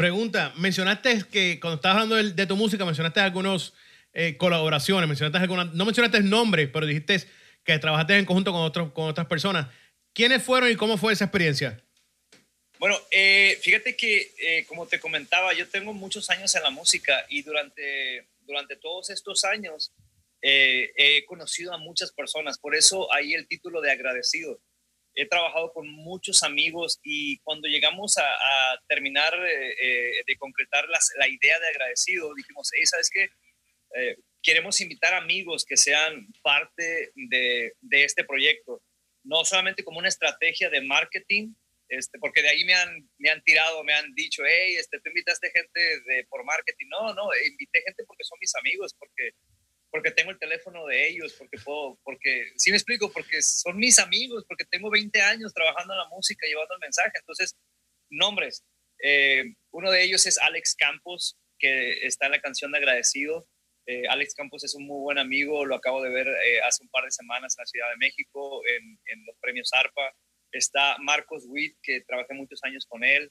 Pregunta, 0.00 0.54
mencionaste 0.56 1.24
que 1.30 1.60
cuando 1.60 1.74
estabas 1.74 1.96
hablando 1.96 2.16
de, 2.16 2.32
de 2.32 2.46
tu 2.46 2.56
música, 2.56 2.86
mencionaste 2.86 3.20
algunas 3.20 3.74
eh, 4.14 4.34
colaboraciones, 4.38 5.06
mencionaste 5.06 5.36
algunas, 5.36 5.74
no 5.74 5.84
mencionaste 5.84 6.22
nombres, 6.22 6.70
pero 6.72 6.86
dijiste 6.86 7.28
que 7.62 7.78
trabajaste 7.78 8.16
en 8.16 8.24
conjunto 8.24 8.50
con, 8.50 8.90
con 8.92 9.08
otras 9.08 9.26
personas. 9.26 9.66
¿Quiénes 10.14 10.42
fueron 10.42 10.70
y 10.70 10.76
cómo 10.76 10.96
fue 10.96 11.12
esa 11.12 11.26
experiencia? 11.26 11.84
Bueno, 12.78 12.96
eh, 13.10 13.58
fíjate 13.60 13.94
que, 13.94 14.32
eh, 14.38 14.64
como 14.66 14.86
te 14.86 14.98
comentaba, 14.98 15.52
yo 15.52 15.68
tengo 15.68 15.92
muchos 15.92 16.30
años 16.30 16.54
en 16.54 16.62
la 16.62 16.70
música 16.70 17.26
y 17.28 17.42
durante, 17.42 18.26
durante 18.46 18.76
todos 18.76 19.10
estos 19.10 19.44
años 19.44 19.92
eh, 20.40 20.92
he 20.96 21.26
conocido 21.26 21.74
a 21.74 21.76
muchas 21.76 22.10
personas, 22.10 22.58
por 22.58 22.74
eso 22.74 23.12
ahí 23.12 23.34
el 23.34 23.46
título 23.46 23.82
de 23.82 23.90
agradecido. 23.90 24.62
He 25.20 25.26
trabajado 25.26 25.72
con 25.72 25.88
muchos 25.88 26.42
amigos 26.42 26.98
y 27.02 27.38
cuando 27.40 27.68
llegamos 27.68 28.16
a, 28.16 28.24
a 28.24 28.80
terminar 28.88 29.32
de 29.38 30.36
concretar 30.38 30.88
las, 30.88 31.10
la 31.18 31.28
idea 31.28 31.58
de 31.58 31.68
agradecido, 31.68 32.34
dijimos, 32.34 32.70
hey, 32.74 32.86
¿sabes 32.86 33.10
qué? 33.10 33.28
queremos 34.42 34.80
invitar 34.80 35.14
amigos 35.14 35.64
que 35.64 35.76
sean 35.76 36.26
parte 36.42 37.10
de, 37.14 37.72
de 37.80 38.04
este 38.04 38.24
proyecto, 38.24 38.82
no 39.24 39.44
solamente 39.44 39.84
como 39.84 39.98
una 39.98 40.08
estrategia 40.08 40.70
de 40.70 40.80
marketing, 40.80 41.52
este, 41.90 42.18
porque 42.20 42.40
de 42.42 42.50
ahí 42.50 42.64
me 42.64 42.74
han, 42.74 43.10
me 43.18 43.30
han 43.30 43.42
tirado, 43.42 43.82
me 43.82 43.92
han 43.92 44.14
dicho, 44.14 44.42
hey, 44.46 44.76
este, 44.76 45.00
tú 45.00 45.08
invitaste 45.08 45.50
gente 45.50 45.80
de, 46.06 46.24
por 46.28 46.44
marketing. 46.44 46.86
No, 46.88 47.12
no, 47.14 47.28
invité 47.34 47.82
gente 47.82 48.04
porque 48.06 48.22
son 48.22 48.38
mis 48.40 48.54
amigos, 48.54 48.94
porque, 48.96 49.30
porque 49.90 50.12
tengo 50.12 50.30
el 50.30 50.38
teléfono 50.38 50.86
de 50.86 51.08
ellos, 51.08 51.34
porque 51.38 51.58
puedo, 51.58 51.98
porque, 52.04 52.52
sí 52.56 52.70
me 52.70 52.76
explico, 52.76 53.12
porque 53.12 53.42
son 53.42 53.76
mis 53.76 53.98
amigos, 53.98 54.44
porque 54.46 54.64
tengo 54.64 54.90
20 54.90 55.20
años 55.20 55.52
trabajando 55.52 55.94
en 55.94 55.98
la 55.98 56.08
música, 56.08 56.46
llevando 56.46 56.74
el 56.74 56.80
mensaje. 56.80 57.12
Entonces, 57.18 57.56
nombres. 58.10 58.64
Eh, 59.02 59.54
uno 59.72 59.90
de 59.90 60.02
ellos 60.02 60.26
es 60.26 60.38
Alex 60.38 60.74
Campos, 60.76 61.36
que 61.58 62.06
está 62.06 62.26
en 62.26 62.32
la 62.32 62.40
canción 62.40 62.70
de 62.70 62.78
Agradecido. 62.78 63.46
Eh, 63.86 64.06
Alex 64.08 64.34
Campos 64.34 64.62
es 64.62 64.74
un 64.74 64.86
muy 64.86 65.00
buen 65.00 65.18
amigo, 65.18 65.64
lo 65.64 65.74
acabo 65.74 66.02
de 66.02 66.10
ver 66.10 66.28
eh, 66.28 66.60
hace 66.62 66.84
un 66.84 66.90
par 66.90 67.04
de 67.04 67.10
semanas 67.10 67.56
en 67.56 67.62
la 67.62 67.66
Ciudad 67.66 67.90
de 67.90 67.96
México, 67.96 68.62
en, 68.66 69.00
en 69.06 69.26
los 69.26 69.36
premios 69.40 69.70
ARPA. 69.72 70.14
Está 70.52 70.98
Marcos 70.98 71.44
Witt, 71.48 71.76
que 71.82 72.02
trabajé 72.02 72.34
muchos 72.34 72.60
años 72.62 72.86
con 72.86 73.04
él, 73.04 73.30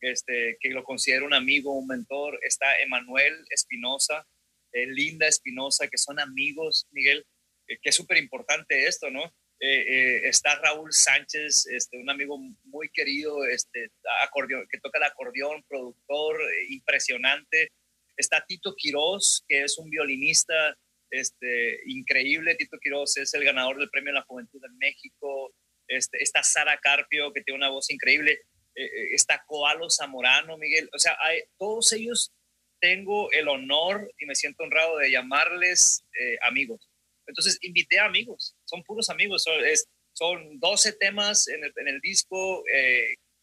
este, 0.00 0.56
que 0.60 0.70
lo 0.70 0.84
considero 0.84 1.26
un 1.26 1.34
amigo, 1.34 1.72
un 1.72 1.86
mentor. 1.86 2.38
Está 2.42 2.80
Emanuel 2.80 3.44
Espinosa, 3.50 4.26
eh, 4.72 4.86
Linda 4.86 5.26
Espinosa, 5.26 5.88
que 5.88 5.98
son 5.98 6.20
amigos, 6.20 6.86
Miguel, 6.92 7.26
eh, 7.66 7.78
que 7.80 7.90
es 7.90 7.94
súper 7.94 8.18
importante 8.18 8.86
esto, 8.86 9.10
¿no? 9.10 9.32
Eh, 9.62 10.26
está 10.26 10.56
Raúl 10.56 10.90
Sánchez, 10.92 11.66
este, 11.66 11.98
un 11.98 12.08
amigo 12.08 12.38
muy 12.64 12.88
querido, 12.88 13.44
este, 13.44 13.90
acordeón, 14.22 14.66
que 14.70 14.80
toca 14.80 14.98
el 14.98 15.04
acordeón, 15.04 15.62
productor, 15.68 16.40
impresionante. 16.70 17.70
Está 18.16 18.42
Tito 18.46 18.74
Quiroz, 18.74 19.44
que 19.46 19.64
es 19.64 19.76
un 19.76 19.90
violinista 19.90 20.76
este, 21.10 21.80
increíble. 21.86 22.54
Tito 22.54 22.78
Quiroz 22.78 23.18
es 23.18 23.34
el 23.34 23.44
ganador 23.44 23.78
del 23.78 23.90
Premio 23.90 24.12
de 24.12 24.20
la 24.20 24.24
Juventud 24.24 24.64
en 24.64 24.78
México. 24.78 25.52
Este, 25.86 26.22
está 26.22 26.42
Sara 26.42 26.78
Carpio, 26.78 27.32
que 27.32 27.42
tiene 27.42 27.58
una 27.58 27.68
voz 27.68 27.90
increíble, 27.90 28.40
eh, 28.74 28.84
eh, 28.84 29.08
está 29.12 29.42
Coalo 29.46 29.90
Zamorano, 29.90 30.56
Miguel, 30.56 30.88
o 30.94 30.98
sea, 30.98 31.18
todos 31.58 31.92
ellos 31.92 32.32
tengo 32.80 33.30
el 33.32 33.48
honor 33.48 34.12
y 34.18 34.26
me 34.26 34.34
siento 34.34 34.62
honrado 34.62 34.98
de 34.98 35.10
llamarles 35.10 36.04
eh, 36.18 36.38
amigos. 36.42 36.88
Entonces, 37.26 37.58
invité 37.62 37.98
a 37.98 38.06
amigos, 38.06 38.56
son 38.64 38.82
puros 38.82 39.08
amigos, 39.08 39.44
son, 39.44 39.64
es, 39.64 39.86
son 40.12 40.58
12 40.58 40.94
temas 40.94 41.46
en 41.48 41.62
el, 41.86 42.00
disco, 42.00 42.64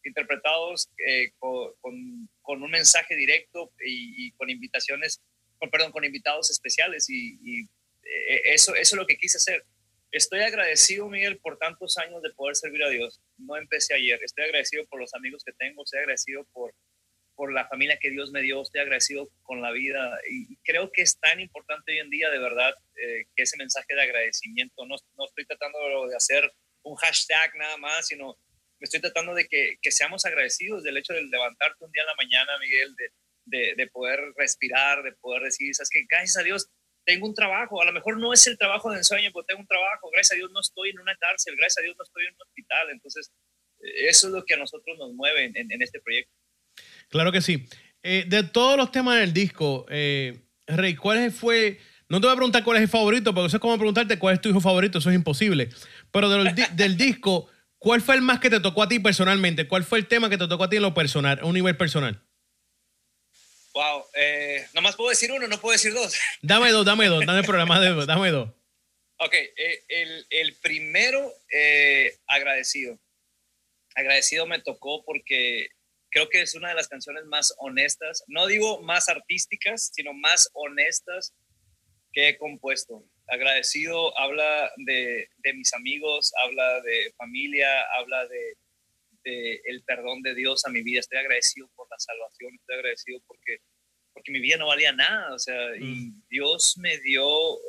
interpretados 0.04 0.88
eh, 1.06 1.30
con, 1.38 2.28
con, 2.42 2.62
un 2.62 2.70
mensaje 2.70 3.14
directo 3.14 3.72
y, 3.84 4.32
con 4.32 4.50
invitaciones, 4.50 5.20
perdón, 5.70 5.92
con 5.92 6.04
invitados 6.04 6.50
especiales 6.50 7.08
y, 7.08 7.62
eh, 7.62 8.42
eso, 8.54 8.74
eso 8.74 8.96
es 8.96 8.98
lo 8.98 9.06
que 9.06 9.16
quise 9.16 9.38
hacer. 9.38 9.64
Estoy 10.10 10.40
agradecido, 10.40 11.08
Miguel, 11.08 11.38
por 11.38 11.58
tantos 11.58 11.98
años 11.98 12.22
de 12.22 12.30
poder 12.30 12.56
servir 12.56 12.82
a 12.82 12.88
Dios. 12.88 13.20
No 13.36 13.56
empecé 13.56 13.94
ayer. 13.94 14.18
Estoy 14.22 14.44
agradecido 14.44 14.86
por 14.86 15.00
los 15.00 15.12
amigos 15.14 15.44
que 15.44 15.52
tengo, 15.52 15.84
estoy 15.84 16.00
agradecido 16.00 16.44
por, 16.52 16.74
por 17.38 17.52
la 17.52 17.68
familia 17.68 18.00
que 18.00 18.10
Dios 18.10 18.32
me 18.32 18.42
dio, 18.42 18.60
estoy 18.60 18.80
agradecido 18.80 19.30
con 19.44 19.62
la 19.62 19.70
vida 19.70 20.18
y 20.28 20.56
creo 20.64 20.90
que 20.92 21.02
es 21.02 21.20
tan 21.20 21.38
importante 21.38 21.92
hoy 21.92 21.98
en 21.98 22.10
día, 22.10 22.30
de 22.30 22.40
verdad, 22.40 22.74
eh, 22.96 23.26
que 23.36 23.44
ese 23.44 23.56
mensaje 23.56 23.94
de 23.94 24.02
agradecimiento, 24.02 24.84
no, 24.86 24.96
no 25.16 25.24
estoy 25.24 25.46
tratando 25.46 25.78
de 26.08 26.16
hacer 26.16 26.52
un 26.82 26.96
hashtag 26.96 27.54
nada 27.54 27.76
más, 27.76 28.08
sino 28.08 28.36
me 28.80 28.86
estoy 28.86 29.00
tratando 29.00 29.34
de 29.34 29.46
que, 29.46 29.76
que, 29.80 29.92
seamos 29.92 30.24
agradecidos 30.24 30.82
del 30.82 30.96
hecho 30.96 31.12
de 31.12 31.22
levantarte 31.26 31.84
un 31.84 31.92
día 31.92 32.02
en 32.02 32.08
la 32.08 32.16
mañana, 32.16 32.58
Miguel, 32.58 32.92
de, 32.96 33.10
de, 33.44 33.74
de 33.76 33.86
poder 33.86 34.18
respirar, 34.36 35.04
de 35.04 35.12
poder 35.12 35.44
decir, 35.44 35.72
sabes 35.76 35.90
que 35.90 36.06
gracias 36.10 36.38
a 36.38 36.42
Dios 36.42 36.68
tengo 37.04 37.28
un 37.28 37.34
trabajo, 37.34 37.80
a 37.80 37.84
lo 37.84 37.92
mejor 37.92 38.18
no 38.18 38.32
es 38.32 38.44
el 38.48 38.58
trabajo 38.58 38.90
de 38.90 38.98
ensueño, 38.98 39.30
pero 39.32 39.44
tengo 39.44 39.60
un 39.60 39.68
trabajo, 39.68 40.10
gracias 40.10 40.32
a 40.32 40.36
Dios 40.38 40.50
no 40.50 40.58
estoy 40.58 40.90
en 40.90 40.98
una 40.98 41.14
cárcel, 41.14 41.54
gracias 41.56 41.78
a 41.78 41.82
Dios 41.82 41.94
no 41.96 42.02
estoy 42.02 42.24
en 42.24 42.34
un 42.34 42.42
hospital, 42.42 42.90
entonces 42.90 43.30
eh, 43.78 44.08
eso 44.08 44.26
es 44.26 44.32
lo 44.32 44.44
que 44.44 44.54
a 44.54 44.58
nosotros 44.58 44.98
nos 44.98 45.12
mueve 45.12 45.44
en, 45.44 45.70
en 45.70 45.82
este 45.82 46.00
proyecto. 46.00 46.32
Claro 47.08 47.32
que 47.32 47.40
sí. 47.40 47.66
Eh, 48.02 48.24
de 48.26 48.42
todos 48.44 48.76
los 48.76 48.92
temas 48.92 49.18
del 49.18 49.32
disco, 49.32 49.86
eh, 49.88 50.40
Rey, 50.66 50.94
¿cuál 50.94 51.32
fue 51.32 51.78
no 52.08 52.20
te 52.20 52.26
voy 52.26 52.32
a 52.32 52.36
preguntar 52.36 52.64
cuál 52.64 52.78
es 52.78 52.84
el 52.84 52.88
favorito, 52.88 53.34
porque 53.34 53.48
eso 53.48 53.56
es 53.58 53.60
como 53.60 53.76
preguntarte 53.76 54.18
cuál 54.18 54.34
es 54.34 54.40
tu 54.40 54.48
hijo 54.48 54.60
favorito, 54.60 54.98
eso 54.98 55.10
es 55.10 55.16
imposible. 55.16 55.68
Pero 56.10 56.28
del 56.74 56.96
disco, 56.96 57.48
¿cuál 57.78 58.00
fue 58.00 58.14
el 58.14 58.22
más 58.22 58.40
que 58.40 58.48
te 58.48 58.60
tocó 58.60 58.82
a 58.82 58.88
ti 58.88 58.98
personalmente? 58.98 59.68
¿Cuál 59.68 59.84
fue 59.84 59.98
el 59.98 60.06
tema 60.06 60.30
que 60.30 60.38
te 60.38 60.48
tocó 60.48 60.64
a 60.64 60.70
ti 60.70 60.76
en 60.76 60.82
lo 60.82 60.94
personal, 60.94 61.38
a 61.40 61.44
un 61.44 61.54
nivel 61.54 61.76
personal? 61.76 62.22
Wow, 63.74 64.04
eh, 64.14 64.66
nomás 64.72 64.96
puedo 64.96 65.10
decir 65.10 65.30
uno, 65.30 65.46
no 65.46 65.60
puedo 65.60 65.72
decir 65.72 65.92
dos. 65.92 66.14
Dame 66.42 66.70
dos, 66.70 66.84
dame 66.84 67.06
dos, 67.06 67.24
dame 67.26 67.40
el 67.40 67.46
programa 67.46 67.78
de 67.78 68.06
dame 68.06 68.30
dos. 68.30 68.50
Ok, 69.18 69.34
eh, 69.34 69.84
el, 69.88 70.26
el, 70.30 70.54
primero, 70.54 71.30
eh, 71.52 72.16
agradecido. 72.26 72.98
Agradecido 73.94 74.46
me 74.46 74.60
tocó 74.60 75.04
porque 75.04 75.70
creo 76.10 76.28
que 76.28 76.42
es 76.42 76.54
una 76.54 76.70
de 76.70 76.74
las 76.74 76.88
canciones 76.88 77.24
más 77.26 77.54
honestas, 77.58 78.24
no 78.28 78.46
digo 78.46 78.82
más 78.82 79.08
artísticas, 79.08 79.90
sino 79.94 80.12
más 80.12 80.50
honestas 80.54 81.34
que 82.12 82.28
he 82.28 82.38
compuesto. 82.38 83.04
Agradecido 83.26 84.16
habla 84.18 84.72
de, 84.76 85.28
de 85.38 85.52
mis 85.52 85.72
amigos, 85.74 86.32
habla 86.42 86.80
de 86.80 87.12
familia, 87.16 87.82
habla 87.98 88.26
de, 88.26 88.56
de, 89.24 89.60
el 89.64 89.82
perdón 89.84 90.22
de 90.22 90.34
Dios 90.34 90.64
a 90.64 90.70
mi 90.70 90.82
vida. 90.82 91.00
Estoy 91.00 91.18
agradecido 91.18 91.68
por 91.74 91.88
la 91.90 91.98
salvación, 91.98 92.54
estoy 92.54 92.76
agradecido 92.76 93.20
porque, 93.26 93.58
porque 94.14 94.32
mi 94.32 94.40
vida 94.40 94.56
no 94.56 94.68
valía 94.68 94.92
nada. 94.92 95.34
O 95.34 95.38
sea, 95.38 95.76
y 95.76 95.84
mm. 95.84 96.22
Dios 96.30 96.78
me 96.78 96.98
dio 96.98 97.22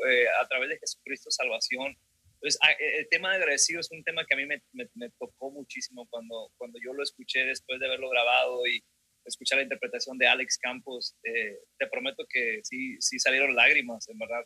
eh, 0.07 0.27
a 0.41 0.47
través 0.47 0.69
de 0.69 0.79
Jesucristo 0.79 1.29
salvación. 1.29 1.97
Entonces, 2.41 2.59
el 2.79 3.09
tema 3.09 3.31
de 3.31 3.37
agradecido 3.37 3.81
es 3.81 3.91
un 3.91 4.03
tema 4.03 4.25
que 4.25 4.33
a 4.33 4.37
mí 4.37 4.45
me, 4.45 4.61
me, 4.71 5.09
tocó 5.19 5.51
muchísimo 5.51 6.07
cuando, 6.09 6.51
cuando 6.57 6.79
yo 6.83 6.93
lo 6.93 7.03
escuché 7.03 7.45
después 7.45 7.79
de 7.79 7.87
haberlo 7.87 8.09
grabado 8.09 8.65
y 8.65 8.81
escuchar 9.25 9.57
la 9.57 9.63
interpretación 9.63 10.17
de 10.17 10.27
Alex 10.27 10.57
Campos, 10.57 11.15
eh, 11.23 11.57
te 11.77 11.87
prometo 11.87 12.25
que 12.29 12.61
sí, 12.63 12.95
sí 13.01 13.19
salieron 13.19 13.55
lágrimas, 13.55 14.07
en 14.07 14.17
verdad. 14.17 14.45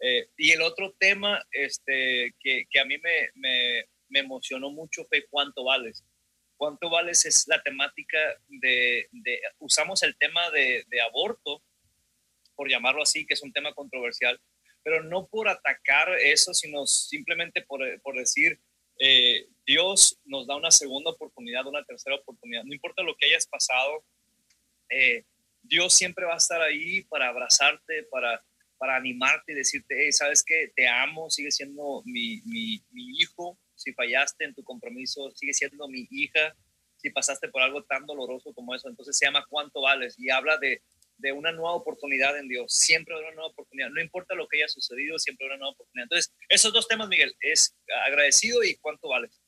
Eh, 0.00 0.28
y 0.36 0.52
el 0.52 0.62
otro 0.62 0.94
tema 0.98 1.42
este, 1.50 2.34
que, 2.38 2.64
que 2.70 2.80
a 2.80 2.84
mí 2.84 2.96
me, 2.98 3.30
me, 3.34 3.84
me, 4.08 4.20
emocionó 4.20 4.70
mucho 4.70 5.04
fue 5.04 5.26
cuánto 5.28 5.64
vales. 5.64 6.04
Cuánto 6.56 6.88
vales 6.88 7.24
es 7.24 7.46
la 7.48 7.60
temática 7.62 8.18
de, 8.46 9.08
de 9.10 9.40
usamos 9.58 10.02
el 10.02 10.16
tema 10.16 10.50
de, 10.50 10.84
de, 10.88 11.00
aborto, 11.00 11.62
por 12.54 12.70
llamarlo 12.70 13.02
así, 13.02 13.26
que 13.26 13.34
es 13.34 13.42
un 13.42 13.52
tema 13.52 13.74
controversial, 13.74 14.40
pero 14.84 15.02
no 15.02 15.26
por 15.26 15.48
atacar 15.48 16.10
eso, 16.20 16.52
sino 16.54 16.86
simplemente 16.86 17.62
por, 17.62 17.80
por 18.02 18.16
decir, 18.16 18.60
eh, 19.00 19.48
Dios 19.66 20.20
nos 20.24 20.46
da 20.46 20.56
una 20.56 20.70
segunda 20.70 21.10
oportunidad, 21.10 21.66
una 21.66 21.84
tercera 21.84 22.16
oportunidad. 22.16 22.62
No 22.64 22.74
importa 22.74 23.02
lo 23.02 23.16
que 23.16 23.26
hayas 23.26 23.46
pasado, 23.46 24.04
eh, 24.90 25.24
Dios 25.62 25.94
siempre 25.94 26.26
va 26.26 26.34
a 26.34 26.38
estar 26.38 26.60
ahí 26.60 27.02
para 27.04 27.28
abrazarte, 27.28 28.04
para, 28.10 28.44
para 28.76 28.96
animarte 28.96 29.52
y 29.52 29.56
decirte, 29.56 30.12
sabes 30.12 30.44
que 30.44 30.70
te 30.76 30.86
amo, 30.86 31.30
sigue 31.30 31.50
siendo 31.50 32.02
mi, 32.04 32.42
mi, 32.44 32.84
mi, 32.90 33.18
hijo, 33.18 33.58
si 33.74 33.94
fallaste 33.94 34.44
en 34.44 34.54
tu 34.54 34.62
compromiso, 34.62 35.30
sigue 35.34 35.54
siendo 35.54 35.88
mi 35.88 36.06
hija, 36.10 36.54
si 36.96 37.08
pasaste 37.08 37.48
por 37.48 37.62
algo 37.62 37.82
tan 37.84 38.04
doloroso 38.04 38.52
como 38.52 38.74
eso, 38.74 38.88
entonces 38.88 39.16
se 39.16 39.24
llama 39.24 39.46
cuánto 39.48 39.80
vales 39.80 40.16
y 40.18 40.28
habla 40.28 40.58
de, 40.58 40.82
de 41.18 41.32
una 41.32 41.52
nueva 41.52 41.72
oportunidad 41.72 42.38
en 42.38 42.48
Dios, 42.48 42.72
siempre 42.74 43.14
habrá 43.14 43.28
una 43.28 43.36
nueva 43.36 43.50
oportunidad, 43.50 43.88
no 43.90 44.00
importa 44.00 44.34
lo 44.34 44.46
que 44.48 44.58
haya 44.58 44.68
sucedido, 44.68 45.18
siempre 45.18 45.46
habrá 45.46 45.56
una 45.56 45.62
nueva 45.62 45.74
oportunidad. 45.74 46.04
Entonces, 46.04 46.32
esos 46.48 46.72
dos 46.72 46.88
temas, 46.88 47.08
Miguel, 47.08 47.34
es 47.40 47.76
agradecido 48.06 48.62
y 48.62 48.76
cuánto 48.76 49.08
vales. 49.08 49.40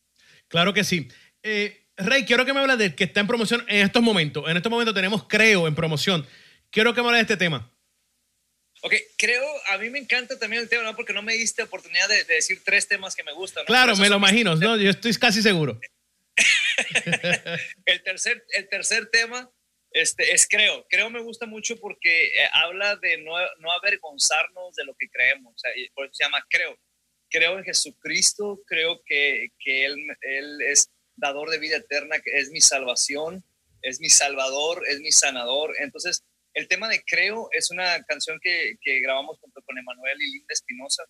Claro 0.48 0.72
que 0.72 0.84
sí. 0.84 1.08
Eh, 1.42 1.86
Rey, 1.96 2.24
quiero 2.24 2.44
que 2.44 2.52
me 2.52 2.60
hables 2.60 2.78
del 2.78 2.94
que 2.94 3.04
está 3.04 3.20
en 3.20 3.26
promoción 3.26 3.64
en 3.68 3.84
estos 3.84 4.02
momentos. 4.02 4.48
En 4.48 4.56
estos 4.56 4.70
momentos 4.70 4.94
tenemos 4.94 5.24
Creo 5.28 5.66
en 5.66 5.74
promoción. 5.74 6.26
Quiero 6.70 6.94
que 6.94 7.00
me 7.00 7.08
hables 7.08 7.26
de 7.26 7.34
este 7.34 7.36
tema. 7.36 7.72
Ok, 8.82 8.94
creo, 9.16 9.44
a 9.68 9.78
mí 9.78 9.88
me 9.88 9.98
encanta 9.98 10.38
también 10.38 10.62
el 10.62 10.68
tema, 10.68 10.84
¿no? 10.84 10.94
Porque 10.94 11.12
no 11.12 11.22
me 11.22 11.32
diste 11.32 11.62
oportunidad 11.62 12.08
de, 12.08 12.24
decir 12.24 12.62
tres 12.64 12.86
temas 12.86 13.16
que 13.16 13.24
me 13.24 13.32
gustan. 13.32 13.64
Claro, 13.64 13.96
me 13.96 14.08
lo 14.08 14.16
imagino, 14.16 14.54
¿no? 14.54 14.76
Yo 14.76 14.90
estoy 14.90 15.14
casi 15.14 15.42
seguro. 15.42 15.80
el, 17.86 18.02
tercer, 18.02 18.44
el 18.50 18.68
tercer 18.68 19.06
tema 19.06 19.50
este, 20.01 20.32
es 20.34 20.47
creo. 20.47 20.86
Creo 20.88 21.11
me 21.11 21.22
gusta 21.22 21.47
mucho 21.47 21.76
porque 21.78 22.26
eh, 22.26 22.49
habla 22.53 22.97
de 22.97 23.18
no, 23.18 23.32
no, 23.61 23.72
avergonzarnos 23.72 24.74
de 24.74 24.84
lo 24.84 24.94
que 24.94 25.09
creemos. 25.09 25.55
O 25.55 25.59
sea, 25.59 25.70
por 25.94 26.07
eso 26.07 26.14
se 26.14 26.24
llama 26.24 26.44
creo. 26.51 26.78
Creo 27.30 27.59
en 27.59 27.64
Jesucristo, 27.64 28.61
creo 28.66 29.01
que, 29.05 29.49
que 29.59 29.84
él, 29.84 29.97
él 30.20 30.61
es 30.62 30.90
dador 31.16 31.51
de 31.51 31.59
vida 31.59 31.78
eterna, 31.78 32.20
que 32.20 32.38
es 32.38 32.51
mi 32.51 32.61
salvación, 32.61 33.44
es 33.82 34.01
mi 34.01 34.09
salvador, 34.11 34.82
es 34.86 35.01
mi 35.01 35.11
sanador. 35.11 35.74
Entonces, 35.78 36.24
el 36.55 36.68
tema 36.68 36.88
de 36.88 37.03
Creo 37.07 37.49
es 37.53 37.70
una 37.70 38.03
canción 38.05 38.38
que, 38.42 38.76
que 38.80 39.01
grabamos 39.01 39.38
junto 39.40 39.62
con 39.62 39.78
Emanuel 39.78 40.16
y 40.20 40.32
Linda 40.32 40.53
Espinosa 40.53 41.05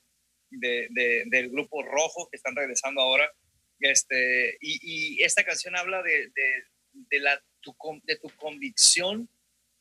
de, 0.50 0.88
del 1.26 1.50
grupo 1.50 1.82
Rojo, 1.82 2.28
que 2.30 2.36
están 2.36 2.56
regresando 2.56 3.00
ahora. 3.00 3.30
Este, 3.80 4.56
y, 4.60 5.22
esta 5.22 5.44
canción 5.44 5.76
habla 5.76 6.02
de, 6.02 6.30
de, 7.10 7.20
la, 7.20 7.40
tu, 7.74 8.00
de 8.04 8.16
tu 8.16 8.28
convicción 8.36 9.28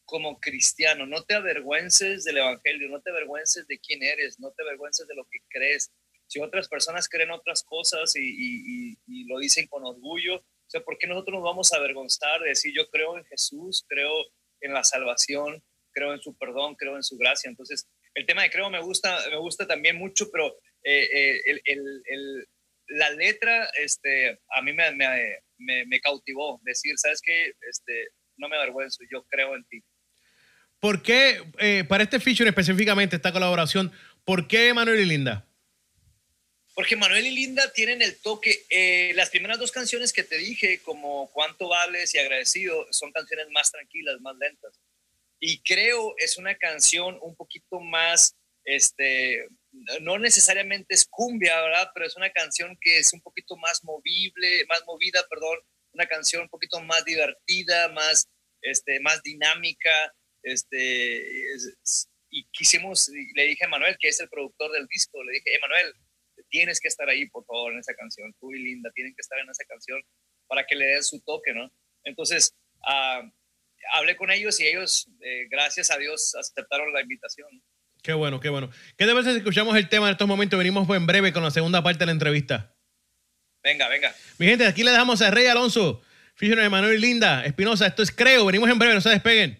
como 0.06 0.40
cristiano. 0.40 1.06
No 1.06 1.24
te 1.24 1.36
avergüences 1.36 2.24
del 2.24 2.38
Evangelio, 2.38 2.90
no 2.90 3.02
te 3.02 3.12
avergüences 3.12 3.68
de 3.68 3.80
quién 3.80 4.04
eres, 4.04 4.40
no 4.40 4.52
te 4.52 4.64
avergüences 4.64 5.08
de 5.08 5.16
lo 5.16 5.26
que 5.26 5.40
crees 5.50 5.92
si 6.28 6.40
otras 6.40 6.68
personas 6.68 7.08
creen 7.08 7.32
otras 7.32 7.64
cosas 7.64 8.14
y, 8.16 8.98
lo 9.28 9.40
dicen 9.40 9.68
con 9.68 9.86
orgullo, 9.86 10.38
o 10.38 10.70
sea, 10.70 10.82
¿por 10.82 10.98
qué 10.98 11.08
nosotros 11.08 11.36
nos 11.36 11.44
vamos 11.44 11.74
a 11.74 11.78
avergonzar 11.78 12.42
de 12.42 12.50
decir 12.50 12.74
yo 12.76 12.88
creo 12.90 13.18
en 13.18 13.26
Jesús, 13.26 13.86
creo 13.88 14.12
en 14.62 14.74
la 14.74 14.84
salvación, 14.84 15.64
creo 15.92 16.14
en 16.14 16.22
su 16.22 16.36
perdón, 16.38 16.76
creo 16.76 16.96
en 16.96 17.04
su 17.04 17.18
gracia? 17.18 17.50
Entonces, 17.50 17.88
el 18.14 18.26
tema 18.26 18.44
de 18.44 18.50
creo 18.50 18.70
me 18.70 18.82
gusta, 18.82 19.20
me 19.30 19.38
gusta 19.38 19.68
también 19.68 19.98
mucho, 19.98 20.30
pero 20.32 20.58
eh, 20.84 21.40
eh, 21.46 22.46
la 22.88 23.10
letra 23.12 23.68
este, 23.78 24.40
a 24.50 24.62
mí 24.62 24.74
me, 24.74 24.92
me, 24.92 25.40
cautivó, 26.02 26.60
decir, 26.64 26.94
¿sabes 26.98 27.22
qué? 27.22 27.54
Este, 27.70 28.10
no 28.38 28.50
me 28.50 28.58
avergüenzo, 28.58 29.04
yo 29.12 29.24
creo 29.24 29.56
en 29.56 29.66
ti. 29.66 29.84
¿Por 30.80 31.02
qué, 31.02 31.42
eh, 31.60 31.84
para 31.88 32.04
este 32.04 32.20
feature 32.20 32.50
específicamente, 32.50 33.16
esta 33.16 33.32
colaboración, 33.32 33.92
por 34.24 34.48
qué 34.48 34.74
Manuel 34.74 35.00
y 35.00 35.06
Linda? 35.06 35.48
Porque 36.76 36.98
Manuel 36.98 37.26
y 37.26 37.32
Linda 37.32 37.72
tienen 37.72 38.02
el 38.02 38.20
toque. 38.22 38.66
Eh, 38.70 39.14
las 39.16 39.30
primeras 39.30 39.58
dos 39.58 39.72
canciones 39.72 40.12
que 40.12 40.24
te 40.24 40.38
dije, 40.38 40.82
como 40.84 41.32
Cuánto 41.32 41.70
Vales 41.70 42.14
y 42.14 42.20
Agradecido, 42.20 42.86
son 42.92 43.14
canciones 43.14 43.48
más 43.52 43.72
tranquilas, 43.72 44.20
más 44.20 44.36
lentas. 44.38 44.78
Y 45.40 45.62
creo 45.64 46.16
es 46.18 46.38
una 46.38 46.56
canción 46.56 47.18
un 47.22 47.36
poquito 47.36 47.80
más, 47.80 48.36
este, 48.66 49.48
no 50.02 50.18
necesariamente 50.18 50.94
es 50.94 51.06
cumbia, 51.10 51.62
¿verdad? 51.62 51.90
Pero 51.94 52.06
es 52.06 52.16
una 52.16 52.30
canción 52.32 52.78
que 52.80 52.98
es 52.98 53.14
un 53.14 53.22
poquito 53.22 53.56
más 53.58 53.84
movible, 53.84 54.66
más 54.68 54.84
movida, 54.86 55.26
perdón. 55.30 55.60
Una 55.94 56.06
canción 56.06 56.44
un 56.44 56.50
poquito 56.50 56.82
más 56.82 57.06
divertida, 57.06 57.90
más, 57.90 58.28
este, 58.62 59.00
más 59.00 59.22
dinámica. 59.24 60.14
Este, 60.44 61.56
y 62.30 62.46
quisimos, 62.52 63.10
le 63.34 63.48
dije 63.48 63.66
a 63.66 63.70
Manuel, 63.70 63.98
que 64.00 64.10
es 64.10 64.20
el 64.20 64.30
productor 64.30 64.72
del 64.72 64.88
disco, 64.88 65.24
le 65.24 65.34
dije, 65.34 65.58
Manuel, 65.62 65.94
tienes 66.50 66.80
que 66.80 66.88
estar 66.88 67.10
ahí, 67.10 67.28
por 67.30 67.46
favor, 67.46 67.74
en 67.74 67.80
esa 67.80 67.96
canción. 67.96 68.34
Tú 68.40 68.54
y 68.54 68.60
Linda 68.60 68.92
tienen 68.94 69.14
que 69.16 69.22
estar 69.22 69.40
en 69.40 69.50
esa 69.50 69.64
canción 69.66 70.02
para 70.48 70.66
que 70.66 70.76
le 70.76 70.86
den 70.86 71.04
su 71.04 71.22
toque, 71.22 71.54
¿no? 71.54 71.72
Entonces, 72.04 72.54
uh, 72.88 73.30
hablé 73.94 74.16
con 74.16 74.32
ellos 74.32 74.60
y 74.60 74.68
ellos, 74.68 75.08
eh, 75.22 75.48
gracias 75.50 75.92
a 75.92 75.98
Dios, 75.98 76.36
aceptaron 76.36 76.94
la 76.94 77.02
invitación. 77.02 77.48
Qué 78.06 78.14
bueno, 78.14 78.40
qué 78.40 78.50
bueno. 78.50 78.70
¿Qué 78.98 79.08
te 79.08 79.12
parece 79.14 79.32
si 79.32 79.38
escuchamos 79.38 79.76
el 79.76 79.90
tema 79.90 80.06
en 80.06 80.12
estos 80.12 80.28
momentos? 80.28 80.60
Venimos 80.60 80.88
en 80.88 81.08
breve 81.08 81.34
con 81.34 81.42
la 81.42 81.50
segunda 81.50 81.82
parte 81.82 81.98
de 81.98 82.06
la 82.06 82.12
entrevista. 82.12 82.72
Venga, 83.64 83.90
venga. 83.90 84.14
Mi 84.38 84.46
gente, 84.46 84.68
aquí 84.68 84.84
le 84.84 84.92
dejamos 84.92 85.24
a 85.24 85.32
Rey 85.32 85.48
Alonso 85.48 86.04
Fisher, 86.36 86.60
Emanuel 86.60 87.00
y 87.00 87.02
Linda, 87.02 87.44
Espinosa, 87.46 87.88
esto 87.88 88.04
es 88.04 88.12
Creo. 88.12 88.46
Venimos 88.46 88.70
en 88.70 88.78
breve, 88.78 88.94
no 88.94 89.02
se 89.02 89.10
despeguen. 89.10 89.60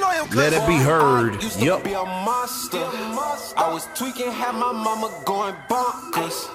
Let 0.33 0.53
it 0.53 0.65
be 0.65 0.77
heard. 0.77 1.43
Yup. 1.59 1.85
I 1.85 3.69
was 3.69 3.85
tweaking, 3.95 4.31
had 4.31 4.55
my 4.55 4.71
mama 4.71 5.11
going 5.25 5.55
bonkers. 5.67 6.47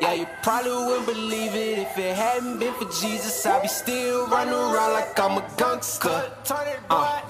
Yeah, 0.00 0.12
you 0.14 0.26
probably 0.42 0.70
wouldn't 0.70 1.06
believe 1.06 1.54
it 1.54 1.78
if 1.78 1.98
it 1.98 2.14
hadn't 2.14 2.60
been 2.60 2.72
for 2.74 2.84
Jesus. 2.84 3.44
I'd 3.44 3.62
be 3.62 3.68
still 3.68 4.28
running 4.28 4.54
around 4.54 4.92
like 4.92 5.18
I'm 5.18 5.38
a 5.38 5.44
gangster. 5.56 6.30
Uh. 6.88 7.20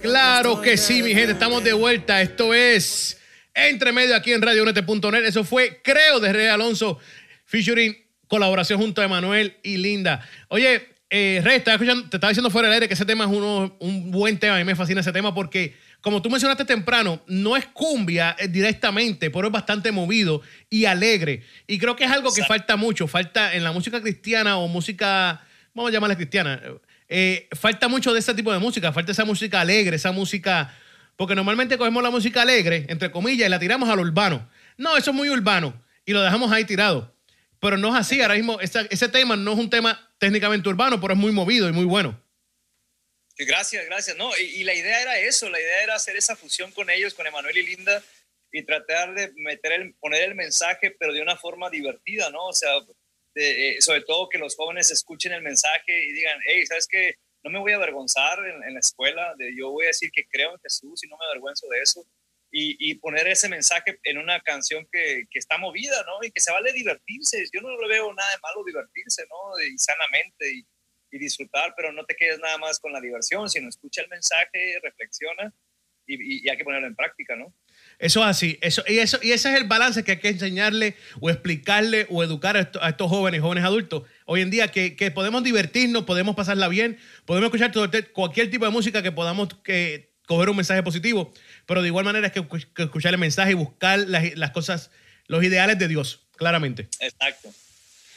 Claro 0.00 0.62
que 0.62 0.78
sí, 0.78 1.02
mi 1.02 1.12
gente, 1.12 1.32
estamos 1.32 1.64
de 1.64 1.74
vuelta. 1.74 2.22
Esto 2.22 2.54
es 2.54 3.20
Entre 3.52 3.92
Medio 3.92 4.16
aquí 4.16 4.32
en 4.32 4.40
RadioUNT.net. 4.40 5.26
Eso 5.26 5.44
fue, 5.44 5.82
creo, 5.82 6.18
de 6.20 6.32
Rey 6.32 6.46
Alonso, 6.46 6.98
featuring 7.44 8.05
colaboración 8.28 8.80
junto 8.80 9.00
a 9.00 9.04
Emanuel 9.04 9.56
y 9.62 9.76
Linda. 9.76 10.26
Oye, 10.48 10.88
eh, 11.10 11.40
Rey, 11.44 11.58
estaba 11.58 11.74
escuchando- 11.76 12.08
te 12.08 12.16
estaba 12.16 12.30
diciendo 12.30 12.50
fuera 12.50 12.68
del 12.68 12.74
aire 12.74 12.88
que 12.88 12.94
ese 12.94 13.04
tema 13.04 13.24
es 13.24 13.30
uno, 13.30 13.76
un 13.78 14.10
buen 14.10 14.38
tema. 14.38 14.56
A 14.56 14.58
mí 14.58 14.64
me 14.64 14.74
fascina 14.74 15.00
ese 15.00 15.12
tema 15.12 15.32
porque, 15.34 15.76
como 16.00 16.20
tú 16.20 16.28
mencionaste 16.30 16.64
temprano, 16.64 17.22
no 17.28 17.56
es 17.56 17.66
cumbia 17.66 18.36
directamente, 18.48 19.30
pero 19.30 19.46
es 19.46 19.52
bastante 19.52 19.92
movido 19.92 20.42
y 20.68 20.84
alegre. 20.86 21.42
Y 21.66 21.78
creo 21.78 21.94
que 21.94 22.04
es 22.04 22.10
algo 22.10 22.30
que 22.34 22.40
Exacto. 22.40 22.54
falta 22.54 22.76
mucho. 22.76 23.06
Falta 23.06 23.54
en 23.54 23.62
la 23.62 23.72
música 23.72 24.00
cristiana 24.00 24.56
o 24.58 24.66
música, 24.68 25.40
vamos 25.74 25.90
a 25.90 25.92
llamarla 25.92 26.16
cristiana, 26.16 26.60
eh, 27.08 27.46
falta 27.52 27.86
mucho 27.86 28.12
de 28.12 28.18
ese 28.18 28.34
tipo 28.34 28.52
de 28.52 28.58
música. 28.58 28.92
Falta 28.92 29.12
esa 29.12 29.24
música 29.24 29.60
alegre, 29.60 29.94
esa 29.96 30.10
música. 30.10 30.74
Porque 31.16 31.34
normalmente 31.36 31.78
cogemos 31.78 32.02
la 32.02 32.10
música 32.10 32.42
alegre, 32.42 32.84
entre 32.88 33.10
comillas, 33.10 33.46
y 33.46 33.50
la 33.50 33.58
tiramos 33.58 33.88
a 33.88 33.94
lo 33.96 34.02
urbano. 34.02 34.48
No, 34.76 34.96
eso 34.96 35.12
es 35.12 35.16
muy 35.16 35.30
urbano. 35.30 35.72
Y 36.04 36.12
lo 36.12 36.20
dejamos 36.20 36.50
ahí 36.52 36.64
tirado. 36.64 37.14
Pero 37.66 37.78
no 37.78 37.88
es 37.88 38.00
así. 38.00 38.22
Ahora 38.22 38.34
mismo, 38.36 38.60
esa- 38.60 38.86
ese 38.90 39.08
tema 39.08 39.34
no 39.34 39.52
es 39.54 39.58
un 39.58 39.68
tema 39.68 40.14
técnicamente 40.18 40.68
urbano, 40.68 41.00
pero 41.00 41.14
es 41.14 41.18
muy 41.18 41.32
movido 41.32 41.68
y 41.68 41.72
muy 41.72 41.84
bueno. 41.84 42.16
Gracias, 43.38 43.84
gracias. 43.86 44.16
No, 44.16 44.30
y, 44.38 44.42
y 44.60 44.62
la 44.64 44.72
idea 44.72 45.02
era 45.02 45.18
eso, 45.18 45.50
la 45.50 45.58
idea 45.60 45.82
era 45.82 45.94
hacer 45.96 46.16
esa 46.16 46.36
fusión 46.36 46.70
con 46.70 46.88
ellos, 46.90 47.12
con 47.12 47.26
Emanuel 47.26 47.58
y 47.58 47.66
Linda, 47.66 48.00
y 48.52 48.62
tratar 48.62 49.14
de 49.14 49.32
meter 49.34 49.72
el, 49.72 49.94
poner 49.94 50.22
el 50.22 50.36
mensaje, 50.36 50.92
pero 50.96 51.12
de 51.12 51.20
una 51.22 51.36
forma 51.36 51.68
divertida, 51.68 52.30
¿no? 52.30 52.46
O 52.46 52.52
sea, 52.52 52.70
de, 53.34 53.70
eh, 53.70 53.80
sobre 53.82 54.02
todo 54.02 54.28
que 54.28 54.38
los 54.38 54.54
jóvenes 54.54 54.92
escuchen 54.92 55.32
el 55.32 55.42
mensaje 55.42 56.06
y 56.06 56.12
digan, 56.12 56.38
hey, 56.46 56.64
¿sabes 56.66 56.86
qué? 56.86 57.16
No 57.42 57.50
me 57.50 57.58
voy 57.58 57.72
a 57.72 57.76
avergonzar 57.76 58.38
en, 58.46 58.62
en 58.62 58.74
la 58.74 58.80
escuela, 58.80 59.34
de, 59.36 59.54
yo 59.58 59.70
voy 59.70 59.86
a 59.86 59.88
decir 59.88 60.10
que 60.12 60.24
creo 60.28 60.52
en 60.52 60.60
Jesús 60.60 61.02
y 61.04 61.08
no 61.08 61.16
me 61.18 61.26
avergüenzo 61.26 61.66
de 61.68 61.80
eso. 61.82 62.06
Y, 62.52 62.76
y 62.78 62.94
poner 62.94 63.26
ese 63.28 63.48
mensaje 63.48 63.98
en 64.04 64.18
una 64.18 64.40
canción 64.40 64.86
que, 64.90 65.24
que 65.30 65.38
está 65.38 65.58
movida, 65.58 65.96
¿no? 66.06 66.26
Y 66.26 66.30
que 66.30 66.40
se 66.40 66.52
vale 66.52 66.72
divertirse. 66.72 67.44
Yo 67.52 67.60
no 67.60 67.76
le 67.80 67.88
veo 67.88 68.14
nada 68.14 68.30
de 68.30 68.38
malo 68.40 68.64
divertirse, 68.64 69.24
¿no? 69.28 69.60
Y 69.60 69.76
sanamente 69.76 70.52
y, 70.54 70.66
y 71.10 71.18
disfrutar, 71.18 71.74
pero 71.76 71.92
no 71.92 72.04
te 72.06 72.14
quedes 72.14 72.38
nada 72.38 72.56
más 72.58 72.78
con 72.78 72.92
la 72.92 73.00
diversión, 73.00 73.48
sino 73.50 73.68
escucha 73.68 74.00
el 74.02 74.08
mensaje, 74.08 74.78
reflexiona 74.82 75.52
y, 76.06 76.46
y- 76.46 76.48
hay 76.48 76.56
que 76.56 76.62
ponerlo 76.64 76.86
en 76.86 76.94
práctica, 76.94 77.34
¿no? 77.36 77.52
Eso 77.98 78.20
es 78.20 78.26
así. 78.26 78.58
Eso, 78.62 78.82
y, 78.86 78.98
eso, 79.00 79.18
y 79.22 79.32
ese 79.32 79.50
es 79.52 79.56
el 79.60 79.64
balance 79.66 80.04
que 80.04 80.12
hay 80.12 80.18
que 80.20 80.28
enseñarle 80.28 80.94
o 81.20 81.28
explicarle 81.30 82.06
o 82.10 82.22
educar 82.22 82.56
a, 82.56 82.60
esto- 82.60 82.82
a 82.82 82.90
estos 82.90 83.10
jóvenes, 83.10 83.40
jóvenes 83.40 83.64
adultos. 83.64 84.04
Hoy 84.24 84.40
en 84.40 84.50
día 84.50 84.68
que, 84.70 84.94
que 84.96 85.10
podemos 85.10 85.42
divertirnos, 85.42 86.04
podemos 86.04 86.36
pasarla 86.36 86.68
bien, 86.68 86.98
podemos 87.24 87.48
escuchar 87.48 87.72
todo- 87.72 87.90
cualquier 88.12 88.50
tipo 88.50 88.64
de 88.64 88.70
música 88.70 89.02
que 89.02 89.12
podamos 89.12 89.48
que, 89.64 90.14
coger 90.26 90.48
un 90.50 90.56
mensaje 90.56 90.82
positivo, 90.82 91.32
pero 91.66 91.82
de 91.82 91.88
igual 91.88 92.04
manera 92.04 92.28
es 92.28 92.32
que, 92.32 92.46
que 92.74 92.82
escuchar 92.84 93.12
el 93.12 93.18
mensaje 93.18 93.50
y 93.50 93.54
buscar 93.54 93.98
las, 93.98 94.36
las 94.36 94.52
cosas, 94.52 94.90
los 95.26 95.42
ideales 95.42 95.78
de 95.78 95.88
Dios, 95.88 96.26
claramente. 96.36 96.88
Exacto. 97.00 97.52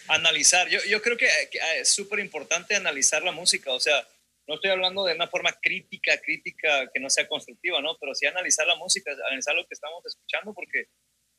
Analizar. 0.07 0.67
Yo, 0.69 0.79
yo 0.87 1.01
creo 1.01 1.17
que, 1.17 1.27
que 1.51 1.59
es 1.81 1.89
súper 1.89 2.19
importante 2.19 2.75
analizar 2.75 3.23
la 3.23 3.31
música. 3.31 3.71
O 3.71 3.79
sea, 3.79 4.07
no 4.47 4.55
estoy 4.55 4.71
hablando 4.71 5.05
de 5.05 5.13
una 5.13 5.27
forma 5.27 5.51
crítica, 5.51 6.17
crítica 6.19 6.89
que 6.91 6.99
no 6.99 7.09
sea 7.09 7.27
constructiva, 7.27 7.81
¿no? 7.81 7.95
Pero 7.99 8.15
sí 8.15 8.25
analizar 8.25 8.65
la 8.65 8.75
música, 8.75 9.11
analizar 9.27 9.55
lo 9.55 9.67
que 9.67 9.75
estamos 9.75 10.03
escuchando, 10.05 10.53
porque 10.53 10.87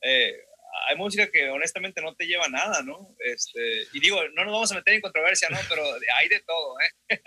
eh, 0.01 0.45
hay 0.87 0.95
música 0.95 1.29
que 1.29 1.49
honestamente 1.49 2.01
no 2.01 2.13
te 2.15 2.25
lleva 2.25 2.45
a 2.45 2.49
nada, 2.49 2.81
¿no? 2.83 3.15
Este, 3.19 3.87
y 3.93 3.99
digo, 3.99 4.17
no 4.35 4.43
nos 4.43 4.53
vamos 4.53 4.71
a 4.71 4.75
meter 4.75 4.93
en 4.93 5.01
controversia, 5.01 5.49
¿no? 5.49 5.57
Pero 5.69 5.83
hay 6.15 6.29
de 6.29 6.39
todo, 6.41 6.75
¿eh? 6.79 7.21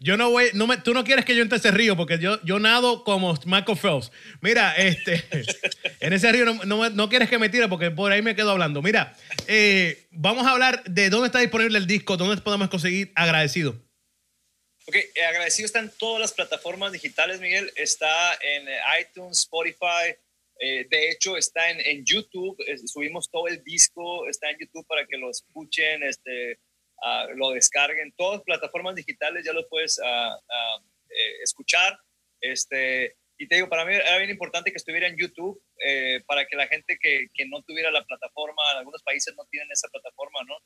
Yo 0.00 0.16
no 0.16 0.30
voy, 0.30 0.50
no 0.54 0.66
me, 0.66 0.76
tú 0.78 0.94
no 0.94 1.04
quieres 1.04 1.24
que 1.24 1.36
yo 1.36 1.42
entre 1.42 1.58
ese 1.58 1.70
río 1.70 1.96
porque 1.96 2.18
yo, 2.18 2.42
yo 2.44 2.58
nado 2.58 3.04
como 3.04 3.38
Michael 3.46 3.78
Phelps. 3.78 4.10
Mira, 4.40 4.74
este, 4.76 5.24
en 6.00 6.12
ese 6.12 6.32
río 6.32 6.44
no, 6.44 6.64
no, 6.64 6.90
no 6.90 7.08
quieres 7.08 7.28
que 7.28 7.38
me 7.38 7.48
tire 7.48 7.68
porque 7.68 7.90
por 7.90 8.10
ahí 8.12 8.22
me 8.22 8.34
quedo 8.34 8.50
hablando. 8.50 8.82
Mira, 8.82 9.16
eh, 9.46 10.06
vamos 10.10 10.46
a 10.46 10.50
hablar 10.50 10.82
de 10.84 11.10
dónde 11.10 11.26
está 11.26 11.38
disponible 11.38 11.78
el 11.78 11.86
disco, 11.86 12.16
dónde 12.16 12.40
podemos 12.42 12.68
conseguir 12.68 13.12
agradecido. 13.14 13.80
Ok, 14.86 14.96
eh, 14.96 15.24
agradecido 15.24 15.66
está 15.66 15.78
en 15.78 15.90
todas 15.90 16.20
las 16.20 16.32
plataformas 16.32 16.90
digitales, 16.92 17.40
Miguel. 17.40 17.72
Está 17.76 18.34
en 18.40 18.68
eh, 18.68 18.78
iTunes, 19.00 19.38
Spotify. 19.38 20.16
Eh, 20.64 20.86
de 20.88 21.10
hecho, 21.10 21.36
está 21.36 21.70
en, 21.70 22.04
YouTube. 22.04 22.56
subimos 22.86 23.28
todo 23.28 23.48
el 23.48 23.64
disco. 23.64 24.28
Está 24.28 24.48
en 24.48 24.58
YouTube 24.60 24.86
para 24.86 25.04
que 25.06 25.16
lo 25.16 25.28
escuchen, 25.28 26.04
este, 26.04 26.60
ah, 27.02 27.26
lo 27.34 27.50
descarguen. 27.50 28.14
Todas 28.16 28.42
plataformas 28.42 28.94
digitales 28.94 29.44
ya 29.44 29.52
lo 29.52 29.68
puedes 29.68 29.98
ah, 29.98 30.38
ah, 30.48 30.78
eh, 31.10 31.42
escuchar. 31.42 31.98
Este, 32.40 33.16
y 33.38 33.48
te 33.48 33.56
digo, 33.56 33.68
para 33.68 33.84
mí 33.84 33.92
era 33.92 34.18
bien 34.18 34.30
importante 34.30 34.70
que 34.70 34.76
estuviera 34.76 35.08
en 35.08 35.16
YouTube 35.16 35.60
eh, 35.84 36.22
para 36.26 36.46
que 36.46 36.54
la 36.54 36.68
gente 36.68 36.96
que, 37.00 37.28
no 37.48 37.60
tuviera 37.62 37.90
la 37.90 38.04
plataforma, 38.04 38.62
en 38.70 38.78
algunos 38.78 39.02
países 39.02 39.34
no 39.36 39.44
tienen 39.46 39.68
esa 39.72 39.88
plataforma, 39.88 40.40
¿no? 40.46 40.56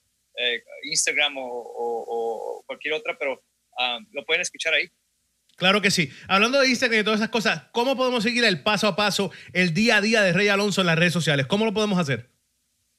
Instagram 0.82 1.36
o, 1.38 2.62
cualquier 2.66 2.92
otra, 2.92 3.16
pero 3.16 3.42
lo 4.11 4.24
pueden 4.26 4.42
escuchar 4.42 4.74
ahí. 4.74 4.90
Claro 5.57 5.80
que 5.80 5.90
sí. 5.90 6.11
Hablando 6.28 6.61
de 6.61 6.68
Instagram 6.68 7.00
y 7.00 7.04
todas 7.04 7.20
esas 7.20 7.30
cosas, 7.30 7.62
¿cómo 7.72 7.96
podemos 7.96 8.22
seguir 8.22 8.44
el 8.44 8.62
paso 8.62 8.86
a 8.86 8.94
paso, 8.94 9.32
el 9.54 9.72
día 9.72 9.96
a 9.96 10.00
día 10.02 10.22
de 10.22 10.32
Rey 10.32 10.48
Alonso 10.48 10.82
en 10.82 10.86
las 10.86 10.98
redes 10.98 11.14
sociales? 11.14 11.46
¿Cómo 11.46 11.64
lo 11.64 11.72
podemos 11.72 11.98
hacer? 11.98 12.28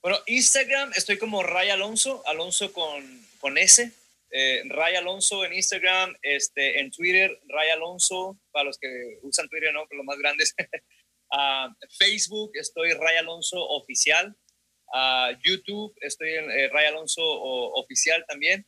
Bueno, 0.01 0.17
Instagram 0.25 0.91
estoy 0.95 1.17
como 1.17 1.43
Ray 1.43 1.69
Alonso, 1.69 2.23
Alonso 2.25 2.73
con, 2.73 3.03
con 3.39 3.57
S. 3.57 3.91
Eh, 4.31 4.63
Ray 4.65 4.95
Alonso 4.95 5.45
en 5.45 5.53
Instagram, 5.53 6.15
este, 6.21 6.79
en 6.79 6.91
Twitter, 6.91 7.39
Ray 7.47 7.69
Alonso, 7.69 8.37
para 8.51 8.65
los 8.65 8.77
que 8.77 9.19
usan 9.21 9.47
Twitter, 9.49 9.73
¿no? 9.73 9.85
Los 9.91 10.05
más 10.05 10.17
grandes. 10.17 10.53
Ah, 11.29 11.67
Facebook, 11.99 12.51
estoy 12.53 12.93
Ray 12.93 13.17
Alonso 13.17 13.57
Oficial. 13.61 14.33
Ah, 14.93 15.31
YouTube, 15.43 15.93
estoy 15.99 16.35
en 16.35 16.49
eh, 16.49 16.69
Ray 16.69 16.85
Alonso 16.85 17.21
Oficial 17.21 18.23
también. 18.29 18.65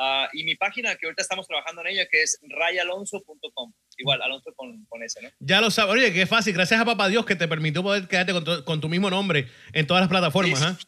Ah, 0.00 0.28
y 0.32 0.44
mi 0.44 0.54
página, 0.54 0.94
que 0.96 1.06
ahorita 1.06 1.22
estamos 1.22 1.46
trabajando 1.48 1.80
en 1.82 1.88
ella, 1.88 2.06
que 2.08 2.22
es 2.22 2.38
rayalonso.com. 2.42 3.72
Igual, 3.96 4.22
Alonso 4.22 4.52
con, 4.54 4.84
con 4.86 5.02
S, 5.02 5.20
¿no? 5.20 5.28
Ya 5.40 5.60
lo 5.60 5.70
sabes. 5.70 5.94
Oye, 5.94 6.12
qué 6.12 6.26
fácil. 6.26 6.54
Gracias 6.54 6.80
a 6.80 6.84
Papá 6.84 7.08
Dios 7.08 7.26
que 7.26 7.34
te 7.36 7.48
permitió 7.48 7.82
poder 7.82 8.06
quedarte 8.06 8.32
con, 8.32 8.44
tu- 8.44 8.64
con 8.64 8.80
tu 8.80 8.88
mismo 8.88 9.10
nombre 9.10 9.48
en 9.72 9.86
todas 9.86 10.00
las 10.02 10.08
plataformas. 10.08 10.58
Sí, 10.60 10.64
¿ah? 10.64 10.78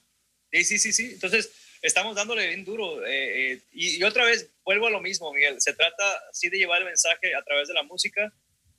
Sí, 0.53 0.65
sí, 0.65 0.79
sí, 0.79 0.93
sí. 0.93 1.11
Entonces, 1.15 1.53
estamos 1.83 2.15
dándole 2.15 2.47
bien 2.49 2.65
duro. 2.65 3.05
eh, 3.05 3.53
eh, 3.53 3.63
y, 3.73 3.97
y 3.99 4.03
otra 4.05 4.25
vez, 4.25 4.53
vuelvo 4.65 4.87
a 4.87 4.91
lo 4.91 5.01
mismo, 5.01 5.33
Miguel. 5.33 5.61
Se 5.61 5.73
trata, 5.75 6.23
sí, 6.33 6.49
de 6.49 6.59
llevar 6.59 6.81
el 6.81 6.87
mensaje 6.87 7.35
a 7.35 7.43
través 7.43 7.67
de 7.69 7.75
la 7.75 7.83
música, 7.83 8.33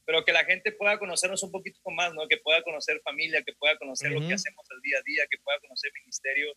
pero 0.06 0.24
que 0.24 0.32
la 0.32 0.46
gente 0.46 0.72
pueda 0.72 0.98
conocernos 0.98 1.44
un 1.44 1.52
poquito 1.52 1.80
más, 1.92 2.14
¿no? 2.14 2.28
Que 2.30 2.38
pueda 2.38 2.62
conocer 2.64 3.02
familia, 3.04 3.44
que 3.44 3.54
pueda 3.54 3.78
conocer 3.78 4.12
lo 4.12 4.20
Ujú. 4.20 4.30
que 4.30 4.34
hacemos 4.36 4.66
el 4.72 4.82
día 4.82 4.98
a 4.98 5.02
día, 5.06 5.24
que 5.30 5.38
pueda 5.44 5.60
conocer 5.60 5.92
ministerio. 6.04 6.54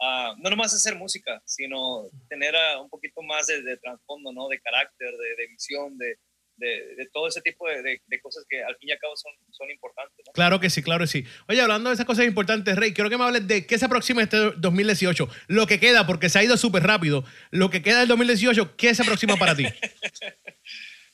Ah, 0.00 0.34
no 0.38 0.50
nomás 0.50 0.72
hacer 0.74 0.94
música, 0.96 1.40
sino 1.44 2.08
tener 2.28 2.54
ah, 2.56 2.80
un 2.80 2.88
poquito 2.88 3.22
más 3.22 3.46
de, 3.46 3.62
de 3.62 3.76
trasfondo, 3.76 4.32
¿no? 4.32 4.48
De 4.48 4.60
carácter, 4.60 5.10
de, 5.10 5.36
de 5.36 5.46
visión, 5.48 5.96
de, 5.98 6.16
de, 6.56 6.94
de 6.96 7.06
todo 7.12 7.28
ese 7.28 7.40
tipo 7.40 7.68
de, 7.68 7.82
de- 7.82 8.02
de 8.04 8.20
cosas 8.20 8.44
que 8.48 8.62
al 8.62 8.76
fin 8.78 8.88
y 8.88 8.92
al 8.92 8.98
cabo 8.98 9.16
son, 9.16 9.32
son 9.50 9.70
importantes. 9.70 10.16
¿no? 10.26 10.32
Claro 10.32 10.58
que 10.58 10.70
sí, 10.70 10.82
claro 10.82 11.04
que 11.04 11.06
sí. 11.08 11.24
Oye, 11.48 11.60
hablando 11.60 11.90
de 11.90 11.94
esas 11.94 12.06
cosas 12.06 12.26
importantes, 12.26 12.74
Rey, 12.76 12.92
quiero 12.92 13.08
que 13.10 13.16
me 13.16 13.24
hables 13.24 13.46
de 13.46 13.64
qué 13.66 13.78
se 13.78 13.84
aproxima 13.84 14.22
este 14.22 14.36
2018. 14.56 15.28
Lo 15.48 15.66
que 15.68 15.78
queda, 15.78 16.06
porque 16.06 16.28
se 16.28 16.38
ha 16.40 16.42
ido 16.44 16.56
súper 16.56 16.82
rápido. 16.82 17.24
Lo 17.50 17.70
que 17.70 17.80
queda 17.82 18.00
del 18.00 18.08
2018, 18.08 18.76
¿qué 18.76 18.94
se 18.94 19.02
aproxima 19.02 19.36
para 19.36 19.54
ti? 19.54 19.64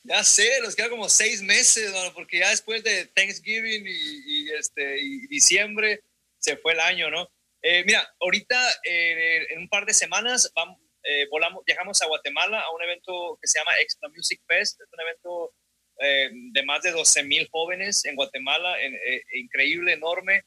Ya 0.07 0.23
sé, 0.23 0.47
nos 0.61 0.75
queda 0.75 0.87
como 0.89 1.09
seis 1.09 1.41
meses, 1.41 1.91
porque 2.13 2.37
ya 2.37 2.51
después 2.51 2.83
de 2.83 3.07
Thanksgiving 3.07 3.87
y, 3.87 3.89
y, 4.27 4.49
este, 4.51 5.01
y 5.01 5.25
diciembre 5.25 6.03
se 6.37 6.57
fue 6.57 6.73
el 6.73 6.79
año, 6.79 7.09
¿no? 7.09 7.27
Eh, 7.67 7.83
mira, 7.83 8.07
ahorita 8.21 8.55
eh, 8.83 9.47
en 9.53 9.59
un 9.59 9.69
par 9.69 9.85
de 9.87 9.93
semanas 9.93 10.51
vamos, 10.55 10.77
eh, 11.03 11.25
volamos, 11.31 11.63
viajamos 11.65 11.99
a 12.01 12.05
Guatemala 12.05 12.59
a 12.59 12.71
un 12.71 12.81
evento 12.83 13.39
que 13.41 13.47
se 13.47 13.57
llama 13.57 13.71
Extra 13.79 14.07
Music 14.09 14.39
Fest. 14.47 14.79
Es 14.81 14.87
un 14.93 15.01
evento 15.01 15.53
eh, 15.99 16.29
de 16.51 16.63
más 16.63 16.83
de 16.83 16.91
12 16.91 17.23
mil 17.23 17.47
jóvenes 17.51 18.05
en 18.05 18.15
Guatemala, 18.15 18.79
en- 18.81 18.93
eh, 18.95 19.21
increíble, 19.33 19.93
enorme. 19.93 20.43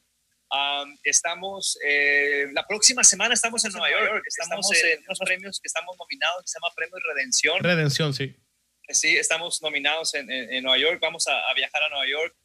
Am, 0.51 0.97
estamos, 1.03 1.77
la 2.53 2.65
próxima 2.65 3.03
semana 3.03 3.33
estamos 3.35 3.63
en 3.65 3.71
Nueva 3.71 3.89
York, 3.91 4.23
estamos 4.25 4.67
en 4.93 5.03
unos 5.03 5.19
premios 5.19 5.59
que 5.59 5.67
estamos 5.67 5.95
nominados, 5.99 6.41
que 6.41 6.47
se 6.47 6.57
llama 6.59 6.73
Premio 6.75 6.95
Redención. 7.13 7.63
Redención, 7.63 8.13
sí. 8.15 8.35
Sí, 8.87 9.15
estamos 9.17 9.61
nominados 9.61 10.15
en, 10.15 10.31
en- 10.31 10.51
en 10.53 10.63
Nueva 10.63 10.79
York, 10.79 10.99
vamos 11.01 11.27
a, 11.27 11.37
a 11.49 11.53
viajar 11.53 11.83
a 11.83 11.89
Nueva 11.89 12.07
York. 12.07 12.35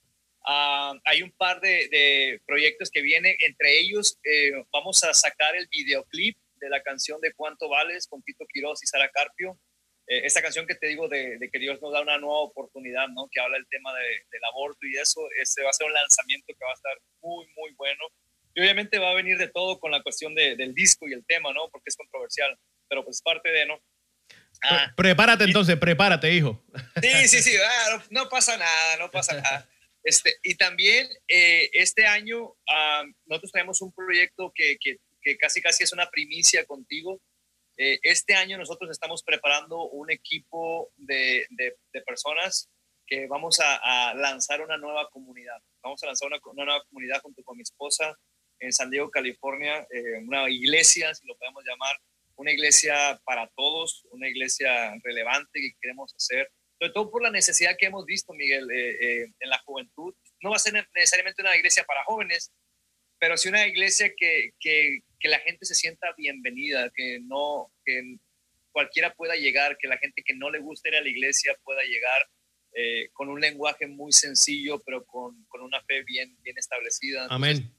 Ah, 0.47 0.93
hay 1.05 1.23
un 1.23 1.33
par 1.33 1.61
de, 1.61 1.89
de 1.89 2.41
proyectos 2.47 2.91
que 2.91 3.01
vienen, 3.03 3.35
entre 3.39 3.79
ellos 3.81 4.19
eh, 4.25 4.53
vamos 4.73 5.03
a 5.05 5.15
sacar 5.15 5.57
el 5.57 5.67
videoclip 5.69 6.37
de 6.57 6.69
la 6.69 6.83
canción 6.83 7.21
de 7.21 7.33
Cuánto 7.35 7.69
Vales 7.69 8.07
con 8.07 8.23
Tito 8.23 8.45
Quiroz 8.53 8.83
y 8.83 8.87
Sara 8.87 9.09
Carpio. 9.11 9.59
Eh, 10.07 10.21
esta 10.27 10.43
canción 10.43 10.67
que 10.67 10.75
te 10.75 10.87
digo 10.89 11.09
de, 11.09 11.39
de 11.39 11.49
que 11.51 11.59
Dios 11.59 11.81
nos 11.81 11.93
da 11.93 12.03
una 12.03 12.19
nueva 12.19 12.41
oportunidad, 12.41 13.09
¿no? 13.09 13.27
que 13.33 13.41
habla 13.41 13.57
del 13.57 13.67
tema 13.71 13.95
de- 13.95 14.23
del 14.31 14.45
aborto 14.45 14.87
y 14.87 14.97
eso, 14.99 15.21
este 15.41 15.63
va 15.63 15.71
a 15.71 15.73
ser 15.73 15.87
un 15.87 15.95
lanzamiento 15.95 16.47
que 16.49 16.65
va 16.65 16.71
a 16.71 16.75
estar 16.75 16.93
muy, 17.23 17.47
muy 17.57 17.73
bueno. 17.75 18.05
Y 18.55 18.61
obviamente 18.61 18.99
va 18.99 19.11
a 19.11 19.15
venir 19.15 19.39
de 19.39 19.49
todo 19.49 19.81
con 19.81 19.91
la 19.91 20.03
cuestión 20.03 20.35
de- 20.35 20.57
del 20.57 20.75
disco 20.75 21.09
y 21.09 21.15
el 21.15 21.25
tema, 21.27 21.53
¿no? 21.55 21.71
porque 21.71 21.89
es 21.89 21.97
controversial, 21.97 22.55
pero 22.87 23.03
pues 23.03 23.23
parte 23.23 23.51
de, 23.51 23.65
¿no? 23.67 23.81
Ah, 24.63 24.93
Pre- 24.95 25.09
Prepárate 25.09 25.45
entonces, 25.45 25.77
prepárate, 25.79 26.31
hijo. 26.33 26.63
Sí, 27.03 27.29
sí, 27.29 27.43
sí, 27.43 27.57
ah, 27.57 27.97
no, 28.11 28.23
no 28.25 28.29
pasa 28.29 28.57
nada, 28.59 28.97
no 28.99 29.11
pasa 29.11 29.41
nada. 29.41 29.69
Este, 30.05 30.37
y 30.43 30.57
también 30.57 31.09
eh, 31.29 31.71
este 31.73 32.07
año 32.07 32.55
nosotros 33.25 33.53
tenemos 33.53 33.81
un 33.81 33.93
proyecto 33.93 34.53
que, 34.55 34.77
que, 34.79 34.99
que 35.23 35.37
casi 35.39 35.63
casi 35.63 35.83
es 35.83 35.93
una 35.93 36.11
primicia 36.11 36.65
contigo. 36.67 37.21
Eh, 37.77 37.99
este 38.03 38.35
año 38.35 38.59
nosotros 38.59 38.91
estamos 38.91 39.23
preparando 39.25 39.89
un 39.89 40.11
equipo 40.11 40.93
de, 40.97 41.47
de, 41.51 41.77
de 41.93 42.01
personas 42.03 42.71
que 43.07 43.27
vamos 43.27 43.61
a, 43.61 44.11
a 44.11 44.15
lanzar 44.15 44.61
una 44.61 44.77
nueva 44.77 45.09
comunidad. 45.11 45.61
Vamos 45.83 46.03
a 46.03 46.07
lanzar 46.07 46.29
una, 46.29 46.39
una 46.45 46.65
nueva 46.65 46.85
comunidad 46.85 47.21
junto 47.23 47.43
con 47.43 47.57
mi 47.57 47.63
esposa 47.63 48.17
en 48.61 48.73
San 48.73 48.91
Diego, 48.91 49.11
California, 49.11 49.87
eh, 49.91 50.19
una 50.27 50.49
iglesia, 50.49 51.15
si 51.15 51.27
lo 51.27 51.37
podemos 51.37 51.65
llamar, 51.65 51.97
una 52.37 52.53
iglesia 52.53 53.21
para 53.25 53.49
todos, 53.57 54.07
una 54.11 54.29
iglesia 54.29 54.95
relevante 55.03 55.61
que 55.61 55.73
queremos 55.81 56.15
hacer, 56.15 56.51
sobre 56.85 56.93
todo 56.93 57.11
por 57.11 57.23
la 57.23 57.31
necesidad 57.31 57.77
que 57.79 57.87
hemos 57.87 58.05
visto, 58.05 58.35
Miguel, 58.35 58.71
eh, 58.71 58.91
eh, 59.01 59.33
en 59.41 59.49
la 59.49 59.59
juventud. 59.61 60.15
No 60.43 60.51
va 60.51 60.57
a 60.57 60.59
ser 60.59 60.75
necesariamente 60.95 61.41
una 61.41 61.57
iglesia 61.57 61.83
para 61.85 62.05
jóvenes, 62.05 62.53
pero 63.19 63.39
sí 63.39 63.49
una 63.49 63.67
iglesia 63.67 64.13
que, 64.15 64.51
que, 64.61 64.99
que 65.19 65.29
la 65.29 65.39
gente 65.41 65.65
se 65.65 65.75
sienta 65.75 66.13
bienvenida, 66.15 66.91
que 66.95 67.21
no, 67.23 67.73
que 67.87 68.17
cualquiera 68.71 69.15
pueda 69.15 69.35
llegar, 69.35 69.79
que 69.79 69.89
la 69.89 69.97
gente 69.97 70.23
que 70.23 70.35
no 70.35 70.51
le 70.51 70.59
gusta 70.59 70.91
ir 70.91 70.97
a 70.97 71.01
la 71.01 71.09
iglesia 71.09 71.57
pueda 71.65 71.83
llegar 71.85 72.29
eh, 72.75 73.09
con 73.15 73.31
un 73.31 73.41
lenguaje 73.41 73.87
muy 73.87 74.13
sencillo, 74.13 74.83
pero 74.85 75.07
con, 75.07 75.43
con 75.47 75.63
una 75.63 75.83
fe 75.85 76.03
bien, 76.03 76.37
bien 76.43 76.59
establecida. 76.59 77.29
Amén. 77.31 77.75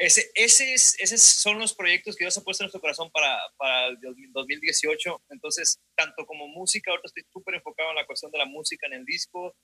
Ese, 0.00 0.30
ese 0.34 0.72
es, 0.72 0.98
esos 0.98 1.20
son 1.20 1.58
los 1.58 1.74
proyectos 1.74 2.16
que 2.16 2.24
Dios 2.24 2.36
ha 2.38 2.42
puesto 2.42 2.64
en 2.64 2.66
nuestro 2.66 2.80
corazón 2.80 3.10
para, 3.10 3.38
para 3.58 3.88
el 3.88 3.98
2018. 4.32 5.24
Entonces, 5.28 5.78
tanto 5.94 6.24
como 6.24 6.48
música, 6.48 6.90
ahorita 6.90 7.08
estoy 7.08 7.24
súper 7.30 7.56
enfocado 7.56 7.90
en 7.90 7.96
la 7.96 8.06
cuestión 8.06 8.32
de 8.32 8.38
la 8.38 8.46
música 8.46 8.86
en 8.86 8.94
el 8.94 9.04
disco, 9.04 9.54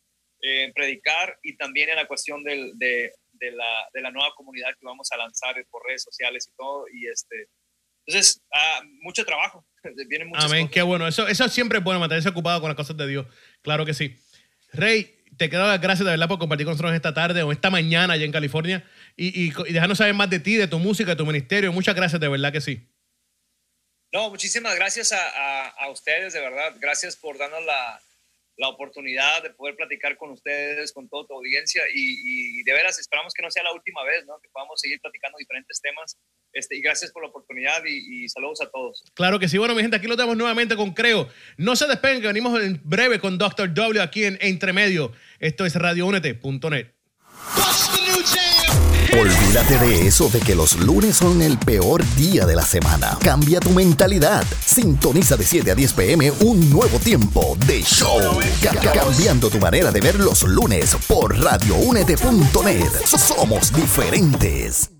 eh, 0.43 0.65
en 0.65 0.75
predicar 0.75 1.39
y 1.43 1.57
también 1.57 1.89
en 1.89 1.97
la 1.97 2.07
cuestión 2.07 2.45
del, 2.45 2.73
de, 2.75 3.15
de, 3.33 3.51
la, 3.53 3.89
de 3.95 4.03
la 4.03 4.11
nueva 4.11 4.29
comunidad 4.37 4.75
que 4.79 4.85
vamos 4.85 5.11
a 5.11 5.17
lanzar 5.17 5.57
por 5.71 5.83
redes 5.87 6.03
sociales 6.03 6.47
y 6.53 6.55
todo. 6.55 6.85
Y 6.93 7.07
este, 7.07 7.49
entonces, 8.07 8.43
ah, 8.53 8.83
mucho 9.01 9.25
trabajo. 9.25 9.67
Vienen 10.07 10.31
Amén, 10.35 10.67
cosas. 10.67 10.71
qué 10.71 10.83
bueno. 10.83 11.09
Eso, 11.09 11.27
eso 11.27 11.49
siempre 11.49 11.79
es 11.79 11.85
bueno, 11.85 11.99
mantenerse 11.99 12.29
ocupado 12.29 12.61
con 12.61 12.69
las 12.69 12.77
cosas 12.77 12.95
de 12.99 13.07
Dios. 13.07 13.27
Claro 13.63 13.87
que 13.87 13.95
sí. 13.95 14.15
Rey, 14.75 15.25
te 15.39 15.49
quiero 15.49 15.67
dar 15.67 15.81
gracias 15.81 16.05
de 16.05 16.11
verdad 16.11 16.29
por 16.29 16.39
compartir 16.39 16.67
con 16.67 16.73
nosotros 16.73 16.95
esta 16.95 17.15
tarde 17.15 17.43
o 17.43 17.53
esta 17.53 17.71
mañana 17.71 18.13
allá 18.13 18.27
en 18.27 18.33
California 18.33 18.87
y, 19.17 19.47
y, 19.47 19.53
y 19.67 19.73
dejarnos 19.73 19.99
saber 19.99 20.15
más 20.15 20.31
de 20.31 20.41
ti, 20.41 20.57
de 20.57 20.69
tu 20.69 20.79
música, 20.79 21.11
de 21.13 21.17
tu 21.17 21.27
ministerio. 21.27 21.73
Muchas 21.73 21.95
gracias, 21.95 22.21
de 22.21 22.29
verdad 22.29 22.53
que 22.53 22.61
sí. 22.61 22.87
No, 24.13 24.31
muchísimas 24.31 24.75
gracias 24.77 25.13
a, 25.13 25.19
a, 25.19 25.69
a 25.69 25.91
ustedes, 25.91 26.33
de 26.33 26.41
verdad. 26.41 26.75
Gracias 26.81 27.17
por 27.17 27.37
darnos 27.39 27.65
la, 27.65 28.01
la 28.57 28.69
oportunidad 28.69 29.43
de 29.43 29.51
poder 29.51 29.77
platicar 29.77 30.17
con 30.17 30.31
ustedes, 30.31 30.93
con 30.93 31.09
toda 31.09 31.27
tu 31.27 31.35
audiencia 31.35 31.83
y, 31.93 32.61
y 32.61 32.63
de 32.63 32.73
veras 32.73 32.99
esperamos 32.99 33.35
que 33.35 33.43
no 33.43 33.51
sea 33.51 33.63
la 33.63 33.73
última 33.73 34.03
vez, 34.05 34.25
¿no? 34.27 34.39
que 34.41 34.49
podamos 34.51 34.81
seguir 34.81 35.01
platicando 35.01 35.39
diferentes 35.39 35.81
temas. 35.81 36.17
Este, 36.53 36.77
y 36.77 36.81
gracias 36.81 37.13
por 37.13 37.23
la 37.23 37.29
oportunidad 37.29 37.85
y, 37.85 38.25
y 38.25 38.29
saludos 38.29 38.63
a 38.63 38.71
todos. 38.71 39.03
Claro 39.15 39.39
que 39.39 39.49
sí. 39.49 39.59
Bueno, 39.59 39.75
mi 39.75 39.83
gente, 39.83 39.97
aquí 39.97 40.07
lo 40.07 40.17
tenemos 40.17 40.37
nuevamente 40.37 40.77
con 40.77 40.95
Creo. 40.95 41.29
No 41.59 41.77
se 41.77 41.87
despeguen, 41.87 42.23
que 42.23 42.29
venimos 42.29 42.59
en 42.63 42.81
breve 42.83 43.19
con 43.19 43.37
Dr. 43.37 43.75
W 43.75 44.01
aquí 44.01 44.25
en 44.25 44.39
Entremedio. 44.41 45.13
Esto 45.39 45.67
es 45.67 45.75
radioúnete.net. 45.75 46.87
Olvídate 49.19 49.79
de 49.79 50.07
eso 50.07 50.29
de 50.29 50.41
que 50.41 50.55
los 50.55 50.77
lunes 50.81 51.17
son 51.17 51.41
el 51.41 51.57
peor 51.59 52.05
día 52.17 52.45
de 52.45 52.55
la 52.55 52.65
semana. 52.67 53.17
Cambia 53.23 53.61
tu 53.61 53.71
mentalidad. 53.71 54.45
Sintoniza 54.65 55.37
de 55.37 55.45
7 55.47 55.71
a 55.71 55.75
10 55.75 55.93
pm 55.95 56.31
un 56.41 56.69
nuevo 56.71 56.99
tiempo 56.99 57.57
de 57.67 57.83
show. 57.83 58.19
Ca- 58.63 58.75
ca- 58.79 58.93
cambiando 58.93 59.49
tu 59.49 59.59
manera 59.59 59.91
de 59.91 60.01
ver 60.01 60.17
los 60.21 60.43
lunes 60.43 60.97
por 61.09 61.35
radioúnete.net. 61.39 62.91
Somos 63.07 63.73
diferentes. 63.73 64.91